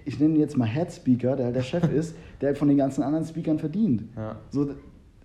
ich 0.05 0.20
nenne 0.20 0.36
ihn 0.36 0.39
jetzt 0.39 0.57
mal 0.57 0.68
Head 0.68 0.91
Speaker, 0.93 1.36
der 1.36 1.47
halt 1.47 1.55
der 1.55 1.63
Chef 1.63 1.84
ist, 1.93 2.15
der 2.41 2.47
halt 2.49 2.57
von 2.57 2.68
den 2.68 2.78
ganzen 2.78 3.01
anderen 3.01 3.26
Speakern 3.26 3.57
verdient. 3.59 4.03
Ja. 4.15 4.36
So, 4.51 4.70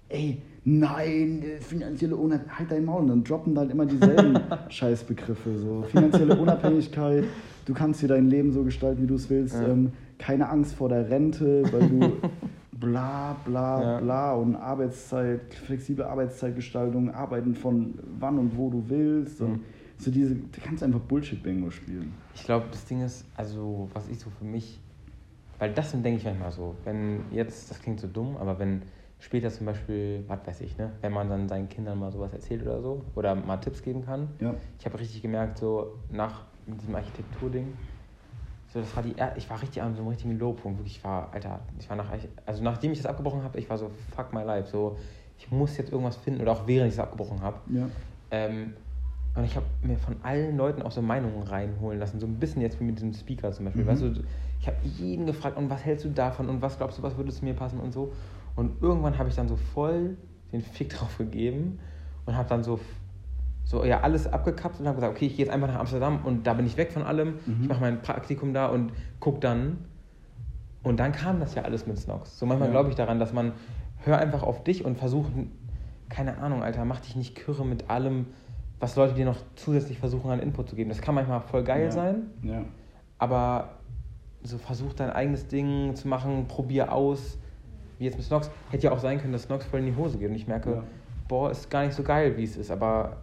ey, 0.08 0.38
nein, 0.64 1.42
äh, 1.42 1.60
finanzielle 1.60 2.16
Unabhängigkeit, 2.16 2.58
halt 2.58 2.70
dein 2.72 2.84
Maul. 2.84 3.02
Und 3.02 3.08
dann 3.08 3.24
droppen 3.24 3.54
da 3.54 3.60
halt 3.62 3.70
immer 3.70 3.84
dieselben 3.86 4.38
Scheißbegriffe. 4.68 5.58
So, 5.58 5.82
finanzielle 5.88 6.36
Unabhängigkeit, 6.36 7.24
du 7.64 7.74
kannst 7.74 8.02
dir 8.02 8.08
dein 8.08 8.28
Leben 8.28 8.52
so 8.52 8.64
gestalten, 8.64 9.02
wie 9.02 9.06
du 9.06 9.14
es 9.14 9.28
willst. 9.30 9.54
Ja. 9.54 9.68
Ähm, 9.68 9.92
keine 10.18 10.48
Angst 10.48 10.74
vor 10.74 10.88
der 10.88 11.08
Rente, 11.10 11.64
weil 11.72 11.88
du 11.88 12.12
bla 12.72 13.34
bla 13.44 13.82
Ja. 13.82 13.98
bla 14.00 14.34
und 14.34 14.56
Arbeitszeit, 14.56 15.54
flexible 15.54 16.04
Arbeitszeitgestaltung, 16.04 17.10
arbeiten 17.10 17.54
von 17.54 17.94
wann 18.18 18.38
und 18.38 18.56
wo 18.56 18.70
du 18.70 18.84
willst. 18.88 19.40
Und 19.40 19.52
Mhm. 19.52 19.60
so 19.98 20.10
diese, 20.10 20.34
du 20.34 20.60
kannst 20.64 20.82
einfach 20.82 21.00
Bullshit-Bingo 21.00 21.70
spielen. 21.70 22.14
Ich 22.34 22.44
glaube, 22.44 22.66
das 22.70 22.84
Ding 22.84 23.02
ist, 23.02 23.24
also 23.36 23.88
was 23.92 24.08
ich 24.08 24.18
so 24.18 24.30
für 24.30 24.44
mich, 24.44 24.80
weil 25.58 25.72
das 25.72 25.92
denke 25.92 26.14
ich 26.16 26.24
manchmal 26.24 26.50
so, 26.50 26.74
wenn 26.84 27.20
jetzt, 27.30 27.70
das 27.70 27.80
klingt 27.80 28.00
so 28.00 28.08
dumm, 28.08 28.36
aber 28.36 28.58
wenn 28.58 28.82
später 29.20 29.50
zum 29.50 29.66
Beispiel, 29.66 30.24
was 30.26 30.44
weiß 30.44 30.60
ich, 30.62 30.76
ne, 30.78 30.90
wenn 31.00 31.12
man 31.12 31.28
dann 31.28 31.48
seinen 31.48 31.68
Kindern 31.68 32.00
mal 32.00 32.10
sowas 32.10 32.32
erzählt 32.32 32.62
oder 32.62 32.80
so, 32.82 33.04
oder 33.14 33.36
mal 33.36 33.58
Tipps 33.58 33.82
geben 33.82 34.04
kann, 34.04 34.28
Ja. 34.40 34.54
ich 34.78 34.84
habe 34.84 34.98
richtig 34.98 35.22
gemerkt, 35.22 35.58
so 35.58 35.98
nach 36.10 36.46
diesem 36.66 36.94
Architekturding, 36.94 37.76
so 38.72 38.80
das 38.80 38.94
war 38.96 39.02
die, 39.02 39.14
ich 39.36 39.50
war 39.50 39.60
richtig 39.60 39.82
an 39.82 39.94
so 39.94 40.00
einem 40.00 40.08
richtigen 40.08 40.38
Lowpunkt, 40.38 40.78
wirklich, 40.78 40.96
ich 40.98 41.04
war, 41.04 41.32
Alter, 41.32 41.60
ich 41.78 41.88
war 41.88 41.96
nach, 41.96 42.10
also 42.46 42.62
nachdem 42.62 42.92
ich 42.92 42.98
das 42.98 43.06
abgebrochen 43.06 43.42
habe, 43.42 43.58
ich 43.58 43.68
war 43.68 43.78
so, 43.78 43.90
fuck 44.14 44.32
my 44.32 44.42
life, 44.42 44.68
so, 44.70 44.96
ich 45.38 45.50
muss 45.50 45.76
jetzt 45.76 45.90
irgendwas 45.90 46.16
finden, 46.16 46.40
oder 46.40 46.52
auch 46.52 46.66
während 46.66 46.88
ich 46.88 46.94
es 46.94 47.00
abgebrochen 47.00 47.40
habe, 47.42 47.58
Ja. 47.70 47.88
ähm, 48.30 48.74
und 49.34 49.44
ich 49.44 49.56
habe 49.56 49.64
mir 49.82 49.96
von 49.96 50.16
allen 50.22 50.58
Leuten 50.58 50.82
auch 50.82 50.92
so 50.92 51.00
Meinungen 51.00 51.42
reinholen 51.42 51.98
lassen. 51.98 52.20
So 52.20 52.26
ein 52.26 52.38
bisschen 52.38 52.60
jetzt 52.60 52.78
wie 52.80 52.84
mit 52.84 52.96
diesem 52.96 53.14
Speaker 53.14 53.50
zum 53.50 53.64
Beispiel. 53.64 53.84
Mhm. 53.84 53.88
Weißt 53.88 54.02
du, 54.02 54.12
ich 54.60 54.66
habe 54.66 54.76
jeden 54.82 55.24
gefragt, 55.24 55.56
und 55.56 55.70
was 55.70 55.82
hältst 55.86 56.04
du 56.04 56.10
davon 56.10 56.50
und 56.50 56.60
was 56.60 56.76
glaubst 56.76 56.98
du, 56.98 57.02
was 57.02 57.16
würde 57.16 57.32
zu 57.32 57.42
mir 57.42 57.54
passen 57.54 57.80
und 57.80 57.92
so. 57.92 58.12
Und 58.56 58.82
irgendwann 58.82 59.16
habe 59.16 59.30
ich 59.30 59.34
dann 59.34 59.48
so 59.48 59.56
voll 59.56 60.18
den 60.52 60.60
Fick 60.60 60.90
drauf 60.90 61.16
gegeben 61.16 61.78
und 62.26 62.36
habe 62.36 62.46
dann 62.46 62.62
so, 62.62 62.78
so 63.64 63.84
ja, 63.84 64.00
alles 64.00 64.26
abgekappt 64.26 64.80
und 64.80 64.86
habe 64.86 64.96
gesagt, 64.96 65.14
okay, 65.16 65.26
ich 65.26 65.36
gehe 65.36 65.44
jetzt 65.46 65.54
einfach 65.54 65.68
nach 65.68 65.78
Amsterdam 65.78 66.20
und 66.24 66.46
da 66.46 66.54
bin 66.54 66.66
ich 66.66 66.76
weg 66.76 66.92
von 66.92 67.02
allem. 67.02 67.34
Mhm. 67.46 67.58
Ich 67.62 67.68
mache 67.68 67.80
mein 67.80 68.02
Praktikum 68.02 68.52
da 68.52 68.66
und 68.66 68.92
guck 69.20 69.40
dann. 69.40 69.78
Und 70.82 70.98
dann 70.98 71.12
kam 71.12 71.38
das 71.38 71.54
ja 71.54 71.62
alles 71.62 71.86
mit 71.86 71.96
Snox. 71.98 72.38
So 72.38 72.44
manchmal 72.46 72.68
Ja. 72.68 72.72
glaube 72.72 72.90
ich 72.90 72.96
daran, 72.96 73.20
dass 73.20 73.32
man, 73.32 73.52
hör 74.04 74.18
einfach 74.18 74.42
auf 74.42 74.64
dich 74.64 74.84
und 74.84 74.98
versuch, 74.98 75.26
keine 76.08 76.38
Ahnung, 76.38 76.62
Alter, 76.62 76.84
mach 76.84 77.00
dich 77.00 77.14
nicht 77.16 77.36
kürre 77.36 77.64
mit 77.64 77.88
allem, 77.88 78.26
was 78.80 78.96
Leute 78.96 79.14
dir 79.14 79.24
noch 79.24 79.38
zusätzlich 79.54 79.98
versuchen 79.98 80.30
an 80.30 80.40
Input 80.40 80.68
zu 80.68 80.74
geben. 80.76 80.90
Das 80.90 81.00
kann 81.00 81.14
manchmal 81.14 81.40
voll 81.40 81.62
geil 81.62 81.84
ja. 81.84 81.90
sein, 81.92 82.14
Ja. 82.42 82.64
aber 83.18 83.68
so 84.42 84.58
versuch 84.58 84.92
dein 84.92 85.10
eigenes 85.10 85.46
Ding 85.46 85.94
zu 85.94 86.08
machen, 86.08 86.46
probier 86.48 86.92
aus. 86.92 87.38
Wie 87.98 88.04
jetzt 88.06 88.16
mit 88.16 88.26
Snox. 88.26 88.50
Hätte 88.70 88.86
ja 88.88 88.92
auch 88.92 88.98
sein 88.98 89.20
können, 89.20 89.32
dass 89.32 89.44
Snox 89.44 89.64
voll 89.66 89.78
in 89.78 89.86
die 89.86 89.94
Hose 89.96 90.18
geht 90.18 90.28
und 90.28 90.34
ich 90.34 90.48
merke, 90.48 90.82
boah, 91.28 91.52
ist 91.52 91.70
gar 91.70 91.84
nicht 91.84 91.94
so 91.94 92.02
geil, 92.02 92.36
wie 92.36 92.42
es 92.42 92.56
ist. 92.56 92.72
Aber 92.72 93.18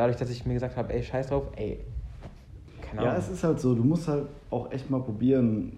dadurch, 0.00 0.16
dass 0.16 0.30
ich 0.30 0.46
mir 0.46 0.54
gesagt 0.54 0.76
habe, 0.76 0.92
ey, 0.94 1.02
scheiß 1.02 1.26
drauf, 1.28 1.44
ey, 1.56 1.78
keine 2.80 3.02
Ja, 3.02 3.10
Ahnung. 3.10 3.22
es 3.22 3.30
ist 3.30 3.44
halt 3.44 3.60
so, 3.60 3.74
du 3.74 3.84
musst 3.84 4.08
halt 4.08 4.24
auch 4.50 4.72
echt 4.72 4.88
mal 4.88 5.00
probieren, 5.00 5.72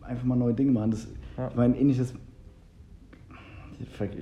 einfach 0.00 0.24
mal 0.24 0.36
neue 0.36 0.54
Dinge 0.54 0.72
machen. 0.72 0.90
Das, 0.90 1.06
Ja. 1.36 1.48
Ich 1.48 1.54
meine, 1.56 1.78
ähnliches, 1.78 2.14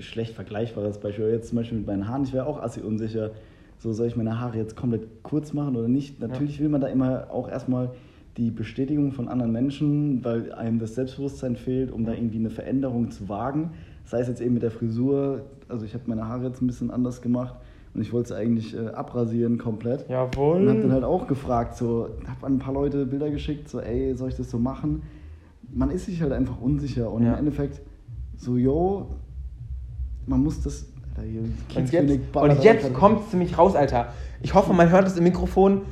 schlecht 0.01 0.35
vergleichbares 0.35 0.99
Beispiel, 0.99 1.29
jetzt 1.31 1.49
zum 1.49 1.57
Beispiel 1.59 1.79
mit 1.79 1.87
meinen 1.87 2.09
Haaren, 2.09 2.25
ich 2.25 2.33
wäre 2.33 2.47
auch 2.47 2.61
assi 2.61 2.81
unsicher, 2.81 3.31
so 3.79 3.93
soll 3.93 4.09
ich 4.09 4.17
meine 4.17 4.41
Haare 4.41 4.59
jetzt 4.59 4.77
komplett 4.77 5.23
kurz 5.23 5.53
machen 5.53 5.77
oder 5.77 5.89
nicht. 5.89 6.21
Natürlich 6.21 6.61
will 6.61 6.69
man 6.69 6.81
da 6.81 6.89
immer 6.89 7.29
auch 7.31 7.49
erstmal 7.49 7.91
die 8.37 8.51
Bestätigung 8.51 9.13
von 9.13 9.29
anderen 9.29 9.53
Menschen, 9.53 10.25
weil 10.25 10.53
einem 10.53 10.79
das 10.81 10.95
Selbstbewusstsein 10.97 11.57
fehlt, 11.57 11.91
um 11.93 12.05
da 12.05 12.13
irgendwie 12.13 12.39
eine 12.39 12.51
Veränderung 12.51 13.11
zu 13.11 13.29
wagen. 13.29 13.71
Sei 14.05 14.21
es 14.21 14.29
jetzt 14.29 14.41
eben 14.41 14.55
mit 14.55 14.63
der 14.63 14.71
Frisur, 14.71 15.43
also 15.69 15.85
ich 15.85 15.95
habe 15.95 16.05
meine 16.07 16.27
Haare 16.27 16.47
jetzt 16.47 16.61
ein 16.63 16.67
bisschen 16.67 16.91
anders 16.91 17.23
gemacht 17.23 17.55
und 17.95 18.01
ich 18.03 18.13
wollte 18.13 18.33
es 18.33 18.39
eigentlich 18.39 18.77
äh, 18.77 18.89
abrasieren 18.89 19.59
komplett. 19.59 20.09
Jawohl. 20.09 20.57
Und 20.63 20.69
hab 20.69 20.81
dann 20.81 20.93
halt 20.93 21.05
auch 21.05 21.27
gefragt, 21.27 21.77
so, 21.77 22.09
hab 22.29 22.45
an 22.45 22.55
ein 22.55 22.59
paar 22.59 22.75
Leute 22.75 23.05
Bilder 23.07 23.31
geschickt, 23.31 23.69
so, 23.69 23.81
ey, 23.81 24.15
soll 24.17 24.29
ich 24.29 24.37
das 24.37 24.51
so 24.51 24.59
machen? 24.59 25.03
Man 25.73 25.91
ist 25.91 26.07
sich 26.07 26.21
halt 26.23 26.33
einfach 26.33 26.61
unsicher 26.61 27.11
und 27.11 27.25
Ja. 27.25 27.33
im 27.33 27.39
Endeffekt 27.41 27.81
so, 28.37 28.57
yo, 28.57 29.09
man 30.27 30.43
muss 30.43 30.61
das. 30.63 30.87
Alter, 31.17 31.29
hier, 31.29 31.41
und 31.41 31.55
Kiezkönig 31.69 32.21
jetzt, 32.33 32.37
und 32.37 32.63
jetzt 32.63 32.95
kommt 32.95 33.21
es 33.23 33.31
ziemlich 33.31 33.59
raus, 33.59 33.75
Alter. 33.75 34.13
Ich 34.43 34.55
hoffe, 34.55 34.73
man 34.73 34.89
hört 34.91 35.07
es 35.07 35.17
im 35.19 35.25
Mikrofon. 35.25 35.83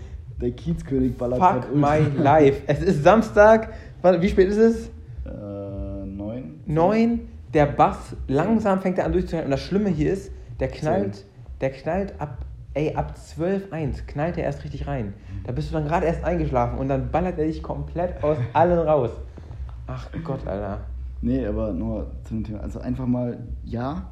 Der 0.41 0.53
Kiezkönig 0.53 1.17
ballert 1.17 1.41
Fuck 1.41 1.75
my 1.75 1.99
life. 2.23 2.63
Es 2.69 2.81
ist 2.81 3.03
Samstag. 3.03 3.73
Wie 4.21 4.29
spät 4.29 4.49
ist 4.49 4.57
es? 4.59 4.87
Äh, 5.27 6.07
neun. 6.07 6.61
Neun. 6.67 7.21
Der 7.53 7.67
Bass 7.67 8.15
langsam 8.29 8.81
fängt 8.81 8.99
er 8.99 9.07
an 9.07 9.13
durchzuknallen. 9.13 9.47
Und 9.47 9.51
das 9.51 9.61
Schlimme 9.61 9.89
hier 9.89 10.13
ist, 10.13 10.31
der 10.61 10.69
knallt, 10.69 11.25
der 11.61 11.71
knallt 11.71 12.15
ab, 12.21 12.45
ey, 12.75 12.95
ab 12.95 13.15
12.1 13.17 14.07
knallt 14.07 14.37
er 14.39 14.45
erst 14.45 14.65
richtig 14.65 14.87
rein. 14.87 15.15
Da 15.45 15.53
bist 15.53 15.71
du 15.71 15.75
dann 15.75 15.85
gerade 15.87 16.07
erst 16.07 16.25
eingeschlafen 16.25 16.79
und 16.79 16.89
dann 16.89 17.11
ballert 17.11 17.39
er 17.39 17.47
dich 17.47 17.63
komplett 17.63 18.23
aus 18.23 18.39
allen 18.53 18.79
raus. 18.79 19.11
Ach 19.87 20.09
Gott, 20.23 20.47
Alter. 20.47 20.81
Nee, 21.23 21.45
aber 21.47 21.73
nur 21.73 22.13
zu 22.25 22.35
dem 22.35 22.45
Thema. 22.45 22.61
Also 22.61 22.79
einfach 22.81 23.07
mal, 23.07 23.39
ja, 23.65 24.11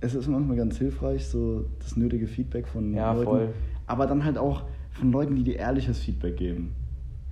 es 0.00 0.14
ist 0.14 0.28
manchmal 0.28 0.56
ganz 0.56 0.78
hilfreich, 0.78 1.26
so 1.26 1.66
das 1.80 1.96
nötige 1.96 2.26
Feedback 2.26 2.66
von 2.68 2.94
Ja, 2.94 3.12
Leuten. 3.12 3.24
voll. 3.24 3.48
Aber 3.86 4.06
dann 4.06 4.24
halt 4.24 4.38
auch 4.38 4.62
von 4.92 5.10
Leuten, 5.12 5.34
die 5.36 5.42
dir 5.44 5.56
ehrliches 5.58 5.98
Feedback 5.98 6.36
geben. 6.36 6.74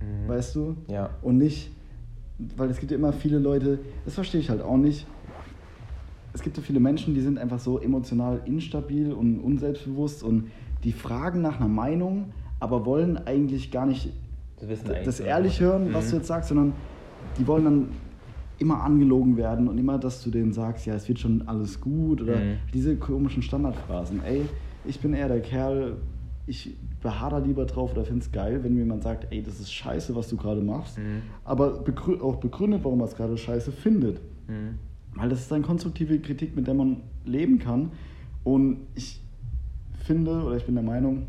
Mhm. 0.01 0.27
Weißt 0.29 0.55
du? 0.55 0.75
Ja. 0.87 1.09
Und 1.21 1.37
nicht, 1.37 1.71
weil 2.55 2.69
es 2.69 2.79
gibt 2.79 2.91
ja 2.91 2.97
immer 2.97 3.13
viele 3.13 3.39
Leute, 3.39 3.79
das 4.05 4.13
verstehe 4.15 4.41
ich 4.41 4.49
halt 4.49 4.61
auch 4.61 4.77
nicht. 4.77 5.07
Es 6.37 6.43
gibt 6.43 6.55
so 6.55 6.61
viele 6.61 6.79
Menschen, 6.79 7.15
die 7.15 7.21
sind 7.21 7.39
einfach 7.39 7.57
so 7.59 7.79
emotional 7.79 8.41
instabil 8.45 9.11
und 9.11 9.39
unselbstbewusst 9.39 10.21
und 10.23 10.51
die 10.83 10.91
fragen 10.91 11.41
nach 11.41 11.59
einer 11.59 11.67
Meinung, 11.67 12.31
aber 12.59 12.85
wollen 12.85 13.17
eigentlich 13.25 13.71
gar 13.71 13.87
nicht 13.87 14.13
eigentlich 14.61 15.05
das 15.05 15.19
ehrlich 15.19 15.59
hören, 15.59 15.93
was 15.93 16.05
Mhm. 16.05 16.09
du 16.11 16.15
jetzt 16.17 16.27
sagst, 16.27 16.49
sondern 16.49 16.73
die 17.37 17.47
wollen 17.47 17.65
dann 17.65 17.89
immer 18.59 18.83
angelogen 18.83 19.35
werden 19.35 19.67
und 19.67 19.79
immer, 19.79 19.97
dass 19.97 20.23
du 20.23 20.29
denen 20.29 20.53
sagst, 20.53 20.85
ja, 20.85 20.93
es 20.93 21.07
wird 21.07 21.17
schon 21.17 21.47
alles 21.47 21.81
gut 21.81 22.21
oder 22.21 22.41
Mhm. 22.41 22.57
diese 22.71 22.95
komischen 22.97 23.41
Standardphrasen. 23.41 24.21
Ey, 24.23 24.45
ich 24.83 25.01
bin 25.01 25.13
eher 25.15 25.27
der 25.29 25.41
Kerl, 25.41 25.97
ich 26.45 26.77
beharre 27.01 27.39
da 27.41 27.45
lieber 27.47 27.65
drauf 27.65 27.93
oder 27.93 28.05
finde 28.05 28.21
es 28.21 28.31
geil, 28.31 28.63
wenn 28.63 28.73
mir 28.75 28.81
jemand 28.81 29.01
sagt, 29.01 29.27
ey, 29.31 29.41
das 29.41 29.59
ist 29.59 29.73
scheiße, 29.73 30.15
was 30.15 30.29
du 30.29 30.37
gerade 30.37 30.61
machst, 30.61 30.99
Mhm. 30.99 31.23
aber 31.43 31.79
begrü 31.83 32.19
auch 32.21 32.35
begründet, 32.35 32.81
warum 32.83 32.99
er 32.99 33.05
es 33.05 33.15
gerade 33.15 33.35
scheiße 33.37 33.71
findet. 33.71 34.21
Mhm. 34.47 34.77
Weil 35.17 35.29
das 35.29 35.41
ist 35.41 35.53
eine 35.53 35.63
konstruktive 35.63 36.19
Kritik, 36.19 36.55
mit 36.55 36.67
der 36.67 36.73
man 36.73 37.01
leben 37.25 37.59
kann. 37.59 37.91
Und 38.43 38.87
ich 38.95 39.21
finde, 40.03 40.43
oder 40.43 40.55
ich 40.55 40.65
bin 40.65 40.75
der 40.75 40.83
Meinung, 40.83 41.27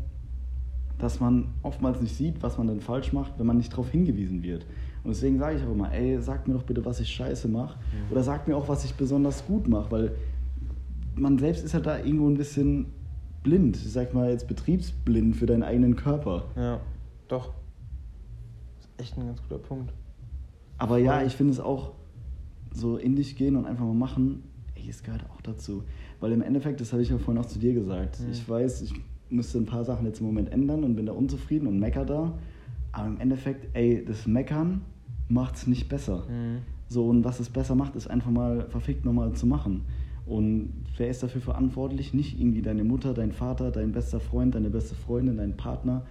dass 0.97 1.19
man 1.19 1.47
oftmals 1.63 2.01
nicht 2.01 2.15
sieht, 2.15 2.41
was 2.43 2.57
man 2.57 2.67
denn 2.67 2.81
falsch 2.81 3.13
macht, 3.13 3.39
wenn 3.39 3.45
man 3.45 3.57
nicht 3.57 3.71
darauf 3.71 3.89
hingewiesen 3.89 4.43
wird. 4.43 4.65
Und 5.03 5.11
deswegen 5.11 5.39
sage 5.39 5.57
ich 5.57 5.63
auch 5.63 5.71
immer, 5.71 5.91
ey, 5.93 6.21
sag 6.21 6.47
mir 6.47 6.53
doch 6.53 6.63
bitte, 6.63 6.85
was 6.85 6.99
ich 6.99 7.09
scheiße 7.09 7.47
mache. 7.47 7.79
Oder 8.11 8.21
sag 8.23 8.47
mir 8.47 8.57
auch, 8.57 8.67
was 8.67 8.83
ich 8.83 8.93
besonders 8.95 9.45
gut 9.45 9.67
mache, 9.67 9.91
weil 9.91 10.11
man 11.15 11.37
selbst 11.37 11.63
ist 11.63 11.73
halt 11.73 11.85
da 11.85 11.97
irgendwo 11.97 12.27
ein 12.27 12.37
bisschen 12.37 12.87
blind. 13.43 13.77
Ich 13.77 13.91
sag 13.91 14.13
mal 14.13 14.29
jetzt 14.29 14.47
betriebsblind 14.47 15.35
für 15.35 15.45
deinen 15.45 15.63
eigenen 15.63 15.95
Körper. 15.95 16.45
Ja, 16.55 16.79
doch. 17.27 17.53
Das 18.77 18.85
ist 18.85 18.99
echt 18.99 19.17
ein 19.17 19.27
ganz 19.27 19.41
guter 19.41 19.59
Punkt. 19.59 19.93
Aber 20.77 20.97
ja, 20.97 21.23
ich 21.23 21.33
finde 21.35 21.53
es 21.53 21.59
auch 21.59 21.91
so 22.73 22.97
in 22.97 23.15
dich 23.15 23.35
gehen 23.35 23.55
und 23.55 23.65
einfach 23.65 23.85
mal 23.85 23.93
machen, 23.93 24.43
ey, 24.75 24.89
es 24.89 25.03
gehört 25.03 25.25
auch 25.29 25.41
dazu. 25.41 25.83
Weil 26.19 26.31
im 26.31 26.41
Endeffekt, 26.41 26.81
das 26.81 26.91
habe 26.93 27.01
ich 27.01 27.09
ja 27.09 27.17
vorhin 27.17 27.41
auch 27.43 27.47
zu 27.47 27.59
dir 27.59 27.73
gesagt, 27.73 28.19
Mhm. 28.19 28.31
ich 28.31 28.47
weiß, 28.47 28.81
ich 28.83 28.93
müsste 29.29 29.57
ein 29.59 29.65
paar 29.65 29.83
Sachen 29.85 30.05
jetzt 30.05 30.19
im 30.21 30.25
Moment 30.27 30.51
ändern 30.51 30.83
und 30.83 30.95
bin 30.95 31.05
da 31.05 31.13
unzufrieden 31.13 31.67
und 31.67 31.79
mecker 31.79 32.05
da. 32.05 32.37
Aber 32.91 33.07
im 33.07 33.19
Endeffekt, 33.19 33.67
ey, 33.75 34.03
das 34.05 34.25
Meckern 34.27 34.81
macht 35.27 35.55
es 35.55 35.67
nicht 35.67 35.89
besser. 35.89 36.23
Mhm. 36.29 36.59
So, 36.87 37.07
und 37.07 37.23
was 37.23 37.39
es 37.39 37.49
besser 37.49 37.75
macht, 37.75 37.95
ist 37.95 38.07
einfach 38.09 38.31
mal 38.31 38.67
verfickt 38.69 39.05
nochmal 39.05 39.33
zu 39.33 39.45
machen. 39.45 39.81
Und 40.25 40.73
wer 40.97 41.09
ist 41.09 41.21
dafür 41.23 41.41
verantwortlich? 41.41 42.13
Nicht 42.13 42.39
irgendwie 42.39 42.61
deine 42.61 42.83
Mutter, 42.83 43.13
dein 43.13 43.31
Vater, 43.31 43.71
dein 43.71 43.91
bester 43.91 44.19
Freund, 44.19 44.55
deine 44.55 44.69
beste 44.69 44.95
Freundin, 44.95 45.37
dein 45.37 45.55
Partner, 45.57 46.05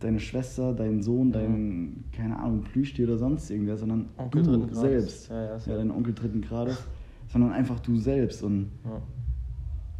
deine 0.00 0.20
Schwester, 0.20 0.74
dein 0.74 1.02
Sohn, 1.02 1.32
dein, 1.32 2.04
keine 2.12 2.38
Ahnung, 2.38 2.62
Plüschtier 2.62 3.06
oder 3.06 3.18
sonst 3.18 3.50
irgendwer, 3.50 3.76
sondern 3.76 4.08
Onkel 4.16 4.42
du 4.42 4.74
selbst. 4.74 5.28
Ja, 5.28 5.44
ja, 5.44 5.56
ja, 5.56 5.76
dein 5.76 5.90
Onkel 5.90 6.14
dritten 6.14 6.42
Grades. 6.42 6.82
Sondern 7.28 7.52
einfach 7.52 7.80
du 7.80 7.96
selbst. 7.96 8.42
Und, 8.42 8.70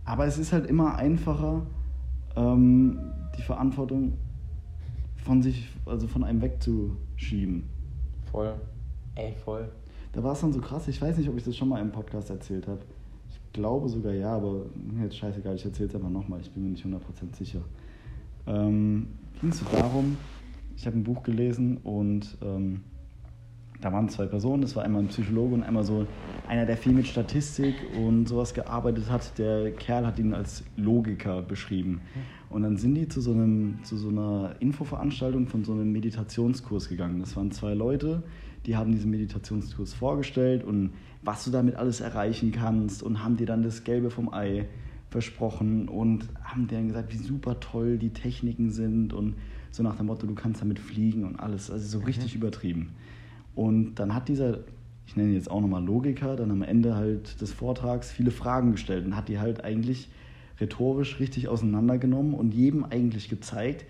aber 0.04 0.26
es 0.26 0.38
ist 0.38 0.52
halt 0.52 0.66
immer 0.66 0.96
einfacher, 0.96 1.66
ähm, 2.36 2.98
die 3.36 3.42
Verantwortung 3.42 4.12
von 5.16 5.42
sich, 5.42 5.68
also 5.86 6.06
von 6.06 6.22
einem 6.22 6.40
wegzuschieben. 6.40 7.64
Voll. 8.30 8.54
Ey, 9.16 9.34
voll. 9.44 9.68
Da 10.12 10.22
war 10.22 10.32
es 10.32 10.40
dann 10.40 10.52
so 10.52 10.60
krass, 10.60 10.88
ich 10.88 11.00
weiß 11.00 11.18
nicht, 11.18 11.28
ob 11.28 11.36
ich 11.36 11.44
das 11.44 11.56
schon 11.56 11.68
mal 11.68 11.80
im 11.80 11.90
Podcast 11.90 12.30
erzählt 12.30 12.68
habe. 12.68 12.80
Ich 13.28 13.40
glaube 13.52 13.88
sogar 13.88 14.12
ja, 14.12 14.36
aber 14.36 14.66
jetzt 15.02 15.16
scheißegal, 15.16 15.56
ich 15.56 15.64
erzähle 15.64 15.88
es 15.88 15.94
einfach 15.94 16.10
nochmal, 16.10 16.40
ich 16.40 16.50
bin 16.50 16.62
mir 16.62 16.70
nicht 16.70 16.84
100% 16.84 17.00
sicher. 17.36 17.60
Ähm, 18.46 19.08
Ging 19.40 19.50
es 19.50 19.58
so 19.58 19.66
darum, 19.70 20.16
ich 20.76 20.86
habe 20.86 20.96
ein 20.98 21.04
Buch 21.04 21.22
gelesen 21.22 21.76
und 21.78 22.38
ähm, 22.42 22.80
da 23.82 23.92
waren 23.92 24.08
zwei 24.08 24.24
Personen, 24.24 24.62
das 24.62 24.74
war 24.76 24.84
einmal 24.84 25.02
ein 25.02 25.08
Psychologe 25.08 25.54
und 25.54 25.62
einmal 25.62 25.84
so 25.84 26.06
einer, 26.48 26.64
der 26.64 26.78
viel 26.78 26.92
mit 26.92 27.06
Statistik 27.06 27.74
und 27.98 28.26
sowas 28.26 28.54
gearbeitet 28.54 29.10
hat. 29.10 29.38
Der 29.38 29.72
Kerl 29.72 30.06
hat 30.06 30.18
ihn 30.18 30.32
als 30.32 30.64
Logiker 30.76 31.42
beschrieben. 31.42 32.00
Und 32.48 32.62
dann 32.62 32.78
sind 32.78 32.94
die 32.94 33.08
zu 33.08 33.20
so, 33.20 33.32
einem, 33.32 33.80
zu 33.82 33.98
so 33.98 34.08
einer 34.08 34.54
Infoveranstaltung 34.60 35.48
von 35.48 35.64
so 35.64 35.72
einem 35.72 35.92
Meditationskurs 35.92 36.88
gegangen. 36.88 37.20
Das 37.20 37.36
waren 37.36 37.50
zwei 37.50 37.74
Leute, 37.74 38.22
die 38.64 38.76
haben 38.76 38.92
diesen 38.92 39.10
Meditationskurs 39.10 39.92
vorgestellt 39.92 40.64
und 40.64 40.92
was 41.22 41.44
du 41.44 41.50
damit 41.50 41.76
alles 41.76 42.00
erreichen 42.00 42.52
kannst 42.52 43.02
und 43.02 43.22
haben 43.22 43.36
dir 43.36 43.46
dann 43.46 43.62
das 43.62 43.84
Gelbe 43.84 44.10
vom 44.10 44.32
Ei 44.32 44.66
versprochen 45.10 45.88
und 45.88 46.28
haben 46.42 46.66
denen 46.66 46.88
gesagt, 46.88 47.12
wie 47.12 47.18
super 47.18 47.60
toll 47.60 47.98
die 47.98 48.10
Techniken 48.10 48.70
sind 48.70 49.12
und 49.12 49.34
so 49.70 49.82
nach 49.82 49.96
dem 49.96 50.06
Motto, 50.06 50.26
du 50.26 50.34
kannst 50.34 50.60
damit 50.60 50.78
fliegen 50.78 51.24
und 51.24 51.38
alles. 51.38 51.70
Also 51.70 51.98
so 51.98 52.04
richtig 52.04 52.34
übertrieben. 52.34 52.90
Und 53.54 53.96
dann 53.96 54.14
hat 54.14 54.28
dieser, 54.28 54.60
ich 55.06 55.16
nenne 55.16 55.30
ihn 55.30 55.34
jetzt 55.34 55.50
auch 55.50 55.60
nochmal 55.60 55.84
Logiker, 55.84 56.36
dann 56.36 56.50
am 56.50 56.62
Ende 56.62 56.96
halt 56.96 57.40
des 57.40 57.52
Vortrags 57.52 58.10
viele 58.10 58.30
Fragen 58.30 58.72
gestellt 58.72 59.04
und 59.04 59.16
hat 59.16 59.28
die 59.28 59.38
halt 59.38 59.64
eigentlich 59.64 60.08
rhetorisch 60.60 61.20
richtig 61.20 61.48
auseinandergenommen 61.48 62.34
und 62.34 62.54
jedem 62.54 62.84
eigentlich 62.84 63.28
gezeigt, 63.28 63.84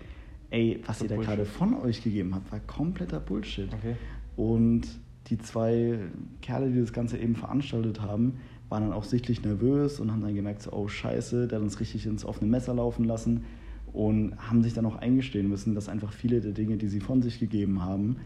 ey, 0.49 0.81
was 0.85 1.01
ihr 1.01 1.07
da 1.07 1.15
Bullshit. 1.15 1.29
gerade 1.29 1.45
von 1.45 1.73
euch 1.75 2.03
gegeben 2.03 2.35
habt, 2.35 2.51
war 2.51 2.59
kompletter 2.59 3.19
Bullshit. 3.19 3.73
Okay. 3.73 3.95
Und 4.35 4.87
die 5.27 5.37
zwei 5.37 5.99
Kerle, 6.41 6.69
die 6.69 6.79
das 6.79 6.93
Ganze 6.93 7.17
eben 7.17 7.35
veranstaltet 7.35 8.01
haben, 8.01 8.39
waren 8.69 8.83
dann 8.83 8.93
auch 8.93 9.03
sichtlich 9.03 9.43
nervös 9.43 9.99
und 9.99 10.11
haben 10.11 10.21
dann 10.21 10.35
gemerkt, 10.35 10.61
so, 10.63 10.71
oh 10.73 10.87
scheiße, 10.87 11.47
der 11.47 11.59
hat 11.59 11.63
uns 11.63 11.79
richtig 11.79 12.05
ins 12.05 12.25
offene 12.25 12.49
Messer 12.49 12.73
laufen 12.73 13.05
lassen 13.05 13.45
und 13.93 14.35
haben 14.37 14.61
sich 14.63 14.73
dann 14.73 14.85
auch 14.85 14.97
eingestehen 14.97 15.47
müssen, 15.47 15.73
dass 15.73 15.87
einfach 15.89 16.11
viele 16.11 16.41
der 16.41 16.51
Dinge, 16.51 16.77
die 16.77 16.87
sie 16.87 16.99
von 16.99 17.21
sich 17.21 17.39
gegeben 17.39 17.83
haben, 17.83 18.17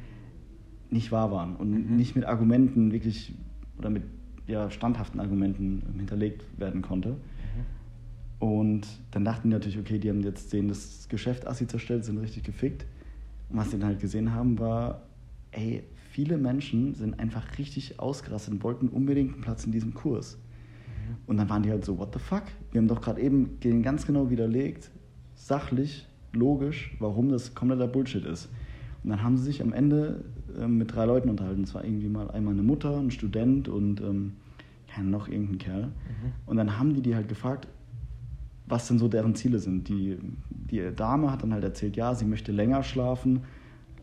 nicht 0.90 1.12
wahr 1.12 1.32
waren 1.32 1.56
und 1.56 1.72
Mhm. 1.72 1.96
nicht 1.96 2.16
mit 2.16 2.26
Argumenten 2.26 2.92
wirklich 2.92 3.34
oder 3.78 3.90
mit 3.90 4.04
ja, 4.48 4.70
standhaften 4.72 5.20
Argumenten 5.20 5.84
hinterlegt 5.98 6.44
werden 6.58 6.82
konnte. 6.82 7.16
Und 8.40 8.88
dann 9.12 9.24
dachten 9.24 9.50
die 9.50 9.54
natürlich, 9.54 9.78
okay, 9.78 10.00
die 10.00 10.10
haben 10.10 10.22
jetzt 10.22 10.52
denen 10.52 10.68
das 10.68 11.08
Geschäft 11.10 11.46
assi 11.48 11.68
zerstellt, 11.68 12.04
sind 12.06 12.18
richtig 12.18 12.44
gefickt. 12.44 12.86
Und 13.50 13.58
was 13.58 13.70
die 13.70 13.78
dann 13.78 13.86
halt 13.86 14.00
gesehen 14.00 14.34
haben, 14.34 14.58
war, 14.58 15.04
ey, 15.52 15.84
viele 16.12 16.38
Menschen 16.38 16.94
sind 16.94 17.20
einfach 17.20 17.58
richtig 17.58 18.00
ausgerastet 18.00 18.54
und 18.54 18.64
wollten 18.64 18.90
unbedingt 18.90 19.34
einen 19.34 19.42
Platz 19.42 19.66
in 19.66 19.72
diesem 19.72 19.94
Kurs. 19.94 20.38
Und 21.26 21.38
dann 21.38 21.50
waren 21.50 21.64
die 21.64 21.72
halt 21.72 21.86
so, 21.86 21.98
what 21.98 22.14
the 22.14 22.20
fuck? 22.20 22.44
Wir 22.72 22.80
haben 22.80 22.90
doch 22.90 23.02
gerade 23.02 23.22
eben 23.22 23.60
denen 23.62 23.82
ganz 23.82 24.06
genau 24.06 24.30
widerlegt, 24.30 24.92
sachlich, 25.36 26.08
logisch, 26.34 26.96
warum 27.00 27.30
das 27.30 27.56
kompletter 27.56 27.88
Bullshit 27.88 28.26
ist. 28.26 28.50
Und 29.04 29.10
dann 29.10 29.24
haben 29.24 29.38
sie 29.38 29.44
sich 29.44 29.62
am 29.62 29.72
Ende 29.72 30.26
ähm, 30.60 30.78
mit 30.78 30.94
drei 30.94 31.06
Leuten 31.06 31.30
unterhalten. 31.30 31.64
Es 31.64 31.74
war 31.74 31.84
irgendwie 31.84 32.10
mal 32.10 32.30
einmal 32.30 32.54
eine 32.54 32.64
Mutter, 32.64 33.00
ein 33.00 33.12
Student 33.12 33.70
und 33.70 34.02
ähm, 34.02 34.34
ja, 34.96 35.02
noch 35.04 35.30
irgendein 35.30 35.58
Kerl. 35.60 35.92
Und 36.46 36.58
dann 36.58 36.78
haben 36.78 36.94
die 36.94 37.02
die 37.02 37.16
halt 37.16 37.30
gefragt, 37.30 37.68
was 38.68 38.88
denn 38.88 39.00
so 39.00 39.08
deren 39.08 39.36
Ziele 39.36 39.60
sind. 39.60 39.88
Die, 39.88 40.18
die 40.50 40.94
Dame 40.94 41.32
hat 41.32 41.44
dann 41.44 41.54
halt 41.54 41.64
erzählt, 41.64 41.96
ja, 41.96 42.14
sie 42.14 42.26
möchte 42.26 42.52
länger 42.52 42.84
schlafen, 42.84 43.42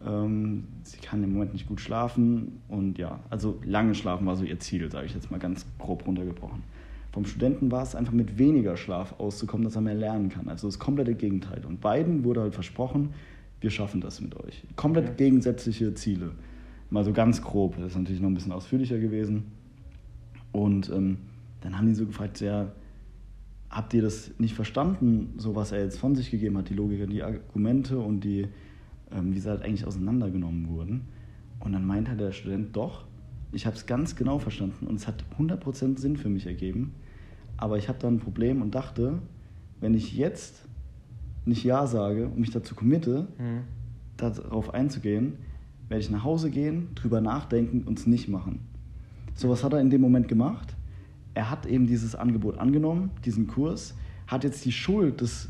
ähm, 0.06 0.64
sie 0.82 0.98
kann 0.98 1.22
im 1.22 1.32
Moment 1.32 1.52
nicht 1.52 1.66
gut 1.66 1.80
schlafen 1.80 2.60
und 2.68 2.98
ja, 2.98 3.20
also 3.30 3.58
lange 3.64 3.94
schlafen 3.94 4.26
war 4.26 4.36
so 4.36 4.44
ihr 4.44 4.58
Ziel, 4.60 4.90
sage 4.90 5.06
ich 5.06 5.14
jetzt 5.14 5.30
mal 5.30 5.38
ganz 5.38 5.66
grob 5.78 6.06
runtergebrochen. 6.06 6.62
Vom 7.12 7.24
Studenten 7.24 7.70
war 7.72 7.82
es 7.82 7.94
einfach 7.94 8.12
mit 8.12 8.38
weniger 8.38 8.76
Schlaf 8.76 9.18
auszukommen, 9.18 9.64
dass 9.64 9.76
er 9.76 9.82
mehr 9.82 9.94
lernen 9.94 10.28
kann. 10.28 10.48
Also 10.48 10.68
das 10.68 10.78
komplette 10.78 11.14
Gegenteil. 11.14 11.64
Und 11.66 11.80
beiden 11.80 12.22
wurde 12.22 12.42
halt 12.42 12.54
versprochen, 12.54 13.10
wir 13.60 13.70
schaffen 13.70 14.00
das 14.00 14.20
mit 14.20 14.36
euch. 14.36 14.62
Komplett 14.76 15.06
Okay. 15.06 15.24
gegensätzliche 15.24 15.94
Ziele. 15.94 16.32
Mal 16.90 17.04
so 17.04 17.12
ganz 17.12 17.42
grob, 17.42 17.76
das 17.76 17.92
ist 17.92 17.98
natürlich 17.98 18.20
noch 18.20 18.28
ein 18.28 18.34
bisschen 18.34 18.52
ausführlicher 18.52 18.98
gewesen. 18.98 19.44
Und 20.52 20.90
ähm, 20.90 21.18
dann 21.60 21.76
haben 21.76 21.86
die 21.86 21.94
so 21.94 22.06
gefragt, 22.06 22.40
ja, 22.40 22.70
habt 23.70 23.92
ihr 23.94 24.02
das 24.02 24.30
nicht 24.38 24.54
verstanden, 24.54 25.34
so 25.36 25.54
was 25.54 25.72
er 25.72 25.82
jetzt 25.82 25.98
von 25.98 26.14
sich 26.14 26.30
gegeben 26.30 26.56
hat, 26.56 26.68
die 26.68 26.74
Logik, 26.74 27.08
die 27.10 27.22
Argumente 27.22 27.98
und 27.98 28.20
die, 28.20 28.46
ähm, 29.12 29.34
wie 29.34 29.38
sie 29.38 29.48
halt 29.48 29.62
eigentlich 29.62 29.86
auseinandergenommen 29.86 30.68
wurden? 30.68 31.08
Und 31.60 31.72
dann 31.72 31.86
meinte 31.86 32.14
der 32.16 32.32
Student, 32.32 32.76
doch, 32.76 33.04
ich 33.52 33.66
habe 33.66 33.76
es 33.76 33.86
ganz 33.86 34.14
genau 34.16 34.38
verstanden 34.38 34.86
und 34.86 34.96
es 34.96 35.06
hat 35.06 35.24
100% 35.38 35.98
Sinn 35.98 36.16
für 36.16 36.28
mich 36.28 36.46
ergeben, 36.46 36.94
aber 37.56 37.78
ich 37.78 37.88
habe 37.88 37.98
da 37.98 38.08
ein 38.08 38.18
Problem 38.20 38.62
und 38.62 38.74
dachte, 38.74 39.18
wenn 39.80 39.94
ich 39.94 40.16
jetzt 40.16 40.66
nicht 41.44 41.64
Ja 41.64 41.86
sage 41.86 42.26
und 42.28 42.38
mich 42.38 42.50
dazu 42.50 42.74
committe, 42.74 43.26
Mhm. 43.38 43.60
darauf 44.16 44.74
einzugehen, 44.74 45.34
werde 45.88 46.00
ich 46.02 46.10
nach 46.10 46.24
Hause 46.24 46.50
gehen, 46.50 46.88
drüber 46.94 47.20
nachdenken 47.20 47.84
und 47.84 47.98
es 47.98 48.06
nicht 48.06 48.28
machen. 48.28 48.60
So 49.34 49.48
was 49.48 49.64
hat 49.64 49.72
er 49.72 49.80
in 49.80 49.88
dem 49.90 50.00
Moment 50.00 50.28
gemacht. 50.28 50.76
Er 51.34 51.50
hat 51.50 51.64
eben 51.66 51.86
dieses 51.86 52.14
Angebot 52.14 52.58
angenommen, 52.58 53.10
diesen 53.24 53.46
Kurs, 53.46 53.94
hat 54.26 54.44
jetzt 54.44 54.64
die 54.64 54.72
Schuld, 54.72 55.22
das 55.22 55.48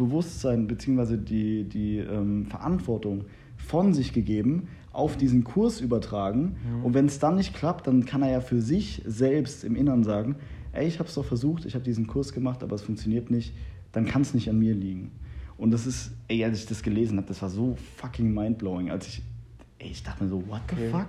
Bewusstsein 0.00 0.66
bzw. 0.66 1.16
die, 1.18 1.64
die 1.64 1.98
ähm, 1.98 2.46
Verantwortung 2.46 3.24
von 3.56 3.92
sich 3.94 4.12
gegeben, 4.12 4.68
auf 4.92 5.16
diesen 5.16 5.44
Kurs 5.44 5.80
übertragen. 5.80 6.56
Mhm. 6.78 6.84
Und 6.84 6.94
wenn 6.94 7.06
es 7.06 7.18
dann 7.18 7.36
nicht 7.36 7.54
klappt, 7.54 7.86
dann 7.86 8.04
kann 8.06 8.22
er 8.22 8.30
ja 8.32 8.40
für 8.40 8.60
sich 8.60 9.02
selbst 9.06 9.62
im 9.62 9.76
Inneren 9.76 10.02
sagen, 10.02 10.36
ey, 10.72 10.86
ich 10.88 10.98
habe 10.98 11.08
es 11.08 11.14
doch 11.14 11.24
versucht, 11.24 11.64
ich 11.66 11.74
habe 11.74 11.84
diesen 11.84 12.06
Kurs 12.06 12.32
gemacht, 12.32 12.62
aber 12.62 12.74
es 12.74 12.82
funktioniert 12.82 13.30
nicht, 13.30 13.52
dann 13.92 14.06
kann 14.06 14.22
es 14.22 14.34
nicht 14.34 14.48
an 14.48 14.58
mir 14.58 14.74
liegen. 14.74 15.10
Und 15.58 15.70
das 15.72 15.86
ist, 15.86 16.12
ey, 16.28 16.42
als 16.44 16.58
ich 16.60 16.66
das 16.66 16.82
gelesen 16.82 17.18
habe, 17.18 17.28
das 17.28 17.42
war 17.42 17.50
so 17.50 17.76
fucking 17.98 18.32
mindblowing, 18.32 18.90
als 18.90 19.06
ich, 19.06 19.22
ey, 19.78 19.90
ich 19.90 20.02
dachte 20.02 20.24
mir 20.24 20.30
so, 20.30 20.42
what 20.48 20.62
the 20.70 20.74
Okay. 20.76 20.88
fuck? 20.90 21.08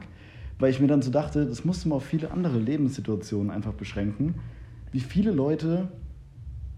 Weil 0.60 0.70
ich 0.72 0.80
mir 0.80 0.88
dann 0.88 1.02
so 1.02 1.10
dachte, 1.10 1.46
das 1.48 1.64
musste 1.66 1.88
man 1.90 1.96
auf 1.98 2.06
viele 2.06 2.30
andere 2.32 2.60
Lebenssituationen 2.60 3.50
einfach 3.50 3.74
beschränken. 3.74 4.36
wie 4.92 5.00
viele 5.00 5.32
Leute 5.32 5.88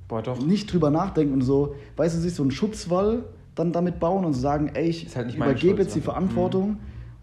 Boah, 0.07 0.21
doch. 0.21 0.45
nicht 0.45 0.71
drüber 0.71 0.89
nachdenken 0.89 1.33
und 1.33 1.41
so, 1.41 1.75
weißt 1.95 2.15
du, 2.15 2.19
sich 2.19 2.33
so 2.33 2.43
einen 2.43 2.51
Schutzwall 2.51 3.23
dann 3.55 3.71
damit 3.71 3.99
bauen 3.99 4.25
und 4.25 4.33
sagen, 4.33 4.71
ey, 4.73 4.89
ich 4.89 5.15
halt 5.15 5.33
übergebe 5.33 5.59
Schuld, 5.59 5.79
jetzt 5.79 5.95
die. 5.95 6.01
Verantwortung 6.01 6.77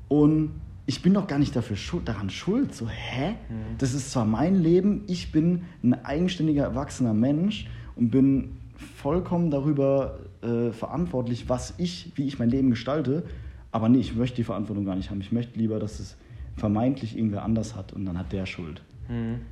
und 0.09 0.51
ich 0.87 1.03
bin 1.03 1.15
doch 1.15 1.27
gar 1.27 1.39
nicht 1.39 1.55
dafür 1.55 1.77
schuld, 1.77 2.09
daran 2.09 2.31
schuld. 2.31 2.75
So, 2.75 2.89
hä? 2.89 3.31
Mhm. 3.31 3.79
Das 3.79 3.95
ist 3.95 4.11
zwar 4.11 4.25
mein 4.25 4.57
Leben, 4.57 5.05
ich 5.07 5.31
bin 5.31 5.63
ein 5.85 6.05
eigenständiger, 6.05 6.65
erwachsener 6.65 7.15
Mensch 7.15 7.69
und 7.95 8.11
bin 8.11 8.57
vollkommen 8.97 9.51
darüber 9.51 10.19
äh, 10.43 10.73
verantwortlich, 10.73 11.49
was 11.49 11.75
ich, 11.79 12.13
wie 12.17 12.27
ich 12.27 12.39
mein 12.39 12.51
Leben 12.51 12.71
gestalte. 12.71 13.25
Aber 13.73 13.89
nee, 13.89 13.99
ich 13.99 14.17
möchte 14.17 14.37
die 14.37 14.45
Verantwortung 14.45 14.85
gar 14.85 14.97
nicht 14.97 15.11
haben. 15.11 15.21
Ich 15.21 15.33
möchte 15.33 15.59
lieber, 15.59 15.79
dass 15.79 16.01
es 16.01 16.17
vermeintlich 16.57 17.17
irgendwer 17.17 17.45
anders 17.45 17.77
hat 17.77 17.93
und 17.93 18.05
dann 18.05 18.19
hat 18.19 18.33
der 18.33 18.47
Schuld. 18.47 18.83
Mhm. 19.09 19.43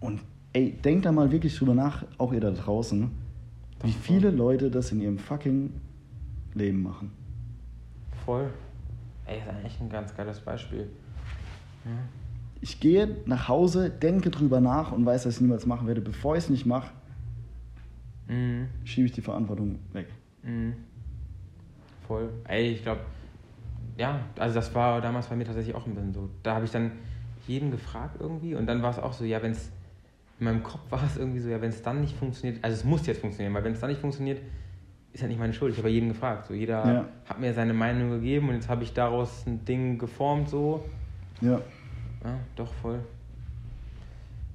Und 0.00 0.20
ey, 0.52 0.72
denkt 0.72 1.06
da 1.06 1.12
mal 1.12 1.30
wirklich 1.30 1.56
drüber 1.56 1.74
nach, 1.74 2.04
auch 2.18 2.32
ihr 2.32 2.40
da 2.40 2.50
draußen, 2.50 3.10
wie 3.82 3.92
viele 3.92 4.30
Leute 4.30 4.70
das 4.70 4.92
in 4.92 5.00
ihrem 5.00 5.18
fucking 5.18 5.72
Leben 6.54 6.82
machen. 6.82 7.10
Voll. 8.24 8.50
Ey, 9.26 9.38
ist 9.38 9.48
eigentlich 9.48 9.80
ein 9.80 9.88
ganz 9.88 10.14
geiles 10.14 10.40
Beispiel. 10.40 10.88
Ja. 11.84 11.90
Ich 12.60 12.78
gehe 12.78 13.16
nach 13.26 13.48
Hause, 13.48 13.90
denke 13.90 14.30
drüber 14.30 14.60
nach 14.60 14.92
und 14.92 15.04
weiß, 15.04 15.24
dass 15.24 15.32
ich 15.32 15.36
es 15.38 15.40
niemals 15.40 15.66
machen 15.66 15.88
werde. 15.88 16.00
Bevor 16.00 16.36
ich 16.36 16.44
es 16.44 16.50
nicht 16.50 16.66
mache, 16.66 16.90
Mhm. 18.28 18.68
schiebe 18.84 19.06
ich 19.06 19.12
die 19.12 19.20
Verantwortung 19.20 19.80
weg. 19.92 20.06
Mhm. 20.42 20.74
Voll. 22.06 22.30
Ey, 22.44 22.70
ich 22.72 22.82
glaube, 22.82 23.00
ja, 23.96 24.20
also 24.38 24.54
das 24.54 24.72
war 24.74 25.00
damals 25.00 25.26
bei 25.26 25.36
mir 25.36 25.44
tatsächlich 25.44 25.74
auch 25.74 25.86
ein 25.86 25.94
bisschen 25.94 26.14
so. 26.14 26.30
Da 26.42 26.54
habe 26.54 26.64
ich 26.64 26.70
dann 26.70 26.92
jeden 27.48 27.70
gefragt 27.70 28.16
irgendwie 28.20 28.54
und 28.54 28.66
dann 28.66 28.82
war 28.82 28.90
es 28.90 28.98
auch 28.98 29.12
so, 29.12 29.24
ja, 29.24 29.42
wenn 29.42 29.52
es 29.52 29.70
in 30.42 30.44
meinem 30.46 30.62
Kopf 30.64 30.90
war 30.90 31.04
es 31.04 31.16
irgendwie 31.16 31.38
so, 31.38 31.48
ja, 31.48 31.60
wenn 31.62 31.70
es 31.70 31.82
dann 31.82 32.00
nicht 32.00 32.16
funktioniert, 32.16 32.62
also 32.64 32.74
es 32.76 32.84
muss 32.84 33.06
jetzt 33.06 33.20
funktionieren, 33.20 33.54
weil 33.54 33.62
wenn 33.62 33.74
es 33.74 33.80
dann 33.80 33.90
nicht 33.90 34.00
funktioniert, 34.00 34.40
ist 35.12 35.20
halt 35.20 35.30
nicht 35.30 35.38
meine 35.38 35.52
Schuld. 35.52 35.72
Ich 35.72 35.78
habe 35.78 35.88
ja 35.88 35.94
jeden 35.94 36.08
gefragt. 36.08 36.46
So, 36.46 36.54
jeder 36.54 36.92
Ja. 36.92 37.08
hat 37.26 37.38
mir 37.38 37.54
seine 37.54 37.72
Meinung 37.72 38.10
gegeben 38.10 38.48
und 38.48 38.56
jetzt 38.56 38.68
habe 38.68 38.82
ich 38.82 38.92
daraus 38.92 39.46
ein 39.46 39.64
Ding 39.64 39.98
geformt, 39.98 40.48
so. 40.48 40.84
Ja. 41.40 41.60
Ja, 42.24 42.38
doch, 42.56 42.72
voll. 42.82 42.98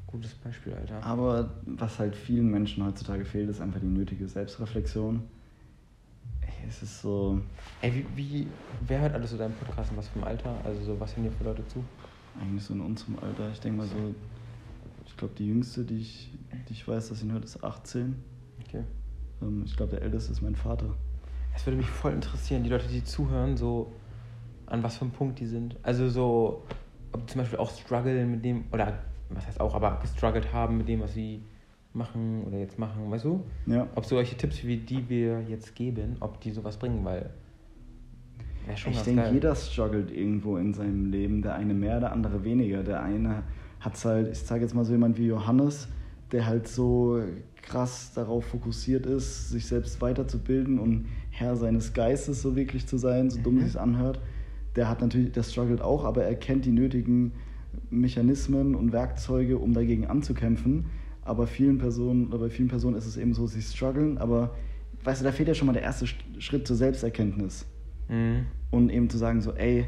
Gutes 0.08 0.34
Beispiel, 0.36 0.74
Alter. 0.74 1.02
Aber 1.04 1.50
was 1.66 2.00
halt 2.00 2.16
vielen 2.16 2.50
Menschen 2.52 2.86
heutzutage 2.86 3.24
fehlt, 3.24 3.50
ist 3.50 3.62
einfach 3.62 3.80
die 3.80 3.86
nötige 3.86 4.28
Selbstreflexion. 4.28 5.22
Ey, 6.42 6.68
es 6.68 6.82
ist 6.84 7.02
so, 7.02 7.40
Ey, 7.82 7.94
wie, 7.94 8.06
wie, 8.18 8.48
wer 8.88 9.02
hört 9.02 9.14
alles 9.14 9.32
so 9.32 9.38
deinen 9.38 9.54
Podcast 9.54 9.92
und 9.92 9.98
was 9.98 10.08
für 10.10 10.20
ein 10.20 10.26
Alter? 10.26 10.54
Also 10.66 10.82
so, 10.84 11.00
was 11.00 11.16
hören 11.16 11.24
dir 11.26 11.32
für 11.32 11.44
Leute 11.46 11.66
zu? 11.68 11.84
eigentlich 12.40 12.64
so 12.64 12.74
in 12.74 12.82
unserem 12.82 13.18
Alter. 13.20 13.50
Ich 13.52 13.60
denke 13.60 13.78
mal 13.80 13.88
so, 13.88 14.14
ich 15.18 15.20
glaube, 15.20 15.34
die 15.36 15.48
jüngste, 15.48 15.84
die 15.84 15.98
ich, 15.98 16.32
die 16.70 16.74
ich 16.74 16.88
weiß, 16.88 17.10
dass 17.10 17.24
ihn 17.24 17.32
hört, 17.32 17.44
ist 17.44 17.64
18. 17.64 18.16
Okay. 18.64 18.84
Ähm, 19.42 19.64
Ich 19.66 19.76
glaube, 19.76 19.90
der 19.90 20.04
älteste 20.04 20.32
ist 20.32 20.44
mein 20.44 20.56
Vater. 20.56 20.96
Es 21.56 21.66
würde 21.66 21.78
mich 21.78 21.88
voll 21.88 22.14
interessieren, 22.14 22.64
die 22.64 22.70
Leute, 22.70 22.88
die 22.88 23.04
zuhören, 23.04 23.58
so 23.58 23.94
an 24.68 24.84
was 24.84 24.98
für 24.98 25.06
einem 25.06 25.14
Punkt 25.14 25.40
die 25.40 25.48
sind. 25.48 25.76
Also 25.82 26.08
so, 26.08 26.66
ob 27.14 27.28
zum 27.28 27.42
Beispiel 27.42 27.58
auch 27.58 27.72
strugglen 27.72 28.30
mit 28.30 28.46
dem, 28.46 28.66
oder 28.72 29.00
was 29.32 29.48
heißt 29.48 29.60
auch, 29.60 29.74
aber 29.74 29.98
gestruggelt 30.04 30.54
haben 30.54 30.78
mit 30.78 30.88
dem, 30.88 31.00
was 31.00 31.16
sie 31.16 31.42
machen 31.94 32.44
oder 32.44 32.60
jetzt 32.60 32.78
machen, 32.78 33.10
weißt 33.10 33.26
du? 33.26 33.44
Ja. 33.66 33.88
Ob 33.96 34.06
solche 34.06 34.38
Tipps, 34.38 34.64
wie 34.66 34.78
die 34.78 35.10
wir 35.10 35.42
jetzt 35.50 35.74
geben, 35.74 36.18
ob 36.20 36.40
die 36.42 36.52
sowas 36.52 36.78
bringen, 36.78 37.04
weil 37.04 37.32
schon 38.76 38.94
Ich 38.94 39.02
denke, 39.02 39.32
jeder 39.32 39.56
struggelt 39.56 40.12
irgendwo 40.12 40.58
in 40.58 40.76
seinem 40.76 41.10
Leben. 41.10 41.42
Der 41.42 41.56
eine 41.56 41.74
mehr, 41.74 42.00
der 42.00 42.12
andere 42.12 42.44
weniger. 42.44 42.84
Der 42.84 43.02
eine 43.02 43.42
hat 43.88 43.96
es 43.96 44.04
halt, 44.04 44.30
ich 44.34 44.40
sage 44.40 44.64
jetzt 44.64 44.76
mal 44.76 44.84
so 44.84 44.92
jemand 44.92 45.18
wie 45.18 45.28
Johannes, 45.28 45.88
der 46.34 46.46
halt 46.46 46.68
so 46.68 47.22
krass 47.62 48.12
darauf 48.14 48.44
fokussiert 48.46 49.06
ist, 49.06 49.50
sich 49.50 49.66
selbst 49.66 50.02
weiterzubilden 50.02 50.78
und 50.78 51.06
Herr 51.30 51.56
seines 51.56 51.94
Geistes 51.94 52.42
so 52.42 52.58
wirklich 52.58 52.86
zu 52.86 52.98
sein, 52.98 53.30
so 53.30 53.40
dumm 53.42 53.56
Mhm. 53.56 53.62
es 53.62 53.68
sich 53.72 53.80
anhört. 53.80 54.20
Der 54.76 54.90
hat 54.90 55.00
natürlich, 55.00 55.32
der 55.32 55.44
struggelt 55.44 55.82
auch, 55.82 56.04
aber 56.04 56.26
er 56.26 56.36
kennt 56.36 56.66
die 56.66 56.72
nötigen 56.72 57.32
Mechanismen 57.90 58.76
und 58.76 58.92
Werkzeuge, 58.92 59.58
um 59.58 59.74
dagegen 59.74 60.06
anzukämpfen. 60.06 60.88
Aber 61.24 61.48
vielen 61.48 61.78
Personen, 61.78 62.28
oder 62.28 62.40
bei 62.40 62.50
vielen 62.50 62.68
Personen 62.68 62.98
ist 62.98 63.06
es 63.06 63.16
eben 63.16 63.34
so, 63.34 63.48
sie 63.48 63.62
strugglen, 63.62 64.18
aber 64.18 64.54
weißt 65.06 65.22
du, 65.22 65.26
da 65.26 65.32
fehlt 65.32 65.48
ja 65.48 65.54
schon 65.54 65.66
mal 65.68 65.74
der 65.74 65.84
erste 65.84 66.08
Schritt 66.08 66.68
zur 66.68 66.76
Selbsterkenntnis 66.76 67.66
Mhm. 68.10 68.48
und 68.70 68.90
eben 68.90 69.10
zu 69.10 69.18
sagen 69.18 69.40
so, 69.42 69.54
ey, 69.54 69.86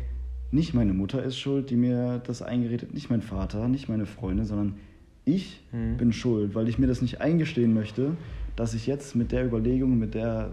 nicht 0.51 0.73
meine 0.73 0.93
Mutter 0.93 1.23
ist 1.23 1.37
schuld, 1.37 1.69
die 1.69 1.75
mir 1.75 2.21
das 2.25 2.41
eingeredet, 2.41 2.93
nicht 2.93 3.09
mein 3.09 3.21
Vater, 3.21 3.67
nicht 3.67 3.87
meine 3.89 4.05
Freunde, 4.05 4.45
sondern 4.45 4.75
ich 5.25 5.61
Mhm. 5.71 5.97
bin 5.97 6.11
schuld, 6.13 6.55
weil 6.55 6.67
ich 6.67 6.79
mir 6.79 6.87
das 6.87 7.01
nicht 7.01 7.21
eingestehen 7.21 7.73
möchte, 7.73 8.15
dass 8.55 8.73
ich 8.73 8.87
jetzt 8.87 9.15
mit 9.15 9.31
der 9.31 9.45
Überlegung, 9.45 9.97
mit 9.99 10.15
der 10.15 10.51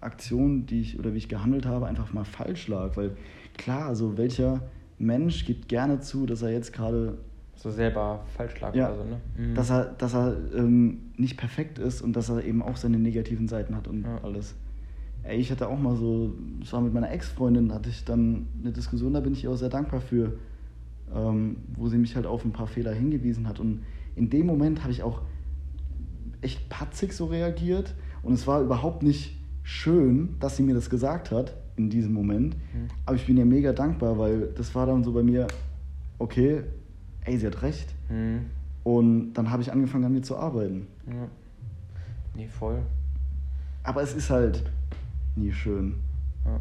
Aktion, 0.00 0.66
die 0.66 0.80
ich 0.80 0.98
oder 0.98 1.12
wie 1.12 1.18
ich 1.18 1.28
gehandelt 1.28 1.66
habe, 1.66 1.86
einfach 1.86 2.12
mal 2.12 2.24
falsch 2.24 2.68
lag, 2.68 2.96
weil 2.96 3.16
klar, 3.58 3.86
also 3.86 4.16
welcher 4.16 4.62
Mensch 4.98 5.44
gibt 5.44 5.68
gerne 5.68 6.00
zu, 6.00 6.26
dass 6.26 6.42
er 6.42 6.50
jetzt 6.52 6.72
gerade 6.72 7.18
So 7.56 7.70
selber 7.70 8.24
falsch 8.36 8.58
lag 8.60 8.74
ja, 8.74 8.86
oder 8.88 8.96
so, 8.96 9.04
ne? 9.04 9.20
Mhm. 9.36 9.54
dass 9.54 9.70
er, 9.70 9.84
dass 9.98 10.14
er 10.14 10.36
ähm, 10.56 10.98
nicht 11.16 11.36
perfekt 11.36 11.78
ist 11.78 12.00
und 12.00 12.14
dass 12.16 12.30
er 12.30 12.42
eben 12.44 12.62
auch 12.62 12.76
seine 12.76 12.98
negativen 12.98 13.48
Seiten 13.48 13.74
hat 13.76 13.88
und 13.88 14.04
Ja. 14.04 14.18
alles. 14.22 14.54
Ey, 15.22 15.38
ich 15.38 15.50
hatte 15.50 15.68
auch 15.68 15.78
mal 15.78 15.96
so, 15.96 16.32
das 16.60 16.72
war 16.72 16.80
mit 16.80 16.94
meiner 16.94 17.10
Ex-Freundin, 17.10 17.72
hatte 17.72 17.90
ich 17.90 18.04
dann 18.04 18.46
eine 18.60 18.72
Diskussion, 18.72 19.12
da 19.12 19.20
bin 19.20 19.32
ich 19.32 19.44
ihr 19.44 19.50
auch 19.50 19.56
sehr 19.56 19.68
dankbar 19.68 20.00
für, 20.00 20.38
ähm, 21.14 21.56
wo 21.76 21.88
sie 21.88 21.98
mich 21.98 22.16
halt 22.16 22.26
auf 22.26 22.44
ein 22.44 22.52
paar 22.52 22.66
Fehler 22.66 22.92
hingewiesen 22.92 23.46
hat. 23.46 23.60
Und 23.60 23.82
in 24.16 24.30
dem 24.30 24.46
Moment 24.46 24.82
habe 24.82 24.92
ich 24.92 25.02
auch 25.02 25.22
echt 26.40 26.68
patzig 26.68 27.12
so 27.12 27.26
reagiert 27.26 27.94
und 28.22 28.32
es 28.32 28.46
war 28.46 28.62
überhaupt 28.62 29.02
nicht 29.02 29.38
schön, 29.62 30.36
dass 30.40 30.56
sie 30.56 30.62
mir 30.62 30.74
das 30.74 30.88
gesagt 30.88 31.30
hat 31.30 31.54
in 31.76 31.90
diesem 31.90 32.12
Moment. 32.12 32.54
Mhm. 32.56 32.88
Aber 33.06 33.16
ich 33.16 33.26
bin 33.26 33.36
ihr 33.36 33.44
mega 33.44 33.72
dankbar, 33.72 34.18
weil 34.18 34.48
das 34.56 34.74
war 34.74 34.86
dann 34.86 35.04
so 35.04 35.12
bei 35.12 35.22
mir, 35.22 35.46
okay, 36.18 36.62
ey, 37.24 37.38
sie 37.38 37.46
hat 37.46 37.62
recht. 37.62 37.94
Mhm. 38.08 38.46
Und 38.82 39.34
dann 39.34 39.50
habe 39.50 39.62
ich 39.62 39.72
angefangen, 39.72 40.04
an 40.04 40.12
mir 40.12 40.22
zu 40.22 40.36
arbeiten. 40.36 40.86
Ja. 41.06 41.28
Nee, 42.34 42.48
voll. 42.48 42.80
Aber 43.82 44.02
es 44.02 44.14
ist 44.14 44.30
halt 44.30 44.62
nie 45.36 45.52
schön. 45.52 45.94
Ja, 46.44 46.60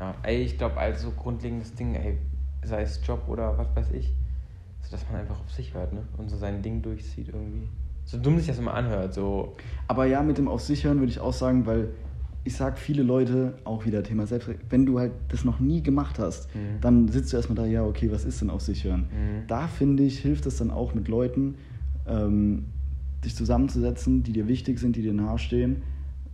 ja 0.00 0.14
ey, 0.22 0.42
ich 0.42 0.58
glaube, 0.58 0.76
als 0.76 1.02
so 1.02 1.10
grundlegendes 1.10 1.74
Ding, 1.74 1.94
ey, 1.94 2.18
sei 2.62 2.82
es 2.82 3.00
Job 3.06 3.28
oder 3.28 3.56
was 3.58 3.74
weiß 3.74 3.92
ich, 3.92 4.14
so 4.82 4.90
dass 4.90 5.08
man 5.10 5.20
einfach 5.20 5.40
auf 5.40 5.50
sich 5.50 5.74
hört, 5.74 5.92
ne? 5.92 6.02
Und 6.16 6.28
so 6.28 6.36
sein 6.36 6.62
Ding 6.62 6.82
durchzieht 6.82 7.28
irgendwie. 7.28 7.68
So 8.04 8.18
dumm 8.18 8.38
sich 8.38 8.46
das 8.46 8.58
immer 8.58 8.74
anhört, 8.74 9.14
so. 9.14 9.56
Aber 9.88 10.06
ja, 10.06 10.22
mit 10.22 10.38
dem 10.38 10.48
auf 10.48 10.62
sich 10.62 10.84
hören 10.84 10.98
würde 10.98 11.10
ich 11.10 11.20
auch 11.20 11.32
sagen, 11.32 11.66
weil 11.66 11.90
ich 12.44 12.54
sag 12.54 12.78
viele 12.78 13.02
Leute, 13.02 13.54
auch 13.64 13.84
wieder 13.86 14.04
Thema 14.04 14.26
Selbst, 14.26 14.48
wenn 14.70 14.86
du 14.86 15.00
halt 15.00 15.12
das 15.28 15.44
noch 15.44 15.58
nie 15.58 15.82
gemacht 15.82 16.20
hast, 16.20 16.54
Mhm. 16.54 16.80
dann 16.80 17.08
sitzt 17.08 17.32
du 17.32 17.36
erstmal 17.36 17.56
da, 17.56 17.66
ja, 17.66 17.84
okay, 17.84 18.12
was 18.12 18.24
ist 18.24 18.40
denn 18.40 18.50
auf 18.50 18.62
sich 18.62 18.84
hören? 18.84 19.08
Mhm. 19.10 19.46
Da 19.48 19.66
finde 19.66 20.04
ich, 20.04 20.20
hilft 20.20 20.46
es 20.46 20.58
dann 20.58 20.70
auch 20.70 20.94
mit 20.94 21.08
Leuten, 21.08 21.56
ähm, 22.06 22.66
dich 23.24 23.34
zusammenzusetzen, 23.34 24.22
die 24.22 24.32
dir 24.32 24.46
wichtig 24.46 24.78
sind, 24.78 24.94
die 24.94 25.02
dir 25.02 25.12
nahestehen 25.12 25.82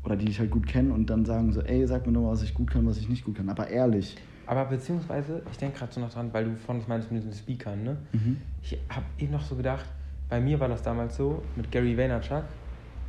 oder 0.04 0.16
die 0.16 0.26
dich 0.26 0.38
halt 0.38 0.50
gut 0.50 0.66
kennen 0.66 0.90
und 0.90 1.10
dann 1.10 1.24
sagen 1.24 1.52
so, 1.52 1.60
ey, 1.62 1.86
sag 1.86 2.06
mir 2.06 2.12
doch 2.12 2.22
mal, 2.22 2.32
was 2.32 2.42
ich 2.42 2.54
gut 2.54 2.70
kann, 2.70 2.86
was 2.86 2.98
ich 2.98 3.08
nicht 3.08 3.24
gut 3.24 3.36
kann, 3.36 3.48
aber 3.48 3.68
ehrlich. 3.68 4.16
Aber 4.46 4.64
beziehungsweise, 4.64 5.42
ich 5.50 5.58
denke 5.58 5.78
gerade 5.78 5.92
so 5.92 6.00
noch 6.00 6.12
dran, 6.12 6.32
weil 6.32 6.44
du 6.44 6.56
von 6.56 6.78
das 6.78 6.88
meinst 6.88 7.10
mit 7.12 7.24
den 7.24 7.32
Speakern, 7.32 7.84
ne? 7.84 7.96
Mhm. 8.12 8.40
Ich 8.62 8.78
habe 8.88 9.06
eben 9.18 9.32
noch 9.32 9.42
so 9.42 9.54
gedacht, 9.56 9.86
bei 10.28 10.40
mir 10.40 10.58
war 10.60 10.68
das 10.68 10.82
damals 10.82 11.16
so 11.16 11.42
mit 11.56 11.70
Gary 11.70 11.96
Vaynerchuk. 11.96 12.44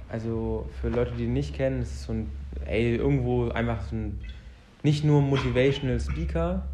Also 0.08 0.70
für 0.82 0.90
Leute, 0.90 1.14
die 1.18 1.24
ihn 1.24 1.34
nicht 1.34 1.56
kennen, 1.56 1.82
ist 1.82 1.94
es 1.94 2.04
so 2.04 2.14
ein, 2.14 2.32
ey, 2.66 2.96
irgendwo 2.96 3.50
einfach 3.50 3.82
so 3.82 3.96
ein, 3.96 4.20
nicht 4.84 5.04
nur 5.04 5.22
Motivational 5.22 6.00
Speaker, 6.00 6.68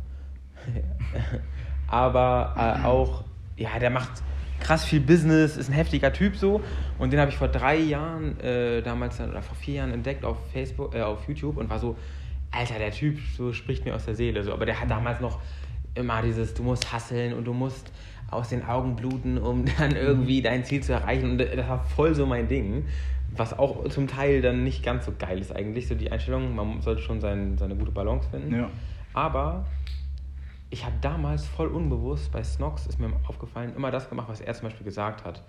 aber 1.88 2.54
äh, 2.58 2.86
auch, 2.86 3.24
ja, 3.56 3.80
der 3.80 3.92
macht 3.92 4.24
krass 4.60 4.86
viel 4.86 5.00
Business, 5.00 5.58
ist 5.58 5.70
ein 5.70 5.74
heftiger 5.74 6.14
Typ 6.14 6.36
so. 6.36 6.62
Und 6.98 7.12
den 7.12 7.20
habe 7.20 7.32
ich 7.32 7.38
vor 7.38 7.48
drei 7.48 7.78
Jahren, 7.78 8.40
äh, 8.40 8.82
damals 8.82 9.20
oder 9.20 9.42
vor 9.42 9.56
vier 9.56 9.76
Jahren 9.76 9.92
entdeckt 9.92 10.26
auf 10.26 10.38
Facebook, 10.52 10.96
äh, 10.96 11.02
auf 11.02 11.28
YouTube 11.28 11.58
und 11.58 11.70
war 11.70 11.80
so, 11.80 11.96
Alter, 12.52 12.80
der 12.80 12.92
Typ 12.92 13.20
so 13.36 13.54
spricht 13.54 13.86
mir 13.86 13.96
aus 13.96 14.06
der 14.06 14.16
Seele. 14.16 14.44
So. 14.44 14.54
Aber 14.54 14.66
der 14.66 14.80
hat 14.80 14.90
damals 14.90 15.20
noch 15.20 15.40
immer 15.96 16.22
dieses, 16.22 16.54
du 16.54 16.64
musst 16.64 16.92
hasseln 16.92 17.34
und 17.34 17.46
du 17.46 17.54
musst 17.54 17.92
aus 18.32 18.50
den 18.50 18.66
Augen 18.66 18.96
bluten, 18.96 19.38
um 19.38 19.66
dann 19.78 19.96
irgendwie 19.96 20.42
dein 20.42 20.64
Ziel 20.64 20.82
zu 20.82 20.94
erreichen. 20.94 21.32
Und 21.32 21.38
das 21.40 21.68
war 21.68 21.84
voll 21.84 22.16
so 22.16 22.26
mein 22.26 22.48
Ding. 22.48 22.86
Was 23.36 23.58
auch 23.58 23.88
zum 23.90 24.08
Teil 24.08 24.42
dann 24.42 24.64
nicht 24.64 24.84
ganz 24.84 25.06
so 25.06 25.14
geil 25.18 25.40
ist 25.40 25.56
eigentlich, 25.56 25.88
so 25.88 25.94
die 25.94 26.12
Einstellung. 26.12 26.56
Man 26.56 26.82
sollte 26.82 27.02
schon 27.02 27.22
sein, 27.22 27.58
seine 27.58 27.76
gute 27.76 27.92
Balance 27.92 28.28
finden. 28.30 28.56
Ja. 28.56 28.70
Aber 29.14 29.66
ich 30.70 30.86
habe 30.86 30.96
damals 31.02 31.46
voll 31.46 31.68
unbewusst 31.68 32.32
bei 32.32 32.44
Snox, 32.44 32.86
ist 32.88 33.00
mir 33.00 33.12
aufgefallen, 33.28 33.74
immer 33.76 33.92
das 33.92 34.10
gemacht, 34.10 34.28
was 34.30 34.42
er 34.42 34.54
zum 34.54 34.68
Beispiel 34.70 34.86
gesagt 34.86 35.26
hat. 35.26 35.44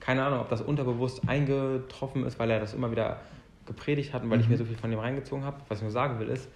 Keine 0.00 0.24
Ahnung, 0.24 0.40
ob 0.40 0.48
das 0.50 0.60
unterbewusst 0.60 1.26
eingetroffen 1.26 2.24
ist, 2.26 2.38
weil 2.38 2.50
er 2.50 2.60
das 2.60 2.74
immer 2.74 2.90
wieder 2.90 3.18
gepredigt 3.64 4.12
hat 4.12 4.22
und 4.22 4.30
weil 4.30 4.40
ich 4.40 4.46
Mhm. 4.46 4.52
mir 4.52 4.58
so 4.58 4.64
viel 4.66 4.76
von 4.76 4.90
dem 4.90 5.00
reingezogen 5.00 5.44
habe. 5.44 5.56
Was 5.68 5.78
ich 5.78 5.82
nur 5.82 5.90
sagen 5.92 6.18
will, 6.18 6.28
ist, 6.28 6.48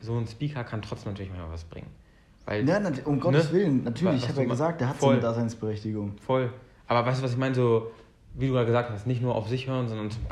so 0.00 0.16
ein 0.16 0.26
Speaker 0.26 0.62
kann 0.64 0.82
trotzdem 0.82 1.12
natürlich 1.12 1.32
mal 1.32 1.38
was 1.50 1.64
bringen. 1.64 1.88
Weil, 2.44 2.68
Ja, 2.68 2.80
um 3.04 3.20
Gottes 3.20 3.52
ne? 3.52 3.58
Willen, 3.58 3.84
natürlich, 3.84 4.16
Was 4.16 4.22
ich 4.24 4.28
habe 4.30 4.42
ja 4.42 4.48
gesagt, 4.48 4.80
der 4.80 4.88
hat 4.88 4.96
voll. 4.96 5.10
seine 5.14 5.20
Daseinsberechtigung. 5.20 6.18
Voll. 6.18 6.52
Aber 6.86 7.04
weißt 7.06 7.20
du, 7.20 7.24
was 7.24 7.32
ich 7.32 7.38
meine? 7.38 7.54
So, 7.54 7.90
wie 8.34 8.46
du 8.46 8.52
gerade 8.52 8.66
gesagt 8.66 8.90
hast, 8.90 9.06
nicht 9.06 9.22
nur 9.22 9.34
auf 9.34 9.48
sich 9.48 9.66
hören, 9.66 9.88
sondern 9.88 10.10
zum 10.10 10.22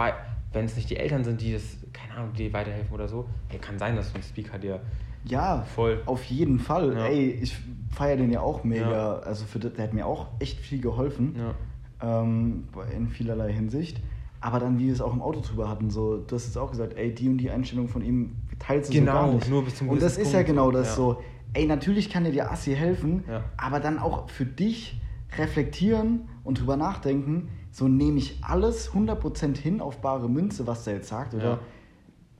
wenn 0.52 0.64
es 0.64 0.74
nicht 0.74 0.90
die 0.90 0.96
Eltern 0.96 1.22
sind, 1.22 1.40
die 1.40 1.52
das, 1.52 1.76
keine 1.92 2.14
Ahnung, 2.14 2.32
die 2.32 2.48
dir 2.48 2.52
weiterhelfen 2.52 2.92
oder 2.92 3.06
so, 3.06 3.28
ey, 3.50 3.58
kann 3.58 3.78
sein, 3.78 3.94
dass 3.94 4.11
so 4.11 4.16
ein 4.16 4.22
Speaker 4.22 4.58
dir 4.58 4.80
Ja, 5.24 5.62
Voll. 5.74 6.00
auf 6.06 6.24
jeden 6.24 6.58
Fall. 6.58 6.94
Ja. 6.94 7.06
Ey, 7.06 7.30
ich 7.42 7.56
feiere 7.94 8.16
den 8.16 8.30
ja 8.30 8.40
auch 8.40 8.64
mega. 8.64 8.90
Ja. 8.90 9.12
Also 9.18 9.44
für, 9.44 9.58
das- 9.58 9.74
der 9.74 9.84
hat 9.84 9.94
mir 9.94 10.06
auch 10.06 10.28
echt 10.38 10.58
viel 10.58 10.80
geholfen. 10.80 11.34
Ja. 11.38 11.54
ähm, 12.02 12.64
in 12.96 13.08
vielerlei 13.08 13.52
Hinsicht. 13.52 14.00
Aber 14.40 14.58
dann, 14.58 14.78
wie 14.78 14.86
wir 14.86 14.92
es 14.94 15.02
auch 15.02 15.12
im 15.12 15.20
Auto 15.20 15.40
drüber 15.40 15.68
hatten, 15.68 15.90
so, 15.90 16.16
du 16.16 16.34
hast 16.34 16.46
jetzt 16.46 16.56
auch 16.56 16.70
gesagt, 16.70 16.94
ey, 16.96 17.14
die 17.14 17.28
und 17.28 17.36
die 17.36 17.50
Einstellung 17.50 17.88
von 17.88 18.00
ihm 18.02 18.36
teilst 18.58 18.88
du 18.88 18.94
Genau, 18.94 19.12
so 19.12 19.18
gar 19.26 19.34
nicht. 19.34 19.50
nur 19.50 19.64
bis 19.66 19.74
zum 19.76 19.90
und 19.90 20.00
das 20.00 20.14
gewissen 20.14 20.22
ist 20.28 20.32
ja 20.32 20.38
Punkt, 20.38 20.48
genau 20.48 20.70
das 20.70 20.94
so, 20.96 21.20
ey, 21.52 21.66
natürlich 21.66 22.08
kann 22.08 22.24
dir 22.24 22.32
der 22.32 22.50
Assi 22.50 22.74
helfen, 22.74 23.22
aber 23.58 23.80
dann 23.80 23.98
auch 23.98 24.30
für 24.30 24.46
dich 24.46 24.98
reflektieren 25.36 26.28
und 26.42 26.60
drüber 26.60 26.76
nachdenken, 26.78 27.48
so 27.70 27.86
nehme 27.86 28.16
ich 28.18 28.38
alles 28.42 28.90
100% 28.92 29.58
hin 29.58 29.80
auf 29.82 29.98
bare 30.00 30.28
Münze, 30.30 30.66
was 30.66 30.84
der 30.84 30.94
jetzt 30.94 31.08
sagt, 31.08 31.34
oder. 31.34 31.58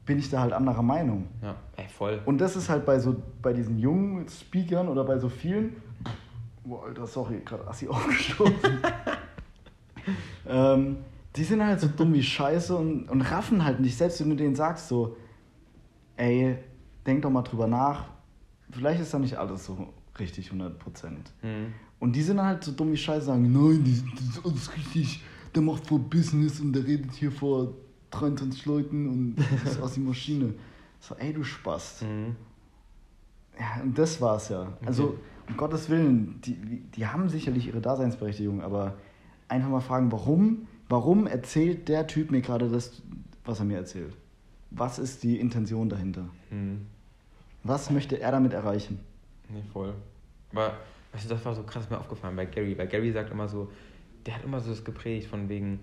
Bin 0.07 0.18
ich 0.18 0.30
da 0.30 0.40
halt 0.40 0.53
anderer 0.53 0.82
Meinung? 0.82 1.28
Ja, 1.42 1.57
ey, 1.76 1.88
voll. 1.88 2.20
Und 2.24 2.38
das 2.38 2.57
ist 2.57 2.68
halt 2.68 2.84
bei 2.84 2.98
so 2.98 3.16
bei 3.42 3.53
diesen 3.53 3.78
jungen 3.78 4.28
Speakern 4.28 4.88
oder 4.88 5.05
bei 5.05 5.18
so 5.18 5.28
vielen. 5.28 5.76
Boah, 6.64 6.84
Alter, 6.84 7.07
sorry, 7.07 7.40
gerade 7.44 7.66
Assi 7.66 7.88
aufgestoßen. 7.88 8.80
ähm, 10.48 10.96
die 11.36 11.44
sind 11.44 11.64
halt 11.64 11.80
so 11.80 11.88
dumm 11.88 12.12
wie 12.14 12.22
Scheiße 12.22 12.76
und, 12.76 13.09
und 13.09 13.22
raffen 13.22 13.64
halt 13.64 13.80
nicht, 13.80 13.96
selbst 13.96 14.20
wenn 14.20 14.30
du 14.30 14.36
denen 14.36 14.57
sagst, 14.57 14.88
so, 14.88 15.16
ey, 16.16 16.59
denk 17.07 17.22
doch 17.22 17.30
mal 17.30 17.42
drüber 17.42 17.66
nach, 17.66 18.07
vielleicht 18.70 19.01
ist 19.01 19.14
da 19.14 19.18
nicht 19.18 19.38
alles 19.38 19.64
so 19.64 19.92
richtig 20.18 20.46
100 20.46 20.78
Prozent. 20.78 21.32
Mhm. 21.42 21.72
Und 21.98 22.16
die 22.16 22.22
sind 22.22 22.42
halt 22.42 22.64
so 22.64 22.72
dumm 22.72 22.92
wie 22.92 22.96
Scheiße, 22.96 23.26
sagen, 23.26 23.53
nein, 23.53 23.84
das, 23.84 24.03
das 24.18 24.36
ist 24.36 24.44
alles 24.44 24.76
richtig, 24.76 25.22
der 25.55 25.62
macht 25.62 25.86
vor 25.86 25.98
Business 25.98 26.61
und 26.61 26.72
der 26.72 26.86
redet 26.86 27.12
hier 27.12 27.30
vor 27.30 27.74
23 28.11 28.66
Leuten 28.66 29.08
und 29.08 29.36
das 29.36 29.72
ist 29.72 29.82
aus 29.82 29.94
die 29.94 30.00
Maschine. 30.00 30.54
So, 31.00 31.14
ey, 31.16 31.32
du 31.32 31.42
Spast. 31.42 32.02
Mhm. 32.02 32.36
Ja, 33.58 33.82
und 33.82 33.98
das 33.98 34.20
war's 34.20 34.48
ja. 34.48 34.72
Also, 34.84 35.18
um 35.48 35.56
Gottes 35.56 35.90
Willen, 35.90 36.40
die, 36.42 36.54
die 36.54 37.06
haben 37.06 37.28
sicherlich 37.28 37.66
ihre 37.66 37.80
Daseinsberechtigung, 37.80 38.62
aber 38.62 38.96
einfach 39.48 39.68
mal 39.68 39.80
fragen, 39.80 40.12
warum, 40.12 40.66
warum 40.88 41.26
erzählt 41.26 41.88
der 41.88 42.06
Typ 42.06 42.30
mir 42.30 42.40
gerade 42.40 42.68
das, 42.68 43.02
was 43.44 43.58
er 43.58 43.64
mir 43.64 43.76
erzählt? 43.76 44.16
Was 44.70 44.98
ist 44.98 45.22
die 45.22 45.38
Intention 45.38 45.88
dahinter? 45.88 46.28
Mhm. 46.50 46.86
Was 47.64 47.90
möchte 47.90 48.20
er 48.20 48.32
damit 48.32 48.52
erreichen? 48.52 49.00
Nee, 49.48 49.62
voll. 49.72 49.94
Aber, 50.52 50.78
weißt 51.12 51.24
du, 51.24 51.28
das 51.30 51.44
war 51.44 51.54
so 51.54 51.62
krass 51.64 51.90
mir 51.90 51.98
aufgefallen 51.98 52.36
bei 52.36 52.46
Gary, 52.46 52.78
weil 52.78 52.86
Gary 52.86 53.12
sagt 53.12 53.30
immer 53.30 53.48
so, 53.48 53.70
der 54.24 54.36
hat 54.36 54.44
immer 54.44 54.61
so 54.61 54.70
das 54.70 54.84
geprägt 54.84 55.26
von 55.26 55.48
wegen, 55.48 55.80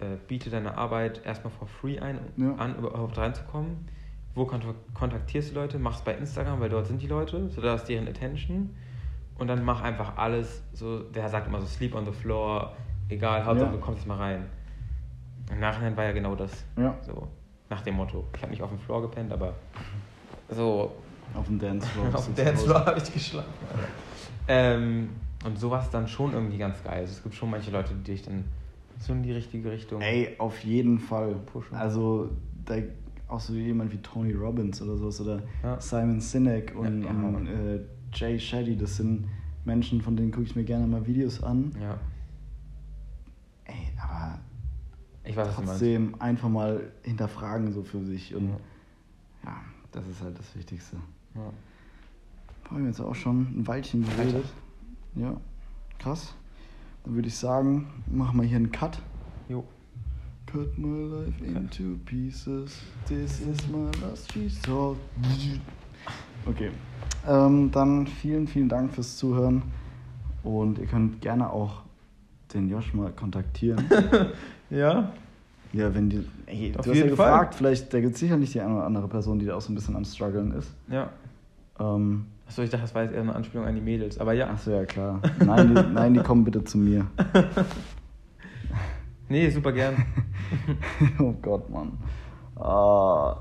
äh, 0.00 0.16
biete 0.28 0.50
deine 0.50 0.76
Arbeit 0.76 1.24
erstmal 1.24 1.52
for 1.52 1.66
free 1.68 1.98
ein, 1.98 2.18
Ja. 2.36 2.54
an, 2.56 2.76
überhaupt 2.76 3.16
reinzukommen. 3.18 3.88
Wo 4.34 4.44
kont 4.46 4.64
kontaktierst 4.94 5.50
du 5.50 5.54
Leute? 5.56 5.78
Mach's 5.78 6.02
bei 6.02 6.14
Instagram, 6.14 6.60
weil 6.60 6.68
dort 6.68 6.86
sind 6.86 7.02
die 7.02 7.06
Leute, 7.08 7.48
so 7.50 7.60
da 7.60 7.74
ist 7.74 7.84
deren 7.84 8.06
Attention. 8.08 8.70
Und 9.38 9.48
dann 9.48 9.64
mach 9.64 9.80
einfach 9.82 10.16
alles, 10.16 10.62
so, 10.72 11.00
der 11.00 11.28
sagt 11.28 11.46
immer 11.48 11.60
so, 11.60 11.66
sleep 11.66 11.94
on 11.94 12.04
the 12.04 12.12
floor, 12.12 12.74
egal, 13.08 13.44
Hauptsache 13.44 13.70
Ja. 13.70 13.76
du 13.76 13.80
kommst 13.80 14.06
mal 14.06 14.16
rein. 14.18 14.46
Im 15.50 15.58
Nachhinein 15.60 15.96
war 15.96 16.04
ja 16.04 16.12
genau 16.12 16.34
das. 16.36 16.64
Ja. 16.76 16.94
So, 17.02 17.26
nach 17.68 17.80
dem 17.82 17.94
Motto. 17.96 18.24
Ich 18.36 18.42
habe 18.42 18.50
nicht 18.52 18.62
auf 18.62 18.70
dem 18.70 18.78
Floor 18.78 19.02
gepennt, 19.02 19.32
aber 19.32 19.54
so 20.48 20.92
Auf 21.34 21.46
dem 21.46 21.58
Dancefloor. 21.58 22.06
auf 22.14 22.24
dem 22.26 22.34
Dancefloor 22.36 22.86
habe 22.86 22.98
ich 22.98 23.12
geschlafen. 23.12 23.48
Ähm, 24.48 25.10
und 25.44 25.58
sowas 25.58 25.90
dann 25.90 26.06
schon 26.06 26.32
irgendwie 26.32 26.58
ganz 26.58 26.82
geil. 26.84 27.00
Also 27.00 27.12
es 27.12 27.22
gibt 27.22 27.34
schon 27.34 27.50
manche 27.50 27.70
Leute, 27.70 27.94
die 27.94 28.12
dich 28.12 28.22
dann 28.22 28.44
so 29.00 29.12
in 29.12 29.22
die 29.22 29.32
richtige 29.32 29.70
Richtung. 29.72 30.00
Ey, 30.00 30.36
auf 30.38 30.62
jeden 30.62 30.98
Fall. 31.00 31.34
Pushen. 31.46 31.76
Also, 31.76 32.30
da, 32.64 32.76
auch 33.28 33.40
so 33.40 33.54
jemand 33.54 33.92
wie 33.92 33.98
Tony 33.98 34.32
Robbins 34.32 34.80
oder 34.82 34.96
sowas 34.96 35.20
oder 35.20 35.42
Ja. 35.62 35.80
Simon 35.80 36.20
Sinek 36.20 36.74
und, 36.76 37.02
Ja, 37.02 37.10
und 37.10 37.46
äh, 37.48 37.80
Jay 38.12 38.38
Shetty, 38.38 38.76
das 38.76 38.96
sind 38.96 39.26
Menschen, 39.64 40.00
von 40.00 40.16
denen 40.16 40.30
gucke 40.32 40.44
ich 40.44 40.54
mir 40.56 40.64
gerne 40.64 40.86
mal 40.86 41.06
Videos 41.06 41.42
an. 41.42 41.72
Ja, 41.80 41.98
Ey, 43.64 43.88
aber 44.02 44.38
ich 45.24 45.36
weiß, 45.36 45.54
trotzdem 45.54 46.14
einfach 46.20 46.48
mal 46.48 46.90
hinterfragen 47.02 47.72
so 47.72 47.82
für 47.82 48.02
sich 48.02 48.34
und 48.34 48.48
Ja. 48.48 48.56
ja, 49.44 49.56
das 49.92 50.06
ist 50.08 50.22
halt 50.22 50.38
das 50.38 50.56
Wichtigste. 50.56 50.96
Ja. 51.34 51.52
Haben 52.68 52.80
wir 52.82 52.86
jetzt 52.88 53.00
auch 53.00 53.14
schon 53.14 53.42
ein 53.60 53.66
Weilchen 53.66 54.04
geredet. 54.04 54.44
Ja, 55.14 55.36
krass. 55.98 56.34
Dann 57.04 57.14
würde 57.14 57.28
ich 57.28 57.36
sagen, 57.36 57.86
machen 58.06 58.40
wir 58.40 58.46
hier 58.46 58.56
einen 58.56 58.72
Cut. 58.72 59.00
Jo. 59.48 59.64
Cut 60.46 60.76
my 60.78 61.08
life 61.08 61.44
into 61.44 61.96
pieces. 62.04 62.80
This 63.06 63.40
is 63.40 63.68
my 63.68 63.88
last 64.02 64.34
resort. 64.36 64.98
Okay. 66.46 66.70
Ähm, 67.26 67.70
dann 67.70 68.06
vielen, 68.06 68.46
vielen 68.46 68.68
Dank 68.68 68.92
fürs 68.92 69.16
Zuhören. 69.16 69.62
Und 70.42 70.78
ihr 70.78 70.86
könnt 70.86 71.20
gerne 71.20 71.50
auch 71.50 71.82
den 72.52 72.68
Josh 72.68 72.94
mal 72.94 73.12
kontaktieren. 73.12 73.84
Ja? 74.70 75.12
ja, 75.72 75.92
wenn 75.92 76.08
die. 76.08 76.24
Ey, 76.46 76.72
Auf 76.76 76.84
du 76.84 76.90
hast 76.90 76.96
ja 76.98 77.04
jeden 77.04 77.16
Fall. 77.16 77.26
gefragt, 77.32 77.54
vielleicht, 77.56 77.92
da 77.92 78.00
gibt 78.00 78.14
es 78.14 78.20
sicherlich 78.20 78.52
die 78.52 78.60
eine 78.60 78.72
oder 78.76 78.84
andere 78.86 79.08
Person, 79.08 79.40
die 79.40 79.46
da 79.46 79.56
auch 79.56 79.60
so 79.60 79.72
ein 79.72 79.74
bisschen 79.74 79.96
am 79.96 80.04
struggeln 80.04 80.52
ist. 80.52 80.72
Ja. 80.88 81.10
Ähm, 81.80 82.26
Achso, 82.50 82.62
ich 82.62 82.70
dachte, 82.70 82.82
das 82.82 82.96
war 82.96 83.04
jetzt 83.04 83.14
eher 83.14 83.20
eine 83.20 83.32
Anspielung 83.32 83.64
an 83.64 83.76
die 83.76 83.80
Mädels. 83.80 84.18
Aber 84.18 84.32
ja. 84.32 84.50
Achso, 84.50 84.72
ja 84.72 84.84
klar. 84.84 85.22
Nein 85.38 85.72
die, 85.72 85.82
nein, 85.94 86.14
die 86.14 86.20
kommen 86.20 86.42
bitte 86.42 86.64
zu 86.64 86.78
mir. 86.78 87.06
Nee, 89.28 89.48
super 89.50 89.70
gern. 89.70 89.94
oh 91.20 91.32
Gott, 91.40 91.70
Mann. 91.70 91.92
Ah, 92.56 93.36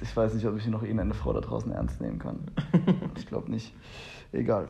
ich 0.00 0.16
weiß 0.16 0.34
nicht, 0.34 0.46
ob 0.46 0.56
ich 0.56 0.68
noch 0.68 0.84
irgendeine 0.84 1.14
Frau 1.14 1.32
da 1.32 1.40
draußen 1.40 1.72
ernst 1.72 2.00
nehmen 2.00 2.20
kann. 2.20 2.38
Ich 3.16 3.26
glaube 3.26 3.50
nicht. 3.50 3.74
Egal. 4.30 4.68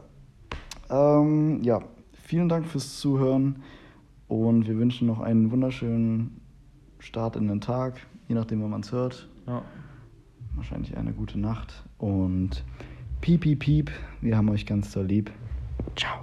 Ähm, 0.89 1.63
ja, 1.63 1.83
vielen 2.15 2.49
Dank 2.49 2.67
fürs 2.67 2.99
Zuhören 2.99 3.63
und 4.29 4.67
wir 4.67 4.79
wünschen 4.79 5.07
noch 5.07 5.21
einen 5.21 5.51
wunderschönen 5.51 6.41
Start 7.01 7.37
in 7.37 7.49
den 7.49 7.61
Tag, 7.61 8.07
je 8.27 8.35
nachdem, 8.35 8.63
wann 8.63 8.71
man 8.71 8.81
es 8.81 8.93
hört. 8.93 9.29
Ja. 9.47 9.61
Wahrscheinlich 10.55 10.97
eine 10.97 11.13
gute 11.13 11.39
Nacht 11.39 11.85
und 11.99 12.65
piep, 13.21 13.41
piep, 13.43 13.59
piep. 13.59 13.91
Wir 14.21 14.37
haben 14.37 14.49
euch 14.51 14.67
ganz 14.67 14.93
doll 14.93 15.07
lieb. 15.07 15.31
Ciao. 15.97 16.23